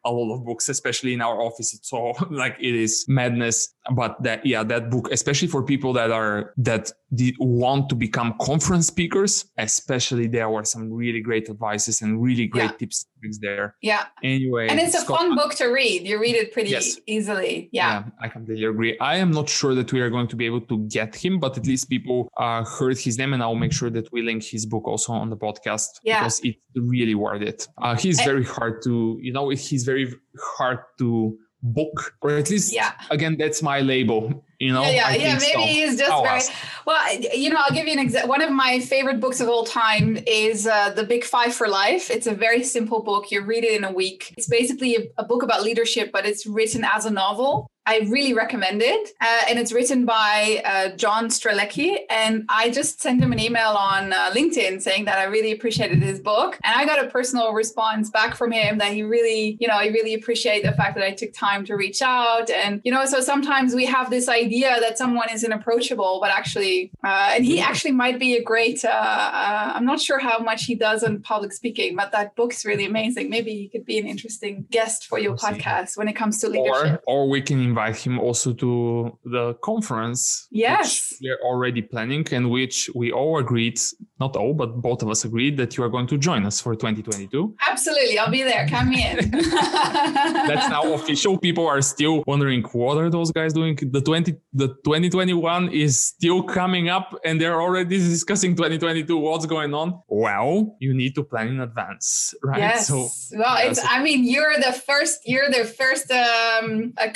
a 0.05 0.11
lot 0.11 0.35
of 0.35 0.45
books, 0.45 0.69
especially 0.69 1.13
in 1.13 1.21
our 1.21 1.41
office. 1.41 1.73
It's 1.73 1.89
so 1.89 2.13
like 2.29 2.57
it 2.59 2.75
is 2.75 3.05
madness. 3.07 3.73
But 3.93 4.21
that, 4.23 4.45
yeah, 4.45 4.63
that 4.63 4.89
book, 4.89 5.09
especially 5.11 5.47
for 5.47 5.63
people 5.63 5.93
that 5.93 6.11
are, 6.11 6.53
that 6.57 6.91
want 7.39 7.89
to 7.89 7.95
become 7.95 8.35
conference 8.41 8.87
speakers, 8.87 9.45
especially 9.57 10.27
there 10.27 10.49
were 10.49 10.65
some 10.65 10.91
really 10.91 11.21
great 11.21 11.49
advices 11.49 12.01
and 12.01 12.21
really 12.21 12.47
great 12.47 12.71
yeah. 12.71 12.77
tips 12.77 13.05
there. 13.41 13.75
Yeah. 13.81 14.05
Anyway. 14.23 14.67
And 14.67 14.79
it's 14.79 14.95
a 14.95 15.01
Scott, 15.01 15.19
fun 15.19 15.35
book 15.35 15.55
to 15.55 15.65
read. 15.65 16.07
You 16.07 16.19
read 16.19 16.35
it 16.35 16.53
pretty 16.53 16.69
yes. 16.69 16.99
easily. 17.07 17.69
Yeah. 17.71 18.03
yeah. 18.05 18.11
I 18.21 18.27
completely 18.27 18.65
agree. 18.65 18.97
I 18.99 19.17
am 19.17 19.31
not 19.31 19.49
sure 19.49 19.73
that 19.75 19.91
we 19.91 20.01
are 20.01 20.09
going 20.09 20.27
to 20.27 20.35
be 20.35 20.45
able 20.45 20.61
to 20.61 20.77
get 20.87 21.15
him, 21.15 21.39
but 21.39 21.57
at 21.57 21.65
least 21.65 21.89
people 21.89 22.29
uh, 22.37 22.63
heard 22.63 22.97
his 22.97 23.17
name 23.17 23.33
and 23.33 23.41
I'll 23.41 23.55
make 23.55 23.73
sure 23.73 23.89
that 23.89 24.11
we 24.11 24.21
link 24.21 24.43
his 24.43 24.65
book 24.65 24.87
also 24.87 25.13
on 25.13 25.29
the 25.29 25.37
podcast 25.37 25.87
yeah. 26.03 26.19
because 26.19 26.39
it's 26.43 26.57
really 26.75 27.15
worth 27.15 27.41
it. 27.41 27.67
Uh, 27.81 27.95
he's 27.95 28.21
very 28.21 28.43
hard 28.43 28.81
to, 28.83 29.17
you 29.21 29.33
know, 29.33 29.49
he's 29.49 29.83
very 29.83 30.13
hard 30.57 30.79
to 30.99 31.37
book 31.73 32.15
or 32.21 32.31
at 32.31 32.49
least 32.49 32.73
yeah. 32.73 32.91
again 33.09 33.35
that's 33.37 33.61
my 33.61 33.79
label 33.79 34.43
you 34.59 34.71
know? 34.71 34.83
Yeah 34.83 35.09
yeah, 35.09 35.15
yeah 35.15 35.33
maybe 35.33 35.53
so. 35.53 35.59
he's 35.59 35.97
just 35.97 36.23
very 36.23 36.41
well 36.85 37.19
you 37.33 37.49
know 37.49 37.59
i'll 37.59 37.75
give 37.75 37.87
you 37.87 37.93
an 37.93 37.99
example 37.99 38.29
one 38.29 38.41
of 38.41 38.51
my 38.51 38.79
favorite 38.79 39.19
books 39.19 39.41
of 39.41 39.49
all 39.49 39.65
time 39.65 40.17
is 40.27 40.67
uh, 40.67 40.91
the 40.91 41.03
big 41.03 41.23
five 41.23 41.53
for 41.53 41.67
life. 41.67 42.09
It's 42.09 42.27
a 42.27 42.33
very 42.33 42.63
simple 42.63 43.01
book. 43.01 43.31
You 43.31 43.41
read 43.41 43.63
it 43.63 43.73
in 43.73 43.83
a 43.83 43.91
week. 43.91 44.33
It's 44.37 44.47
basically 44.47 44.95
a, 44.95 45.01
a 45.17 45.25
book 45.25 45.43
about 45.43 45.63
leadership 45.63 46.11
but 46.11 46.25
it's 46.25 46.45
written 46.45 46.83
as 46.85 47.05
a 47.05 47.11
novel 47.11 47.67
I 47.87 48.07
really 48.09 48.33
recommend 48.33 48.81
it. 48.81 49.09
Uh, 49.21 49.41
and 49.49 49.59
it's 49.59 49.71
written 49.71 50.05
by 50.05 50.61
uh, 50.65 50.95
John 50.95 51.27
Strelecki. 51.27 51.97
And 52.09 52.45
I 52.49 52.71
just 52.71 53.01
sent 53.01 53.21
him 53.21 53.31
an 53.31 53.39
email 53.39 53.69
on 53.69 54.11
uh, 54.11 54.31
LinkedIn 54.31 54.81
saying 54.81 55.05
that 55.05 55.19
I 55.19 55.25
really 55.25 55.51
appreciated 55.51 56.01
his 56.01 56.19
book. 56.19 56.57
And 56.63 56.73
I 56.75 56.85
got 56.85 57.03
a 57.03 57.09
personal 57.09 57.53
response 57.53 58.09
back 58.09 58.35
from 58.35 58.51
him 58.51 58.79
that 58.79 58.93
he 58.93 59.03
really, 59.03 59.57
you 59.59 59.67
know, 59.67 59.75
I 59.75 59.87
really 59.87 60.15
appreciate 60.15 60.63
the 60.63 60.71
fact 60.71 60.95
that 60.95 61.03
I 61.03 61.11
took 61.11 61.33
time 61.33 61.63
to 61.65 61.75
reach 61.75 62.01
out. 62.01 62.49
And, 62.49 62.81
you 62.83 62.91
know, 62.91 63.05
so 63.05 63.21
sometimes 63.21 63.75
we 63.75 63.85
have 63.85 64.09
this 64.09 64.27
idea 64.27 64.77
that 64.79 64.97
someone 64.97 65.29
is 65.29 65.43
inapproachable, 65.43 66.19
but 66.19 66.31
actually, 66.31 66.91
uh, 67.03 67.33
and 67.33 67.45
he 67.45 67.59
actually 67.59 67.91
might 67.91 68.17
be 68.19 68.35
a 68.35 68.43
great, 68.43 68.83
uh, 68.83 68.89
uh, 68.89 69.73
I'm 69.75 69.85
not 69.85 69.99
sure 69.99 70.17
how 70.17 70.39
much 70.39 70.65
he 70.65 70.73
does 70.73 71.03
on 71.03 71.21
public 71.21 71.53
speaking, 71.53 71.95
but 71.95 72.11
that 72.13 72.35
book's 72.35 72.65
really 72.65 72.85
amazing. 72.85 73.29
Maybe 73.29 73.53
he 73.53 73.67
could 73.67 73.85
be 73.85 73.99
an 73.99 74.07
interesting 74.07 74.65
guest 74.71 75.05
for 75.05 75.19
your 75.19 75.35
podcast 75.35 75.97
when 75.97 76.07
it 76.07 76.13
comes 76.13 76.39
to 76.39 76.49
leadership. 76.49 77.03
Or, 77.05 77.25
or 77.25 77.29
we 77.29 77.41
can 77.41 77.74
invite 77.75 77.97
him 77.97 78.19
also 78.19 78.53
to 78.53 79.17
the 79.25 79.53
conference. 79.55 80.47
Yes. 80.51 81.13
we're 81.21 81.41
already 81.43 81.81
planning 81.81 82.25
and 82.31 82.49
which 82.49 82.89
we 82.95 83.11
all 83.11 83.37
agreed, 83.37 83.79
not 84.19 84.35
all, 84.35 84.53
but 84.53 84.81
both 84.81 85.01
of 85.03 85.09
us 85.09 85.25
agreed 85.25 85.57
that 85.57 85.75
you 85.75 85.83
are 85.83 85.89
going 85.89 86.07
to 86.07 86.17
join 86.17 86.45
us 86.45 86.61
for 86.61 86.73
2022. 86.73 87.55
Absolutely. 87.69 88.17
I'll 88.17 88.31
be 88.31 88.43
there. 88.43 88.65
Come 88.75 88.93
in. 88.93 89.31
That's 89.31 90.69
now 90.69 90.93
official. 90.93 91.37
People 91.37 91.67
are 91.67 91.81
still 91.81 92.23
wondering 92.27 92.63
what 92.71 92.97
are 92.97 93.09
those 93.09 93.31
guys 93.31 93.51
doing? 93.51 93.75
The 93.75 94.01
20 94.01 94.35
the 94.53 94.67
2021 94.67 95.69
is 95.71 95.99
still 95.99 96.41
coming 96.43 96.87
up 96.89 97.13
and 97.25 97.41
they're 97.41 97.61
already 97.61 97.97
discussing 97.97 98.55
2022. 98.55 99.17
What's 99.17 99.45
going 99.45 99.73
on? 99.73 100.01
Well, 100.07 100.77
you 100.79 100.93
need 100.93 101.13
to 101.15 101.23
plan 101.23 101.47
in 101.49 101.59
advance, 101.59 102.33
right? 102.41 102.59
Yes. 102.59 102.87
So 102.87 103.09
well, 103.37 103.57
it's 103.59 103.81
I 103.83 104.01
mean, 104.01 104.23
you're 104.23 104.55
the 104.57 104.71
first, 104.71 105.19
you're 105.25 105.49
the 105.49 105.65
first 105.65 106.09
um 106.11 106.93
a 106.97 107.09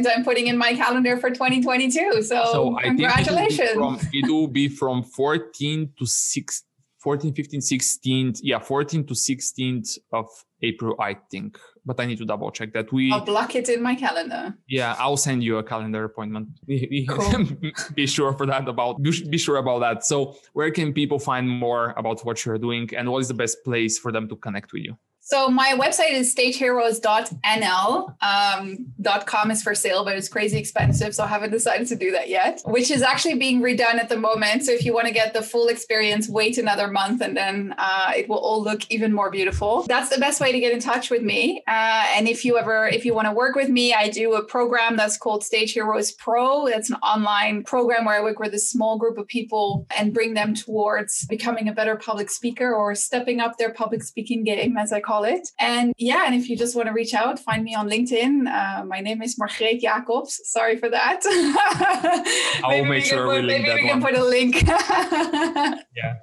commitment 0.00 0.18
I'm 0.18 0.24
putting 0.24 0.46
in 0.46 0.58
my 0.58 0.74
calendar 0.74 1.16
for 1.16 1.30
2022. 1.30 2.22
So, 2.22 2.44
so 2.52 2.76
congratulations. 2.82 3.70
It 3.70 3.76
will, 3.76 3.98
from, 3.98 4.08
it 4.12 4.30
will 4.30 4.48
be 4.48 4.68
from 4.68 5.02
14 5.02 5.92
to 5.98 6.06
6, 6.06 6.64
14, 6.98 7.34
15, 7.34 7.60
16, 7.60 8.34
yeah, 8.42 8.58
14 8.58 9.06
to 9.06 9.14
16th 9.14 9.98
of 10.12 10.26
April, 10.62 10.94
I 11.00 11.16
think. 11.30 11.58
But 11.86 11.98
I 11.98 12.04
need 12.04 12.18
to 12.18 12.26
double 12.26 12.50
check 12.50 12.74
that. 12.74 12.92
We 12.92 13.10
I'll 13.10 13.24
block 13.24 13.54
it 13.54 13.68
in 13.70 13.82
my 13.82 13.94
calendar. 13.94 14.54
Yeah, 14.68 14.94
I'll 14.98 15.16
send 15.16 15.42
you 15.42 15.56
a 15.56 15.62
calendar 15.62 16.04
appointment. 16.04 16.48
Cool. 17.08 17.46
be 17.94 18.06
sure 18.06 18.34
for 18.34 18.46
that 18.46 18.68
about 18.68 19.02
be 19.02 19.38
sure 19.38 19.56
about 19.56 19.80
that. 19.80 20.04
So 20.04 20.36
where 20.52 20.70
can 20.70 20.92
people 20.92 21.18
find 21.18 21.48
more 21.48 21.94
about 21.96 22.20
what 22.24 22.44
you're 22.44 22.58
doing 22.58 22.90
and 22.94 23.10
what 23.10 23.20
is 23.20 23.28
the 23.28 23.34
best 23.34 23.64
place 23.64 23.98
for 23.98 24.12
them 24.12 24.28
to 24.28 24.36
connect 24.36 24.72
with 24.74 24.82
you? 24.82 24.96
So 25.22 25.48
my 25.48 25.76
website 25.78 26.12
is 26.12 26.34
stageheroes.nl. 26.34 28.14
Um, 28.20 28.86
.com 29.26 29.50
is 29.50 29.62
for 29.62 29.74
sale, 29.74 30.04
but 30.04 30.16
it's 30.16 30.28
crazy 30.28 30.58
expensive, 30.58 31.14
so 31.14 31.24
I 31.24 31.28
haven't 31.28 31.50
decided 31.50 31.86
to 31.88 31.96
do 31.96 32.10
that 32.12 32.28
yet. 32.28 32.62
Which 32.64 32.90
is 32.90 33.02
actually 33.02 33.36
being 33.36 33.60
redone 33.60 33.94
at 33.94 34.08
the 34.08 34.18
moment. 34.18 34.64
So 34.64 34.72
if 34.72 34.84
you 34.84 34.92
want 34.92 35.06
to 35.06 35.12
get 35.12 35.32
the 35.32 35.42
full 35.42 35.68
experience, 35.68 36.28
wait 36.28 36.58
another 36.58 36.88
month, 36.88 37.20
and 37.22 37.36
then 37.36 37.74
uh, 37.78 38.12
it 38.16 38.28
will 38.28 38.38
all 38.38 38.62
look 38.62 38.90
even 38.90 39.12
more 39.12 39.30
beautiful. 39.30 39.82
That's 39.82 40.08
the 40.08 40.18
best 40.18 40.40
way 40.40 40.52
to 40.52 40.58
get 40.58 40.72
in 40.72 40.80
touch 40.80 41.10
with 41.10 41.22
me. 41.22 41.62
Uh, 41.68 42.06
and 42.16 42.26
if 42.26 42.44
you 42.44 42.58
ever, 42.58 42.88
if 42.88 43.04
you 43.04 43.14
want 43.14 43.28
to 43.28 43.32
work 43.32 43.54
with 43.54 43.68
me, 43.68 43.94
I 43.94 44.08
do 44.08 44.34
a 44.34 44.42
program 44.42 44.96
that's 44.96 45.16
called 45.16 45.44
Stage 45.44 45.72
Heroes 45.72 46.12
Pro. 46.12 46.66
That's 46.68 46.90
an 46.90 46.96
online 46.96 47.62
program 47.62 48.04
where 48.04 48.16
I 48.16 48.22
work 48.22 48.38
with 48.38 48.54
a 48.54 48.58
small 48.58 48.98
group 48.98 49.18
of 49.18 49.26
people 49.26 49.86
and 49.96 50.12
bring 50.12 50.34
them 50.34 50.54
towards 50.54 51.26
becoming 51.26 51.68
a 51.68 51.72
better 51.72 51.96
public 51.96 52.30
speaker 52.30 52.74
or 52.74 52.94
stepping 52.94 53.38
up 53.40 53.58
their 53.58 53.72
public 53.72 54.02
speaking 54.02 54.44
game, 54.44 54.76
as 54.76 54.92
I 54.92 55.00
call 55.00 55.19
call 55.20 55.32
it. 55.32 55.48
And 55.58 55.92
yeah, 55.98 56.24
and 56.26 56.34
if 56.34 56.48
you 56.48 56.56
just 56.56 56.76
want 56.76 56.88
to 56.88 56.92
reach 56.92 57.14
out, 57.14 57.38
find 57.38 57.64
me 57.64 57.74
on 57.74 57.88
LinkedIn. 57.88 58.46
Uh, 58.48 58.84
my 58.84 59.00
name 59.00 59.22
is 59.22 59.38
Margreet 59.38 59.80
Jacobs. 59.80 60.40
Sorry 60.44 60.76
for 60.76 60.88
that. 60.88 61.20
I 62.64 62.80
will 62.80 62.84
make 62.86 63.04
sure 63.04 63.28
we, 63.28 63.36
put, 63.36 63.44
link 63.44 63.66
maybe 63.66 63.82
we 63.82 63.88
can 63.88 64.02
put 64.02 64.14
a 64.14 64.24
link. 64.24 64.62
yeah. 64.66 66.14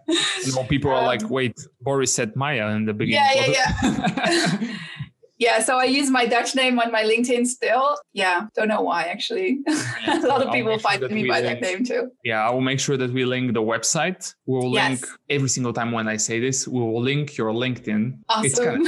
You 0.45 0.55
know, 0.55 0.63
people 0.63 0.91
are 0.91 0.97
um, 0.97 1.05
like, 1.05 1.29
wait, 1.29 1.55
Boris 1.81 2.13
said 2.13 2.35
Maya 2.35 2.69
in 2.69 2.85
the 2.85 2.93
beginning. 2.93 3.23
Yeah, 3.35 3.63
yeah, 3.83 4.57
yeah. 4.61 4.77
Yeah, 5.39 5.59
so 5.59 5.77
I 5.77 5.83
use 5.83 6.09
my 6.09 6.25
Dutch 6.25 6.55
name 6.55 6.79
on 6.79 6.91
my 6.91 7.03
LinkedIn 7.03 7.45
still. 7.45 7.97
Yeah, 8.13 8.47
don't 8.55 8.67
know 8.67 8.81
why 8.81 9.03
actually. 9.03 9.59
a 10.07 10.19
lot 10.21 10.41
of 10.41 10.51
people 10.51 10.77
find 10.79 10.99
sure 10.99 11.09
me 11.09 11.27
by 11.27 11.41
link, 11.41 11.61
that 11.61 11.61
name 11.61 11.85
too. 11.85 12.11
Yeah, 12.23 12.47
I 12.47 12.51
will 12.51 12.61
make 12.61 12.79
sure 12.79 12.97
that 12.97 13.11
we 13.11 13.23
link 13.25 13.53
the 13.53 13.61
website. 13.61 14.33
We 14.45 14.57
will 14.57 14.73
yes. 14.73 14.89
link 14.89 15.07
every 15.29 15.49
single 15.49 15.73
time 15.73 15.91
when 15.91 16.07
I 16.07 16.17
say 16.17 16.39
this. 16.39 16.67
We 16.67 16.79
will 16.79 17.01
link 17.01 17.37
your 17.37 17.51
LinkedIn. 17.51 18.19
Awesome. 18.29 18.83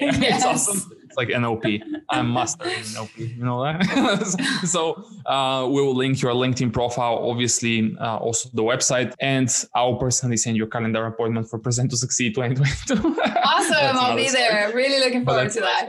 It's, 0.00 0.08
kind 0.08 0.16
of, 0.16 0.22
yeah, 0.22 0.28
yes. 0.28 0.36
it's 0.36 0.68
awesome 0.68 0.99
it's 1.10 1.16
like 1.16 1.30
an 1.30 1.44
OP. 1.44 1.64
I'm 2.08 2.32
mastering 2.32 2.84
OP, 2.96 3.16
You 3.18 3.44
know 3.44 3.64
that. 3.64 4.62
so 4.64 5.04
uh, 5.26 5.66
we 5.66 5.82
will 5.82 5.96
link 5.96 6.22
your 6.22 6.32
LinkedIn 6.32 6.72
profile, 6.72 7.28
obviously, 7.28 7.96
uh, 8.00 8.16
also 8.18 8.48
the 8.54 8.62
website, 8.62 9.12
and 9.20 9.52
I'll 9.74 9.96
personally 9.96 10.36
send 10.36 10.56
you 10.56 10.64
a 10.64 10.68
calendar 10.68 11.04
appointment 11.06 11.50
for 11.50 11.58
Present 11.58 11.90
to 11.90 11.96
Succeed 11.96 12.34
2022. 12.36 12.94
awesome! 13.44 13.96
I'll 13.96 14.16
be 14.16 14.28
story. 14.28 14.44
there. 14.44 14.72
Really 14.72 15.00
looking 15.00 15.24
forward 15.24 15.50
to 15.50 15.60
that. 15.60 15.86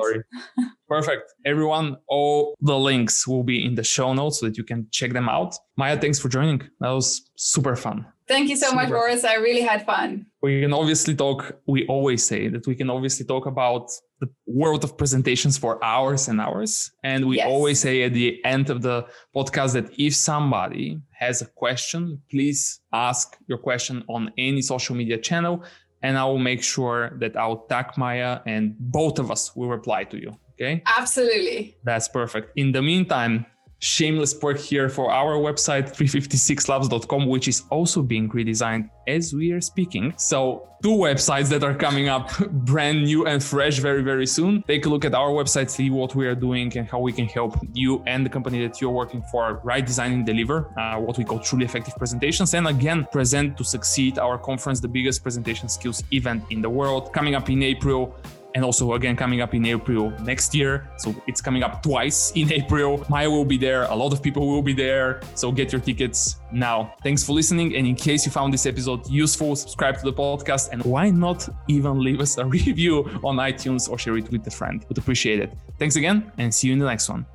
Perfect. 0.87 1.31
Everyone, 1.45 1.97
all 2.07 2.55
the 2.59 2.77
links 2.77 3.27
will 3.27 3.43
be 3.43 3.63
in 3.63 3.75
the 3.75 3.83
show 3.83 4.13
notes 4.13 4.39
so 4.39 4.47
that 4.47 4.57
you 4.57 4.63
can 4.63 4.87
check 4.91 5.13
them 5.13 5.29
out. 5.29 5.55
Maya, 5.77 5.97
thanks 5.97 6.19
for 6.19 6.29
joining. 6.29 6.61
That 6.79 6.89
was 6.89 7.29
super 7.35 7.75
fun. 7.75 8.05
Thank 8.31 8.49
you 8.49 8.55
so 8.55 8.67
Super. 8.67 8.75
much, 8.77 8.89
Boris. 8.89 9.25
I 9.25 9.35
really 9.35 9.61
had 9.61 9.85
fun. 9.85 10.25
We 10.41 10.61
can 10.61 10.73
obviously 10.73 11.15
talk, 11.15 11.59
we 11.67 11.85
always 11.87 12.23
say 12.23 12.47
that 12.47 12.65
we 12.65 12.75
can 12.75 12.89
obviously 12.89 13.25
talk 13.25 13.45
about 13.45 13.89
the 14.21 14.29
world 14.51 14.83
of 14.83 14.97
presentations 14.97 15.57
for 15.57 15.83
hours 15.83 16.27
and 16.27 16.39
hours. 16.39 16.91
And 17.03 17.27
we 17.27 17.37
yes. 17.37 17.47
always 17.47 17.79
say 17.79 18.03
at 18.03 18.13
the 18.13 18.43
end 18.45 18.69
of 18.69 18.81
the 18.81 19.05
podcast 19.35 19.73
that 19.73 19.87
if 19.97 20.15
somebody 20.15 20.99
has 21.11 21.41
a 21.41 21.45
question, 21.45 22.21
please 22.29 22.81
ask 22.93 23.37
your 23.47 23.57
question 23.57 24.03
on 24.07 24.31
any 24.37 24.61
social 24.61 24.95
media 24.95 25.17
channel. 25.17 25.63
And 26.03 26.17
I 26.17 26.25
will 26.25 26.39
make 26.39 26.63
sure 26.63 27.17
that 27.19 27.37
I'll 27.37 27.65
tag 27.67 27.97
Maya 27.97 28.39
and 28.45 28.75
both 28.79 29.19
of 29.19 29.29
us 29.29 29.55
will 29.55 29.69
reply 29.69 30.03
to 30.05 30.17
you. 30.17 30.35
Okay. 30.53 30.81
Absolutely. 30.85 31.77
That's 31.83 32.07
perfect. 32.07 32.51
In 32.55 32.71
the 32.71 32.81
meantime, 32.81 33.45
shameless 33.81 34.33
plug 34.33 34.57
here 34.57 34.87
for 34.87 35.11
our 35.11 35.37
website 35.37 35.91
356labs.com 35.95 37.27
which 37.27 37.47
is 37.47 37.63
also 37.71 38.03
being 38.03 38.29
redesigned 38.29 38.87
as 39.07 39.33
we 39.33 39.51
are 39.51 39.59
speaking. 39.59 40.13
So 40.17 40.69
two 40.83 40.89
websites 40.89 41.49
that 41.49 41.63
are 41.63 41.73
coming 41.73 42.07
up 42.07 42.29
brand 42.51 43.03
new 43.03 43.25
and 43.25 43.43
fresh 43.43 43.79
very 43.79 44.03
very 44.03 44.27
soon. 44.27 44.63
Take 44.67 44.85
a 44.85 44.89
look 44.89 45.03
at 45.03 45.15
our 45.15 45.29
website 45.29 45.71
see 45.71 45.89
what 45.89 46.13
we 46.13 46.27
are 46.27 46.35
doing 46.35 46.71
and 46.77 46.87
how 46.87 46.99
we 46.99 47.11
can 47.11 47.25
help 47.25 47.57
you 47.73 48.03
and 48.05 48.23
the 48.23 48.29
company 48.29 48.65
that 48.67 48.79
you're 48.79 48.91
working 48.91 49.23
for 49.31 49.59
right 49.63 49.85
design 49.85 50.13
and 50.13 50.25
deliver 50.27 50.71
uh, 50.79 50.99
what 50.99 51.17
we 51.17 51.23
call 51.23 51.39
truly 51.39 51.65
effective 51.65 51.95
presentations. 51.95 52.53
And 52.53 52.67
again 52.67 53.07
present 53.11 53.57
to 53.57 53.63
succeed 53.63 54.19
our 54.19 54.37
conference 54.37 54.79
the 54.79 54.87
biggest 54.87 55.23
presentation 55.23 55.67
skills 55.69 56.03
event 56.11 56.43
in 56.51 56.61
the 56.61 56.69
world. 56.69 57.11
Coming 57.13 57.33
up 57.33 57.49
in 57.49 57.63
april 57.63 58.15
and 58.55 58.63
also 58.63 58.93
again 58.93 59.15
coming 59.15 59.41
up 59.41 59.53
in 59.53 59.65
April 59.65 60.11
next 60.21 60.53
year. 60.53 60.89
So 60.97 61.15
it's 61.27 61.41
coming 61.41 61.63
up 61.63 61.83
twice 61.83 62.31
in 62.35 62.51
April. 62.61 63.05
Maya 63.09 63.29
will 63.29 63.45
be 63.45 63.57
there. 63.57 63.83
A 63.83 63.95
lot 63.95 64.13
of 64.13 64.21
people 64.21 64.47
will 64.47 64.61
be 64.61 64.73
there. 64.73 65.21
So 65.35 65.51
get 65.51 65.71
your 65.71 65.81
tickets 65.81 66.37
now. 66.51 66.93
Thanks 67.03 67.23
for 67.23 67.33
listening. 67.33 67.75
And 67.75 67.87
in 67.87 67.95
case 67.95 68.25
you 68.25 68.31
found 68.31 68.53
this 68.53 68.65
episode 68.65 69.09
useful, 69.09 69.55
subscribe 69.55 69.97
to 69.97 70.03
the 70.03 70.13
podcast 70.13 70.69
and 70.71 70.83
why 70.83 71.09
not 71.09 71.47
even 71.67 71.99
leave 71.99 72.19
us 72.21 72.37
a 72.37 72.45
review 72.57 73.09
on 73.23 73.37
iTunes 73.37 73.89
or 73.89 73.97
share 73.97 74.17
it 74.17 74.29
with 74.31 74.45
a 74.47 74.51
friend? 74.51 74.85
Would 74.87 74.97
appreciate 74.97 75.39
it. 75.39 75.53
Thanks 75.79 75.95
again 75.95 76.31
and 76.37 76.53
see 76.53 76.67
you 76.67 76.73
in 76.73 76.79
the 76.79 76.85
next 76.85 77.09
one. 77.09 77.25